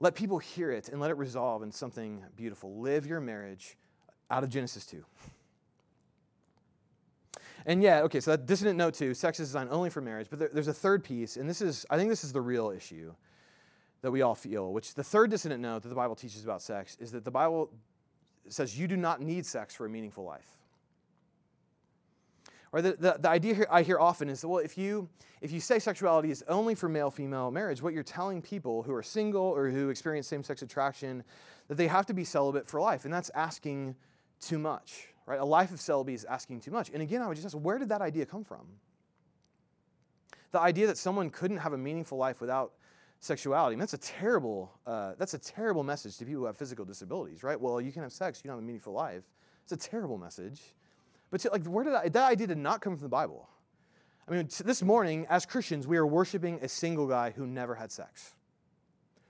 let 0.00 0.14
people 0.14 0.38
hear 0.38 0.70
it, 0.70 0.88
and 0.88 1.00
let 1.00 1.10
it 1.10 1.18
resolve 1.18 1.62
in 1.62 1.70
something 1.70 2.24
beautiful. 2.36 2.80
Live 2.80 3.06
your 3.06 3.20
marriage 3.20 3.76
out 4.30 4.42
of 4.42 4.50
Genesis 4.50 4.86
2. 4.86 5.04
And 7.66 7.82
yeah, 7.82 8.00
okay, 8.02 8.20
so 8.20 8.30
that 8.30 8.46
dissonant 8.46 8.78
note 8.78 8.94
too, 8.94 9.12
sex 9.12 9.38
is 9.38 9.48
designed 9.48 9.68
only 9.70 9.90
for 9.90 10.00
marriage, 10.00 10.28
but 10.30 10.38
there, 10.38 10.50
there's 10.52 10.68
a 10.68 10.74
third 10.74 11.04
piece, 11.04 11.36
and 11.36 11.48
this 11.48 11.60
is, 11.60 11.84
I 11.90 11.98
think 11.98 12.08
this 12.08 12.24
is 12.24 12.32
the 12.32 12.40
real 12.40 12.70
issue 12.70 13.12
that 14.00 14.10
we 14.10 14.22
all 14.22 14.34
feel, 14.34 14.72
which 14.72 14.94
the 14.94 15.04
third 15.04 15.30
dissonant 15.30 15.60
note 15.60 15.82
that 15.82 15.90
the 15.90 15.94
Bible 15.94 16.16
teaches 16.16 16.42
about 16.42 16.62
sex 16.62 16.96
is 17.00 17.12
that 17.12 17.24
the 17.24 17.30
Bible 17.30 17.70
says 18.48 18.78
you 18.78 18.88
do 18.88 18.96
not 18.96 19.20
need 19.20 19.44
sex 19.44 19.74
for 19.74 19.84
a 19.84 19.90
meaningful 19.90 20.24
life. 20.24 20.59
Or 22.72 22.80
the, 22.80 22.92
the, 22.92 23.16
the 23.18 23.28
idea 23.28 23.66
I 23.68 23.82
hear 23.82 23.98
often 23.98 24.28
is 24.28 24.42
that, 24.42 24.48
well, 24.48 24.64
if 24.64 24.78
you, 24.78 25.08
if 25.40 25.50
you 25.50 25.58
say 25.58 25.80
sexuality 25.80 26.30
is 26.30 26.44
only 26.46 26.74
for 26.76 26.88
male 26.88 27.10
female 27.10 27.50
marriage, 27.50 27.82
what 27.82 27.92
you're 27.92 28.04
telling 28.04 28.40
people 28.40 28.82
who 28.82 28.94
are 28.94 29.02
single 29.02 29.42
or 29.42 29.68
who 29.68 29.88
experience 29.88 30.28
same 30.28 30.44
sex 30.44 30.62
attraction 30.62 31.24
that 31.66 31.74
they 31.74 31.88
have 31.88 32.06
to 32.06 32.14
be 32.14 32.22
celibate 32.24 32.66
for 32.68 32.80
life. 32.80 33.04
And 33.04 33.12
that's 33.12 33.30
asking 33.30 33.96
too 34.40 34.58
much, 34.58 35.08
right? 35.26 35.40
A 35.40 35.44
life 35.44 35.72
of 35.72 35.80
celibacy 35.80 36.14
is 36.14 36.24
asking 36.24 36.60
too 36.60 36.70
much. 36.70 36.90
And 36.90 37.02
again, 37.02 37.22
I 37.22 37.26
would 37.26 37.34
just 37.34 37.46
ask, 37.46 37.56
where 37.56 37.78
did 37.78 37.88
that 37.88 38.02
idea 38.02 38.24
come 38.24 38.44
from? 38.44 38.66
The 40.52 40.60
idea 40.60 40.86
that 40.86 40.98
someone 40.98 41.30
couldn't 41.30 41.58
have 41.58 41.72
a 41.72 41.78
meaningful 41.78 42.18
life 42.18 42.40
without 42.40 42.72
sexuality. 43.20 43.74
And 43.74 43.82
that's 43.82 43.94
a 43.94 43.98
terrible, 43.98 44.72
uh, 44.86 45.12
that's 45.18 45.34
a 45.34 45.38
terrible 45.38 45.82
message 45.82 46.16
to 46.18 46.24
people 46.24 46.40
who 46.40 46.46
have 46.46 46.56
physical 46.56 46.84
disabilities, 46.84 47.42
right? 47.42 47.60
Well, 47.60 47.80
you 47.80 47.92
can 47.92 48.02
have 48.02 48.12
sex, 48.12 48.40
you 48.42 48.48
don't 48.48 48.56
have 48.56 48.64
a 48.64 48.66
meaningful 48.66 48.92
life. 48.92 49.24
It's 49.62 49.72
a 49.72 49.76
terrible 49.76 50.18
message. 50.18 50.60
But 51.30 51.44
like, 51.52 51.64
where 51.66 51.84
did 51.84 51.94
I, 51.94 52.08
that 52.08 52.30
idea 52.30 52.46
did 52.48 52.58
not 52.58 52.80
come 52.80 52.94
from 52.94 53.02
the 53.02 53.08
Bible? 53.08 53.48
I 54.28 54.32
mean, 54.32 54.48
this 54.64 54.82
morning, 54.82 55.26
as 55.28 55.46
Christians, 55.46 55.86
we 55.86 55.96
are 55.96 56.06
worshiping 56.06 56.60
a 56.62 56.68
single 56.68 57.06
guy 57.06 57.32
who 57.34 57.46
never 57.46 57.74
had 57.74 57.90
sex, 57.90 58.34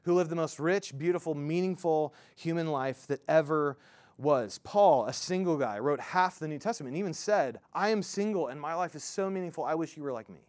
who 0.03 0.15
lived 0.15 0.31
the 0.31 0.37
most 0.37 0.59
rich, 0.59 0.97
beautiful, 0.97 1.35
meaningful 1.35 2.15
human 2.37 2.67
life 2.67 3.07
that 3.07 3.21
ever 3.29 3.79
was. 4.19 4.61
Paul, 4.63 5.07
a 5.07 5.13
single 5.13 5.57
guy, 5.57 5.79
wrote 5.79 6.01
half 6.01 6.39
the 6.39 6.49
New 6.49 6.59
Testament 6.59 6.93
and 6.93 6.99
even 6.99 7.15
said, 7.15 7.61
I 7.73 7.89
am 7.89 8.03
single 8.03 8.49
and 8.49 8.61
my 8.61 8.75
life 8.75 8.95
is 8.95 9.05
so 9.05 9.31
meaningful, 9.31 9.65
I 9.65 9.75
wish 9.75 9.97
you 9.97 10.03
were 10.03 10.13
like 10.13 10.29
me. 10.29 10.41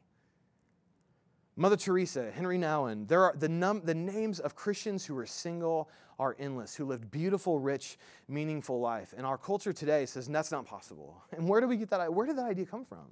Mother 1.56 1.76
Teresa, 1.76 2.32
Henri 2.32 2.58
Nouwen, 2.58 3.08
there 3.08 3.24
are 3.24 3.36
the, 3.38 3.50
num- 3.50 3.82
the 3.84 3.94
names 3.94 4.40
of 4.40 4.56
Christians 4.56 5.06
who 5.06 5.16
were 5.16 5.26
single 5.26 5.90
are 6.18 6.36
endless, 6.40 6.76
who 6.76 6.86
lived 6.86 7.12
beautiful, 7.12 7.60
rich, 7.60 7.98
meaningful 8.28 8.80
life. 8.80 9.14
And 9.18 9.26
our 9.26 9.38
culture 9.38 9.74
today 9.74 10.06
says 10.06 10.28
that's 10.28 10.52
not 10.52 10.66
possible. 10.66 11.22
And 11.32 11.48
where 11.48 11.60
do 11.60 11.68
we 11.68 11.78
get 11.78 11.90
that? 11.90 12.14
Where 12.14 12.26
did 12.26 12.38
that 12.38 12.46
idea 12.46 12.66
come 12.66 12.86
from? 12.86 13.08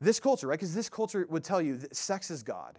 This 0.00 0.20
culture, 0.20 0.48
right? 0.48 0.58
Because 0.58 0.74
this 0.74 0.88
culture 0.88 1.26
would 1.28 1.42
tell 1.42 1.60
you 1.62 1.76
that 1.78 1.96
sex 1.96 2.30
is 2.30 2.42
God. 2.42 2.78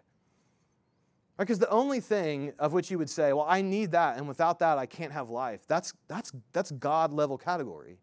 Right? 1.38 1.46
Because 1.46 1.60
the 1.60 1.70
only 1.70 2.00
thing 2.00 2.54
of 2.60 2.74
which 2.74 2.92
you 2.92 2.98
would 3.00 3.10
say, 3.10 3.34
well, 3.34 3.48
I 3.48 3.62
need 3.62 3.92
that, 3.92 4.18
and 4.18 4.28
without 4.28 4.60
that, 4.60 4.78
I 4.78 4.86
can't 4.86 5.12
have 5.12 5.30
life, 5.30 5.62
that's, 5.68 5.94
that's, 6.08 6.32
that's 6.54 6.72
God 6.72 7.12
level 7.12 7.38
category. 7.38 7.98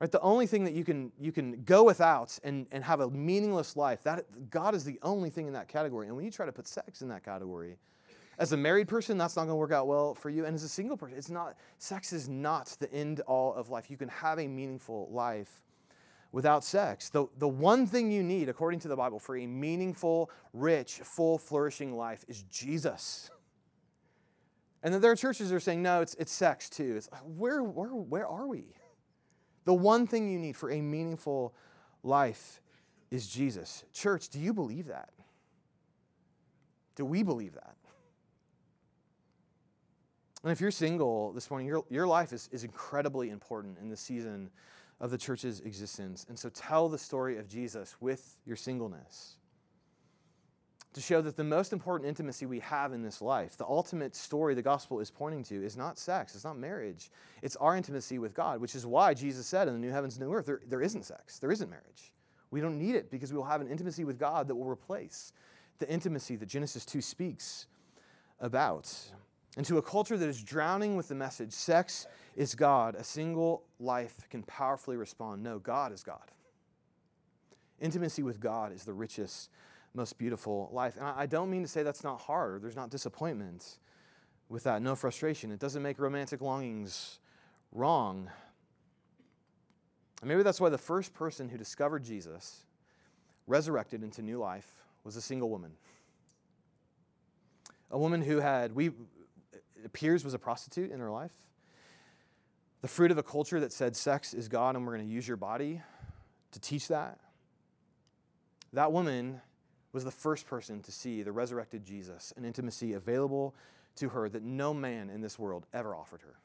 Right? 0.00 0.12
The 0.12 0.20
only 0.20 0.46
thing 0.46 0.64
that 0.64 0.74
you 0.74 0.84
can, 0.84 1.10
you 1.18 1.32
can 1.32 1.64
go 1.64 1.82
without 1.82 2.38
and, 2.44 2.66
and 2.70 2.84
have 2.84 3.00
a 3.00 3.10
meaningless 3.10 3.76
life, 3.76 4.02
that, 4.04 4.50
God 4.50 4.74
is 4.74 4.84
the 4.84 4.98
only 5.02 5.28
thing 5.28 5.48
in 5.48 5.52
that 5.54 5.66
category. 5.66 6.06
And 6.06 6.14
when 6.14 6.24
you 6.24 6.30
try 6.30 6.46
to 6.46 6.52
put 6.52 6.68
sex 6.68 7.02
in 7.02 7.08
that 7.08 7.24
category, 7.24 7.76
as 8.38 8.52
a 8.52 8.56
married 8.56 8.86
person, 8.86 9.18
that's 9.18 9.34
not 9.34 9.42
going 9.42 9.54
to 9.54 9.56
work 9.56 9.72
out 9.72 9.88
well 9.88 10.14
for 10.14 10.30
you. 10.30 10.44
And 10.44 10.54
as 10.54 10.62
a 10.62 10.68
single 10.68 10.96
person, 10.96 11.18
it's 11.18 11.30
not, 11.30 11.56
sex 11.78 12.12
is 12.12 12.28
not 12.28 12.76
the 12.78 12.92
end 12.92 13.20
all 13.20 13.52
of 13.54 13.68
life. 13.68 13.90
You 13.90 13.96
can 13.96 14.08
have 14.08 14.38
a 14.38 14.46
meaningful 14.46 15.08
life 15.10 15.64
without 16.30 16.62
sex. 16.62 17.08
The, 17.08 17.26
the 17.38 17.48
one 17.48 17.84
thing 17.84 18.12
you 18.12 18.22
need, 18.22 18.48
according 18.48 18.78
to 18.80 18.88
the 18.88 18.94
Bible, 18.94 19.18
for 19.18 19.36
a 19.36 19.46
meaningful, 19.46 20.30
rich, 20.52 21.00
full, 21.02 21.38
flourishing 21.38 21.96
life 21.96 22.24
is 22.28 22.42
Jesus. 22.44 23.30
And 24.84 24.94
then 24.94 25.00
there 25.00 25.10
are 25.10 25.16
churches 25.16 25.48
that 25.48 25.56
are 25.56 25.60
saying, 25.60 25.82
no, 25.82 26.02
it's, 26.02 26.14
it's 26.14 26.30
sex 26.30 26.70
too. 26.70 26.94
It's 26.96 27.08
where, 27.24 27.64
where, 27.64 27.88
where 27.88 28.28
are 28.28 28.46
we? 28.46 28.66
The 29.68 29.74
one 29.74 30.06
thing 30.06 30.30
you 30.30 30.38
need 30.38 30.56
for 30.56 30.70
a 30.70 30.80
meaningful 30.80 31.52
life 32.02 32.62
is 33.10 33.28
Jesus. 33.28 33.84
Church, 33.92 34.30
do 34.30 34.38
you 34.38 34.54
believe 34.54 34.86
that? 34.86 35.10
Do 36.96 37.04
we 37.04 37.22
believe 37.22 37.52
that? 37.52 37.76
And 40.42 40.50
if 40.50 40.58
you're 40.58 40.70
single 40.70 41.32
this 41.34 41.50
morning, 41.50 41.66
your, 41.66 41.84
your 41.90 42.06
life 42.06 42.32
is, 42.32 42.48
is 42.50 42.64
incredibly 42.64 43.28
important 43.28 43.76
in 43.78 43.90
the 43.90 43.96
season 43.98 44.48
of 45.00 45.10
the 45.10 45.18
church's 45.18 45.60
existence. 45.60 46.24
And 46.30 46.38
so 46.38 46.48
tell 46.48 46.88
the 46.88 46.96
story 46.96 47.36
of 47.36 47.46
Jesus 47.46 47.94
with 48.00 48.38
your 48.46 48.56
singleness 48.56 49.36
to 50.98 51.04
show 51.04 51.22
that 51.22 51.36
the 51.36 51.44
most 51.44 51.72
important 51.72 52.08
intimacy 52.08 52.44
we 52.44 52.58
have 52.58 52.92
in 52.92 53.02
this 53.02 53.22
life, 53.22 53.56
the 53.56 53.64
ultimate 53.64 54.16
story 54.16 54.54
the 54.54 54.62
gospel 54.62 54.98
is 54.98 55.12
pointing 55.12 55.44
to, 55.44 55.64
is 55.64 55.76
not 55.76 55.96
sex, 55.96 56.34
it's 56.34 56.42
not 56.42 56.58
marriage. 56.58 57.10
It's 57.40 57.54
our 57.56 57.76
intimacy 57.76 58.18
with 58.18 58.34
God, 58.34 58.60
which 58.60 58.74
is 58.74 58.84
why 58.84 59.14
Jesus 59.14 59.46
said 59.46 59.68
in 59.68 59.74
the 59.74 59.80
new 59.80 59.92
heavens 59.92 60.16
and 60.16 60.26
new 60.26 60.34
earth, 60.34 60.46
there, 60.46 60.60
there 60.66 60.82
isn't 60.82 61.04
sex, 61.04 61.38
there 61.38 61.52
isn't 61.52 61.70
marriage. 61.70 62.12
We 62.50 62.60
don't 62.60 62.78
need 62.78 62.96
it 62.96 63.12
because 63.12 63.32
we 63.32 63.36
will 63.36 63.44
have 63.44 63.60
an 63.60 63.68
intimacy 63.68 64.04
with 64.04 64.18
God 64.18 64.48
that 64.48 64.56
will 64.56 64.68
replace 64.68 65.32
the 65.78 65.88
intimacy 65.88 66.34
that 66.34 66.46
Genesis 66.46 66.84
2 66.84 67.00
speaks 67.00 67.66
about. 68.40 68.92
And 69.56 69.64
to 69.66 69.78
a 69.78 69.82
culture 69.82 70.16
that 70.16 70.28
is 70.28 70.42
drowning 70.42 70.96
with 70.96 71.06
the 71.06 71.14
message, 71.14 71.52
sex 71.52 72.08
is 72.34 72.56
God, 72.56 72.96
a 72.96 73.04
single 73.04 73.62
life 73.78 74.28
can 74.30 74.42
powerfully 74.42 74.96
respond, 74.96 75.44
no, 75.44 75.60
God 75.60 75.92
is 75.92 76.02
God. 76.02 76.32
Intimacy 77.80 78.24
with 78.24 78.40
God 78.40 78.72
is 78.72 78.82
the 78.82 78.92
richest 78.92 79.50
most 79.94 80.18
beautiful 80.18 80.68
life. 80.72 80.96
And 80.96 81.06
I 81.06 81.26
don't 81.26 81.50
mean 81.50 81.62
to 81.62 81.68
say 81.68 81.82
that's 81.82 82.04
not 82.04 82.20
hard, 82.20 82.62
there's 82.62 82.76
not 82.76 82.90
disappointment 82.90 83.78
with 84.48 84.64
that, 84.64 84.82
no 84.82 84.94
frustration. 84.94 85.50
It 85.50 85.58
doesn't 85.58 85.82
make 85.82 85.98
romantic 85.98 86.40
longings 86.40 87.18
wrong. 87.72 88.30
Maybe 90.22 90.42
that's 90.42 90.60
why 90.60 90.68
the 90.68 90.78
first 90.78 91.14
person 91.14 91.48
who 91.48 91.58
discovered 91.58 92.02
Jesus, 92.02 92.64
resurrected 93.46 94.02
into 94.02 94.22
new 94.22 94.38
life, 94.38 94.68
was 95.04 95.16
a 95.16 95.22
single 95.22 95.48
woman. 95.48 95.72
A 97.90 97.98
woman 97.98 98.22
who 98.22 98.40
had, 98.40 98.74
we, 98.74 98.90
appears, 99.84 100.24
was 100.24 100.34
a 100.34 100.38
prostitute 100.38 100.90
in 100.90 101.00
her 101.00 101.10
life. 101.10 101.32
The 102.80 102.88
fruit 102.88 103.10
of 103.10 103.18
a 103.18 103.22
culture 103.22 103.60
that 103.60 103.72
said 103.72 103.96
sex 103.96 104.34
is 104.34 104.48
God 104.48 104.76
and 104.76 104.86
we're 104.86 104.94
going 104.96 105.06
to 105.06 105.12
use 105.12 105.26
your 105.26 105.36
body 105.36 105.80
to 106.52 106.60
teach 106.60 106.88
that. 106.88 107.18
That 108.72 108.92
woman 108.92 109.40
was 109.98 110.04
the 110.04 110.10
first 110.12 110.46
person 110.46 110.80
to 110.80 110.92
see 110.92 111.24
the 111.24 111.32
resurrected 111.32 111.84
Jesus, 111.84 112.32
an 112.36 112.44
intimacy 112.44 112.92
available 112.92 113.52
to 113.96 114.10
her 114.10 114.28
that 114.28 114.44
no 114.44 114.72
man 114.72 115.10
in 115.10 115.20
this 115.20 115.40
world 115.40 115.66
ever 115.74 115.92
offered 115.92 116.22
her. 116.22 116.36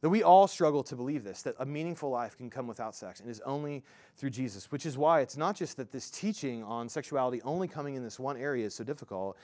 That 0.00 0.08
we 0.08 0.24
all 0.24 0.48
struggle 0.48 0.82
to 0.82 0.96
believe 0.96 1.22
this, 1.22 1.42
that 1.42 1.54
a 1.60 1.64
meaningful 1.64 2.10
life 2.10 2.36
can 2.36 2.50
come 2.50 2.66
without 2.66 2.96
sex 2.96 3.20
and 3.20 3.30
is 3.30 3.40
only 3.46 3.84
through 4.16 4.30
Jesus, 4.30 4.72
which 4.72 4.86
is 4.86 4.98
why 4.98 5.20
it's 5.20 5.36
not 5.36 5.54
just 5.54 5.76
that 5.76 5.92
this 5.92 6.10
teaching 6.10 6.64
on 6.64 6.88
sexuality 6.88 7.40
only 7.42 7.68
coming 7.68 7.94
in 7.94 8.02
this 8.02 8.18
one 8.18 8.36
area 8.36 8.66
is 8.66 8.74
so 8.74 8.82
difficult, 8.82 9.36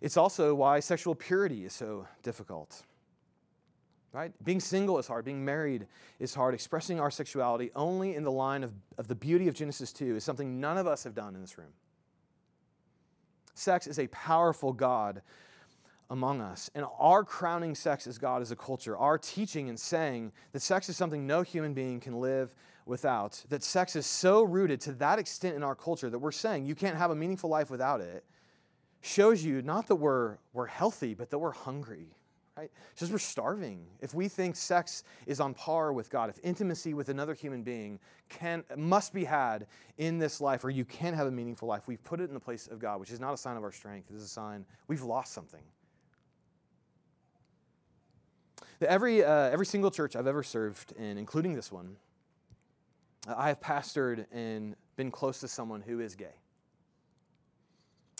it's 0.00 0.16
also 0.16 0.56
why 0.56 0.80
sexual 0.80 1.14
purity 1.14 1.66
is 1.66 1.72
so 1.72 2.04
difficult. 2.24 2.82
Right? 4.12 4.32
Being 4.42 4.60
single 4.60 4.98
is 4.98 5.06
hard. 5.06 5.24
Being 5.24 5.44
married 5.44 5.86
is 6.18 6.34
hard. 6.34 6.54
Expressing 6.54 6.98
our 6.98 7.10
sexuality 7.10 7.70
only 7.76 8.14
in 8.14 8.24
the 8.24 8.32
line 8.32 8.64
of, 8.64 8.72
of 8.96 9.06
the 9.06 9.14
beauty 9.14 9.48
of 9.48 9.54
Genesis 9.54 9.92
2 9.92 10.16
is 10.16 10.24
something 10.24 10.60
none 10.60 10.78
of 10.78 10.86
us 10.86 11.04
have 11.04 11.14
done 11.14 11.34
in 11.34 11.42
this 11.42 11.58
room. 11.58 11.72
Sex 13.54 13.86
is 13.86 13.98
a 13.98 14.06
powerful 14.08 14.72
God 14.72 15.20
among 16.10 16.40
us. 16.40 16.70
And 16.74 16.86
our 16.98 17.22
crowning 17.22 17.74
sex 17.74 18.06
as 18.06 18.18
God 18.18 18.40
as 18.40 18.50
a 18.50 18.56
culture, 18.56 18.96
our 18.96 19.18
teaching 19.18 19.68
and 19.68 19.78
saying 19.78 20.32
that 20.52 20.60
sex 20.60 20.88
is 20.88 20.96
something 20.96 21.26
no 21.26 21.42
human 21.42 21.74
being 21.74 22.00
can 22.00 22.20
live 22.20 22.54
without, 22.86 23.44
that 23.50 23.62
sex 23.62 23.94
is 23.94 24.06
so 24.06 24.42
rooted 24.42 24.80
to 24.82 24.92
that 24.92 25.18
extent 25.18 25.54
in 25.54 25.62
our 25.62 25.74
culture 25.74 26.08
that 26.08 26.18
we're 26.18 26.32
saying 26.32 26.64
you 26.64 26.74
can't 26.74 26.96
have 26.96 27.10
a 27.10 27.14
meaningful 27.14 27.50
life 27.50 27.70
without 27.70 28.00
it, 28.00 28.24
shows 29.02 29.44
you 29.44 29.60
not 29.60 29.86
that 29.88 29.96
we're, 29.96 30.38
we're 30.54 30.66
healthy, 30.66 31.12
but 31.12 31.28
that 31.30 31.38
we're 31.38 31.52
hungry. 31.52 32.16
Right? 32.58 32.72
Just 32.96 33.12
we're 33.12 33.18
starving. 33.18 33.86
If 34.00 34.14
we 34.14 34.26
think 34.26 34.56
sex 34.56 35.04
is 35.26 35.38
on 35.38 35.54
par 35.54 35.92
with 35.92 36.10
God, 36.10 36.28
if 36.28 36.40
intimacy 36.42 36.92
with 36.92 37.08
another 37.08 37.32
human 37.32 37.62
being 37.62 38.00
can 38.28 38.64
must 38.76 39.14
be 39.14 39.24
had 39.24 39.68
in 39.96 40.18
this 40.18 40.40
life, 40.40 40.64
or 40.64 40.70
you 40.70 40.84
can't 40.84 41.14
have 41.14 41.28
a 41.28 41.30
meaningful 41.30 41.68
life, 41.68 41.86
we've 41.86 42.02
put 42.02 42.20
it 42.20 42.24
in 42.24 42.34
the 42.34 42.40
place 42.40 42.66
of 42.66 42.80
God, 42.80 42.98
which 42.98 43.12
is 43.12 43.20
not 43.20 43.32
a 43.32 43.36
sign 43.36 43.56
of 43.56 43.62
our 43.62 43.70
strength. 43.70 44.10
It 44.10 44.16
is 44.16 44.24
a 44.24 44.28
sign 44.28 44.66
we've 44.88 45.04
lost 45.04 45.32
something. 45.32 45.62
Every, 48.80 49.22
uh, 49.24 49.50
every 49.50 49.66
single 49.66 49.92
church 49.92 50.16
I've 50.16 50.26
ever 50.26 50.42
served 50.42 50.92
in, 50.98 51.16
including 51.16 51.54
this 51.54 51.70
one, 51.70 51.94
I 53.28 53.48
have 53.48 53.60
pastored 53.60 54.26
and 54.32 54.74
been 54.96 55.12
close 55.12 55.38
to 55.40 55.48
someone 55.48 55.80
who 55.80 56.00
is 56.00 56.16
gay. 56.16 56.34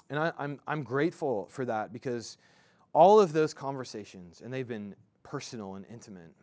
And 0.09 0.17
I, 0.17 0.33
I'm, 0.39 0.61
I'm 0.65 0.85
grateful 0.85 1.49
for 1.51 1.65
that 1.65 1.93
because 1.93 2.39
all 2.93 3.21
of 3.21 3.33
those 3.33 3.55
conversations, 3.55 4.41
and 4.41 4.53
they've 4.53 4.69
been 4.69 4.95
personal 5.23 5.75
and 5.75 5.85
intimate, 5.91 6.35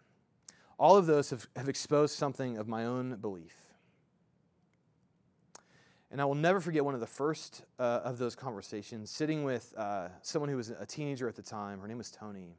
all 0.77 0.97
of 0.97 1.05
those 1.05 1.29
have, 1.29 1.47
have 1.55 1.69
exposed 1.69 2.15
something 2.15 2.57
of 2.57 2.67
my 2.67 2.85
own 2.85 3.15
belief. 3.15 3.55
And 6.11 6.21
I 6.21 6.25
will 6.25 6.35
never 6.35 6.61
forget 6.61 6.85
one 6.85 6.93
of 6.93 6.99
the 6.99 7.07
first 7.07 7.63
uh, 7.79 8.01
of 8.03 8.17
those 8.17 8.35
conversations, 8.35 9.09
sitting 9.09 9.43
with 9.43 9.73
uh, 9.75 10.09
someone 10.21 10.49
who 10.49 10.57
was 10.57 10.69
a 10.69 10.85
teenager 10.85 11.27
at 11.27 11.35
the 11.35 11.41
time. 11.41 11.79
Her 11.79 11.87
name 11.87 11.97
was 11.97 12.11
Tony 12.11 12.57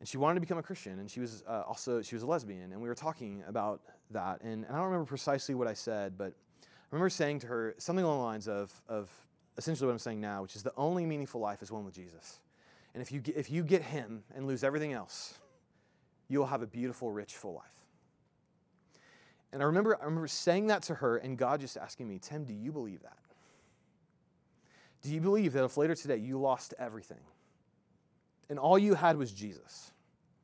and 0.00 0.08
she 0.08 0.16
wanted 0.16 0.36
to 0.36 0.40
become 0.40 0.58
a 0.58 0.62
Christian, 0.62 0.98
and 0.98 1.10
she 1.10 1.20
was 1.20 1.44
uh, 1.46 1.62
also 1.66 2.00
she 2.00 2.14
was 2.14 2.22
a 2.22 2.26
lesbian, 2.26 2.72
and 2.72 2.80
we 2.80 2.88
were 2.88 2.94
talking 2.94 3.44
about 3.46 3.82
that, 4.10 4.40
and, 4.40 4.64
and 4.64 4.72
I 4.74 4.76
don't 4.76 4.86
remember 4.86 5.04
precisely 5.06 5.54
what 5.54 5.68
I 5.68 5.74
said, 5.74 6.16
but 6.16 6.32
I 6.62 6.66
remember 6.90 7.10
saying 7.10 7.40
to 7.40 7.46
her 7.46 7.74
something 7.78 8.04
along 8.04 8.18
the 8.18 8.24
lines 8.24 8.48
of, 8.48 8.72
of 8.88 9.10
essentially 9.58 9.86
what 9.86 9.92
I'm 9.92 9.98
saying 9.98 10.20
now, 10.20 10.42
which 10.42 10.56
is 10.56 10.62
the 10.62 10.72
only 10.76 11.04
meaningful 11.04 11.40
life 11.40 11.62
is 11.62 11.70
one 11.70 11.84
with 11.84 11.94
Jesus, 11.94 12.40
and 12.94 13.02
if 13.02 13.12
you 13.12 13.20
get, 13.20 13.36
if 13.36 13.50
you 13.50 13.62
get 13.62 13.82
Him 13.82 14.24
and 14.34 14.46
lose 14.46 14.64
everything 14.64 14.92
else, 14.92 15.34
you 16.28 16.38
will 16.38 16.46
have 16.46 16.62
a 16.62 16.66
beautiful, 16.66 17.10
rich, 17.10 17.34
full 17.34 17.54
life. 17.54 17.74
And 19.52 19.62
I 19.62 19.66
remember 19.66 19.96
I 20.00 20.04
remember 20.04 20.28
saying 20.28 20.68
that 20.68 20.82
to 20.84 20.94
her, 20.96 21.16
and 21.16 21.36
God 21.36 21.60
just 21.60 21.76
asking 21.76 22.08
me, 22.08 22.18
Tim, 22.20 22.44
do 22.44 22.54
you 22.54 22.72
believe 22.72 23.02
that? 23.02 23.18
Do 25.02 25.12
you 25.12 25.20
believe 25.20 25.54
that 25.54 25.64
if 25.64 25.76
later 25.76 25.94
today 25.94 26.18
you 26.18 26.38
lost 26.38 26.74
everything? 26.78 27.20
and 28.50 28.58
all 28.58 28.78
you 28.78 28.94
had 28.94 29.16
was 29.16 29.32
Jesus, 29.32 29.92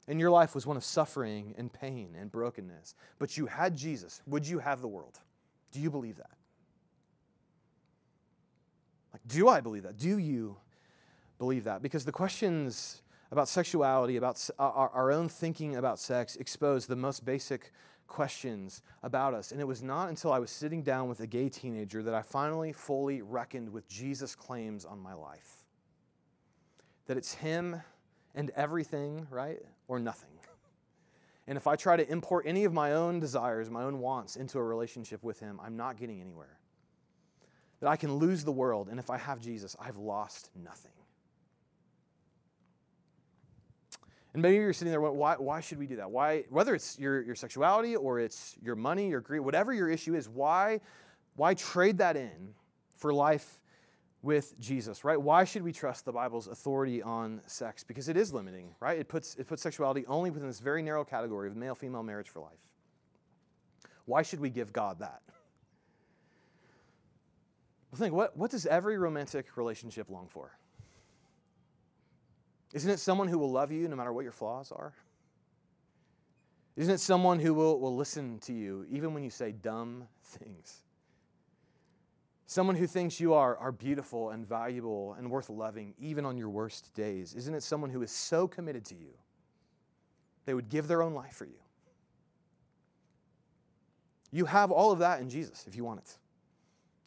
and 0.09 0.21
your 0.21 0.31
life 0.31 0.55
was 0.55 0.65
one 0.65 0.77
of 0.77 0.85
suffering 0.85 1.55
and 1.59 1.71
pain 1.71 2.17
and 2.19 2.31
brokenness, 2.31 2.95
but 3.19 3.37
you 3.37 3.47
had 3.47 3.77
Jesus, 3.77 4.23
would 4.27 4.47
you 4.47 4.61
have 4.61 4.81
the 4.81 4.89
world? 4.89 5.19
Do 5.73 5.81
you 5.81 5.91
believe 5.91 6.17
that? 6.17 6.31
Like, 9.13 9.23
do 9.27 9.49
I 9.49 9.61
believe 9.61 9.83
that? 9.83 9.99
Do 9.99 10.19
you 10.19 10.57
believe 11.39 11.65
that? 11.65 11.83
Because 11.83 12.05
the 12.05 12.13
questions 12.13 13.03
about 13.31 13.49
sexuality, 13.49 14.17
about 14.17 14.49
our, 14.59 15.11
own 15.11 15.29
thinking 15.29 15.77
about 15.77 15.99
sex, 15.99 16.37
expose 16.37 16.87
the 16.87 16.97
most 16.97 17.25
basic 17.25 17.73
questions 18.07 18.83
about 19.03 19.35
us. 19.35 19.53
And 19.53 19.61
it 19.61 19.67
was 19.67 19.83
not 19.83 20.09
until 20.09 20.33
I 20.33 20.39
was 20.39 20.51
sitting 20.51 20.83
down 20.83 21.09
with 21.09 21.21
a 21.21 21.27
gay 21.27 21.49
teenager 21.49 22.03
that 22.03 22.15
I 22.15 22.23
finally 22.23 22.73
fully 22.73 23.23
reckoned 23.23 23.73
with 23.73 23.89
Jesus' 23.89 24.35
claims 24.35 24.85
on 24.85 25.01
my 25.01 25.15
life. 25.15 25.65
That 27.07 27.17
it's 27.17 27.35
Him 27.35 27.81
and 28.35 28.51
everything, 28.51 29.27
right? 29.31 29.59
Or 29.89 29.99
nothing. 29.99 30.31
And 31.49 31.57
if 31.57 31.69
I 31.69 31.77
try 31.77 31.97
to 31.97 32.11
import 32.11 32.45
any 32.45 32.65
of 32.65 32.73
my 32.73 32.95
own 32.95 33.21
desires, 33.21 33.71
my 33.71 33.85
own 33.85 34.01
wants 34.01 34.35
into 34.35 34.59
a 34.59 34.65
relationship 34.65 35.23
with 35.23 35.39
Him, 35.39 35.61
I'm 35.63 35.77
not 35.77 35.97
getting 35.97 36.21
anywhere. 36.21 36.59
That 37.79 37.89
I 37.89 37.95
can 37.95 38.15
lose 38.15 38.43
the 38.43 38.51
world, 38.51 38.89
and 38.89 38.99
if 38.99 39.11
I 39.11 39.17
have 39.17 39.39
Jesus, 39.39 39.77
I've 39.79 39.97
lost 39.97 40.51
nothing. 40.61 40.96
And 44.37 44.43
maybe 44.43 44.57
you're 44.57 44.75
sitting 44.75 44.91
there, 44.91 45.01
why, 45.01 45.37
why 45.37 45.61
should 45.61 45.79
we 45.79 45.87
do 45.87 45.97
that? 45.97 46.11
Why, 46.11 46.45
whether 46.51 46.75
it's 46.75 46.99
your, 46.99 47.23
your 47.23 47.35
sexuality 47.35 47.97
or 47.97 48.21
it's 48.21 48.55
your 48.63 48.77
money, 48.77 49.09
your 49.09 49.23
greed, 49.23 49.41
whatever 49.41 49.73
your 49.73 49.89
issue 49.89 50.15
is, 50.15 50.29
why, 50.29 50.83
why 51.37 51.55
trade 51.55 51.97
that 51.97 52.19
in 52.19 52.53
for 52.99 53.15
life 53.15 53.63
with 54.21 54.53
Jesus, 54.61 55.05
right? 55.05 55.19
Why 55.19 55.45
should 55.45 55.63
we 55.63 55.73
trust 55.73 56.05
the 56.05 56.13
Bible's 56.13 56.49
authority 56.49 57.03
on 57.03 57.41
sex? 57.47 57.83
Because 57.83 58.11
it 58.11 58.19
is 58.19 58.31
limiting, 58.35 58.75
right? 58.79 58.99
It 58.99 59.09
puts, 59.09 59.37
it 59.37 59.47
puts 59.47 59.63
sexuality 59.63 60.05
only 60.07 60.29
within 60.29 60.49
this 60.49 60.61
very 60.61 60.83
narrow 60.83 61.03
category 61.03 61.49
of 61.49 61.57
male 61.57 61.75
female 61.75 62.03
marriage 62.03 62.29
for 62.29 62.41
life. 62.41 62.61
Why 64.05 64.21
should 64.21 64.41
we 64.41 64.51
give 64.51 64.71
God 64.71 64.99
that? 64.99 65.23
Well, 67.91 67.99
think 67.99 68.13
what, 68.13 68.37
what 68.37 68.51
does 68.51 68.67
every 68.67 68.99
romantic 68.99 69.57
relationship 69.57 70.11
long 70.11 70.29
for? 70.29 70.59
Isn't 72.77 72.91
it 72.91 73.01
someone 73.01 73.29
who 73.29 73.39
will 73.39 73.51
love 73.51 73.73
you 73.73 73.89
no 73.89 73.97
matter 73.97 74.13
what 74.13 74.23
your 74.23 74.33
flaws 74.33 74.71
are? 74.71 74.93
Isn't 76.77 76.93
it 76.93 77.01
someone 77.01 77.39
who 77.39 77.55
will, 77.55 77.81
will 77.81 77.97
listen 77.97 78.39
to 78.41 78.53
you 78.53 78.85
even 78.91 79.15
when 79.15 79.25
you 79.25 79.31
say 79.31 79.51
dumb 79.51 80.09
things? 80.23 80.83
Someone 82.45 82.77
who 82.77 82.87
thinks 82.87 83.19
you 83.19 83.33
are, 83.33 83.57
are 83.57 83.73
beautiful 83.73 84.29
and 84.29 84.47
valuable 84.47 85.17
and 85.19 85.31
worth 85.31 85.49
loving, 85.49 85.95
even 85.99 86.27
on 86.27 86.37
your 86.37 86.51
worst 86.51 86.93
days. 86.93 87.33
Isn't 87.33 87.55
it 87.55 87.63
someone 87.63 87.89
who 87.89 88.03
is 88.03 88.11
so 88.11 88.47
committed 88.47 88.85
to 88.85 88.95
you, 88.95 89.15
they 90.45 90.53
would 90.53 90.69
give 90.69 90.87
their 90.87 91.03
own 91.03 91.15
life 91.15 91.33
for 91.33 91.47
you? 91.47 91.59
You 94.31 94.45
have 94.45 94.71
all 94.71 94.93
of 94.93 94.99
that 94.99 95.23
in 95.23 95.31
Jesus 95.31 95.65
if 95.67 95.77
you 95.77 95.85
want 95.85 96.01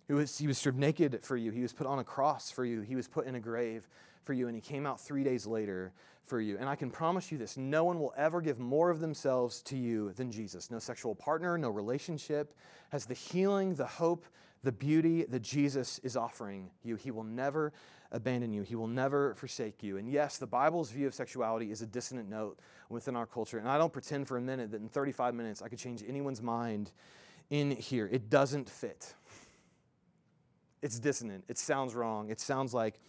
it. 0.08 0.16
Was, 0.16 0.40
he 0.40 0.48
was 0.48 0.58
stripped 0.58 0.80
naked 0.80 1.20
for 1.22 1.38
you. 1.38 1.52
He 1.52 1.62
was 1.62 1.74
put 1.74 1.86
on 1.86 2.00
a 2.00 2.04
cross 2.04 2.50
for 2.50 2.66
you. 2.66 2.82
He 2.82 2.96
was 2.96 3.08
put 3.08 3.28
in 3.28 3.36
a 3.36 3.40
grave 3.40 3.88
for 4.30 4.34
you, 4.34 4.46
and 4.46 4.54
he 4.56 4.62
came 4.62 4.86
out 4.86 5.02
three 5.02 5.24
days 5.24 5.48
later 5.48 5.92
for 6.24 6.40
you. 6.40 6.56
And 6.60 6.70
I 6.70 6.76
can 6.76 6.92
promise 6.92 7.32
you 7.32 7.40
this 7.40 7.58
no 7.58 7.84
one 7.84 8.00
will 8.00 8.14
ever 8.16 8.42
give 8.42 8.60
more 8.60 8.92
of 8.92 9.00
themselves 9.00 9.64
to 9.64 9.76
you 9.76 10.14
than 10.14 10.32
Jesus. 10.32 10.70
No 10.70 10.78
sexual 10.78 11.16
partner, 11.16 11.58
no 11.58 11.72
relationship 11.72 12.54
has 12.92 13.08
the 13.08 13.16
healing, 13.16 13.74
the 13.74 13.88
hope, 13.88 14.28
the 14.62 14.72
beauty 14.72 15.24
that 15.24 15.42
Jesus 15.42 15.98
is 16.04 16.16
offering 16.16 16.70
you. 16.84 16.96
He 16.96 17.10
will 17.10 17.24
never 17.24 17.74
abandon 18.12 18.54
you, 18.54 18.62
He 18.62 18.76
will 18.76 18.86
never 18.86 19.34
forsake 19.34 19.82
you. 19.82 19.98
And 19.98 20.08
yes, 20.08 20.38
the 20.38 20.46
Bible's 20.46 20.92
view 20.92 21.08
of 21.08 21.16
sexuality 21.16 21.72
is 21.72 21.82
a 21.82 21.88
dissonant 21.88 22.30
note 22.30 22.60
within 22.88 23.16
our 23.16 23.26
culture. 23.26 23.58
And 23.58 23.68
I 23.68 23.80
don't 23.80 23.92
pretend 23.92 24.28
for 24.28 24.38
a 24.38 24.42
minute 24.42 24.70
that 24.74 24.82
in 24.82 24.90
35 24.90 25.34
minutes 25.34 25.64
I 25.64 25.70
could 25.70 25.80
change 25.80 26.04
anyone's 26.08 26.44
mind 26.44 26.92
in 27.50 27.72
here. 27.72 28.08
It 28.12 28.30
doesn't 28.30 28.70
fit. 28.70 29.16
It's 30.84 31.00
dissonant. 31.00 31.46
It 31.48 31.58
sounds 31.58 31.96
wrong. 31.96 32.30
It 32.30 32.40
sounds 32.40 32.76
like 32.76 33.00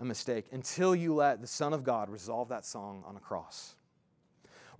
a 0.00 0.04
mistake 0.04 0.46
until 0.50 0.94
you 0.94 1.14
let 1.14 1.40
the 1.40 1.46
Son 1.46 1.72
of 1.72 1.84
God 1.84 2.08
resolve 2.08 2.48
that 2.48 2.64
song 2.64 3.04
on 3.06 3.16
a 3.16 3.20
cross 3.20 3.76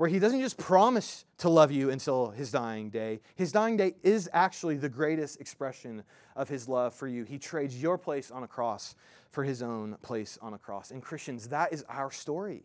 where 0.01 0.09
he 0.09 0.18
doesn't 0.18 0.41
just 0.41 0.57
promise 0.57 1.27
to 1.37 1.51
love 1.51 1.71
you 1.71 1.91
until 1.91 2.31
his 2.31 2.51
dying 2.51 2.89
day. 2.89 3.21
His 3.35 3.53
dying 3.53 3.77
day 3.77 3.97
is 4.03 4.31
actually 4.33 4.79
the 4.79 4.89
greatest 4.89 5.39
expression 5.43 6.05
of 6.35 6.49
his 6.49 6.66
love 6.66 6.95
for 6.95 7.07
you. 7.07 7.25
He 7.25 7.39
trades 7.39 7.83
your 7.83 7.99
place 7.99 8.31
on 8.31 8.43
a 8.43 8.49
cross 8.49 8.95
for 9.29 9.45
his 9.45 9.61
own 9.62 9.99
place 10.01 10.39
on 10.41 10.55
a 10.55 10.59
cross. 10.59 10.91
And 10.91 11.03
Christians, 11.03 11.49
that 11.49 11.75
is 11.75 11.85
our 11.87 12.11
story. 12.11 12.64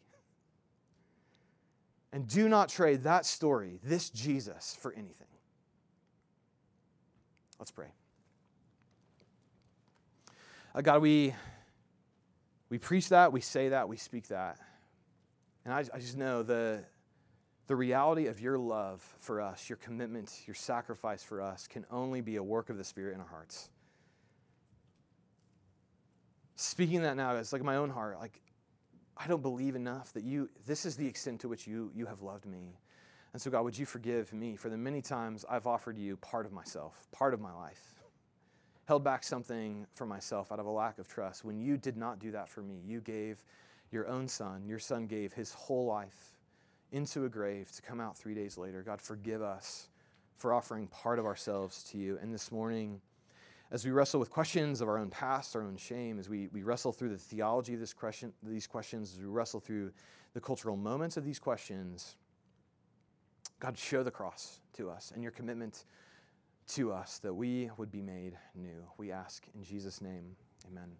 And 2.14 2.26
do 2.26 2.47
not 2.47 2.70
trade 2.70 3.03
that 3.03 3.26
story, 3.26 3.80
this 3.84 4.10
Jesus, 4.10 4.78
for 4.80 4.93
anything. 4.93 5.28
Let's 7.60 7.72
pray. 7.72 7.89
Uh, 10.74 10.80
God, 10.80 11.01
we, 11.01 11.36
we 12.76 12.80
preach 12.80 13.07
that, 13.07 13.32
we 13.32 13.39
say 13.39 13.69
that, 13.69 13.88
we 13.88 13.95
speak 13.95 14.28
that. 14.28 14.57
And 15.63 15.73
I, 15.73 15.86
I 15.93 15.97
just 15.97 16.17
know 16.17 16.43
the, 16.43 16.84
the 17.67 17.76
reality 17.78 18.28
of 18.28 18.41
your 18.41 18.57
love 18.57 19.01
for 19.17 19.39
us, 19.39 19.69
your 19.69 19.78
commitment, 19.78 20.30
your 20.45 20.55
sacrifice 20.55 21.23
for 21.23 21.41
us, 21.41 21.67
can 21.67 21.86
only 21.89 22.19
be 22.19 22.36
a 22.36 22.43
work 22.43 22.69
of 22.69 22.76
the 22.76 22.84
Spirit 22.84 23.13
in 23.13 23.21
our 23.21 23.28
hearts. 23.28 23.69
speaking 26.57 27.03
that 27.03 27.15
now, 27.15 27.38
it's 27.38 27.53
like 27.53 27.63
my 27.63 27.78
own 27.78 27.91
heart, 27.91 28.19
like, 28.19 28.41
I 29.15 29.26
don't 29.28 29.41
believe 29.41 29.78
enough 29.78 30.11
that 30.11 30.26
you, 30.26 30.49
this 30.67 30.86
is 30.86 30.97
the 30.97 31.07
extent 31.07 31.39
to 31.41 31.47
which 31.47 31.65
you, 31.65 31.93
you 31.95 32.07
have 32.07 32.23
loved 32.23 32.45
me. 32.45 32.78
And 33.32 33.41
so, 33.41 33.49
God, 33.49 33.63
would 33.63 33.78
you 33.78 33.86
forgive 33.86 34.34
me 34.34 34.57
for 34.57 34.67
the 34.67 34.76
many 34.76 35.01
times 35.01 35.45
I've 35.49 35.65
offered 35.65 35.97
you 35.97 36.17
part 36.17 36.45
of 36.45 36.51
myself, 36.51 37.07
part 37.13 37.34
of 37.34 37.39
my 37.39 37.53
life, 37.53 37.94
held 38.86 39.03
back 39.03 39.23
something 39.23 39.86
for 39.93 40.05
myself 40.05 40.51
out 40.51 40.59
of 40.59 40.65
a 40.65 40.71
lack 40.71 40.99
of 40.99 41.07
trust. 41.07 41.43
When 41.43 41.59
you 41.59 41.77
did 41.77 41.97
not 41.97 42.19
do 42.19 42.31
that 42.31 42.49
for 42.49 42.61
me, 42.61 42.81
you 42.86 43.01
gave 43.01 43.43
your 43.91 44.07
own 44.07 44.27
son, 44.27 44.65
your 44.67 44.79
son 44.79 45.07
gave 45.07 45.33
his 45.33 45.53
whole 45.53 45.86
life 45.86 46.38
into 46.91 47.25
a 47.25 47.29
grave 47.29 47.71
to 47.73 47.81
come 47.81 47.99
out 47.99 48.17
three 48.17 48.36
days 48.36 48.57
later. 48.57 48.83
God, 48.83 49.01
forgive 49.01 49.41
us 49.41 49.89
for 50.38 50.53
offering 50.53 50.88
part 50.88 51.17
of 51.17 51.25
ourselves 51.25 51.83
to 51.91 51.97
you. 51.97 52.17
And 52.21 52.33
this 52.33 52.51
morning, 52.51 53.01
as 53.71 53.83
we 53.83 53.91
wrestle 53.91 54.19
with 54.19 54.29
questions 54.29 54.81
of 54.81 54.88
our 54.88 54.97
own 54.97 55.09
past, 55.09 55.55
our 55.55 55.63
own 55.63 55.77
shame, 55.77 56.19
as 56.19 56.29
we, 56.29 56.49
we 56.53 56.61
wrestle 56.61 56.91
through 56.91 57.09
the 57.09 57.17
theology 57.17 57.73
of 57.73 57.79
this 57.79 57.93
question, 57.93 58.31
these 58.43 58.67
questions, 58.67 59.13
as 59.13 59.19
we 59.19 59.25
wrestle 59.25 59.59
through 59.59 59.91
the 60.33 60.41
cultural 60.41 60.77
moments 60.77 61.17
of 61.17 61.25
these 61.25 61.39
questions, 61.39 62.15
God, 63.59 63.77
show 63.77 64.03
the 64.03 64.11
cross 64.11 64.59
to 64.73 64.89
us 64.89 65.11
and 65.13 65.23
your 65.23 65.31
commitment 65.31 65.86
to 66.68 66.91
us 66.91 67.20
that 67.20 67.34
we 67.34 67.70
would 67.78 67.91
be 67.91 68.01
made 68.01 68.38
new. 68.55 68.84
We 68.97 69.11
ask 69.11 69.45
in 69.53 69.63
Jesus' 69.63 70.01
name, 70.01 70.36
amen. 70.68 70.91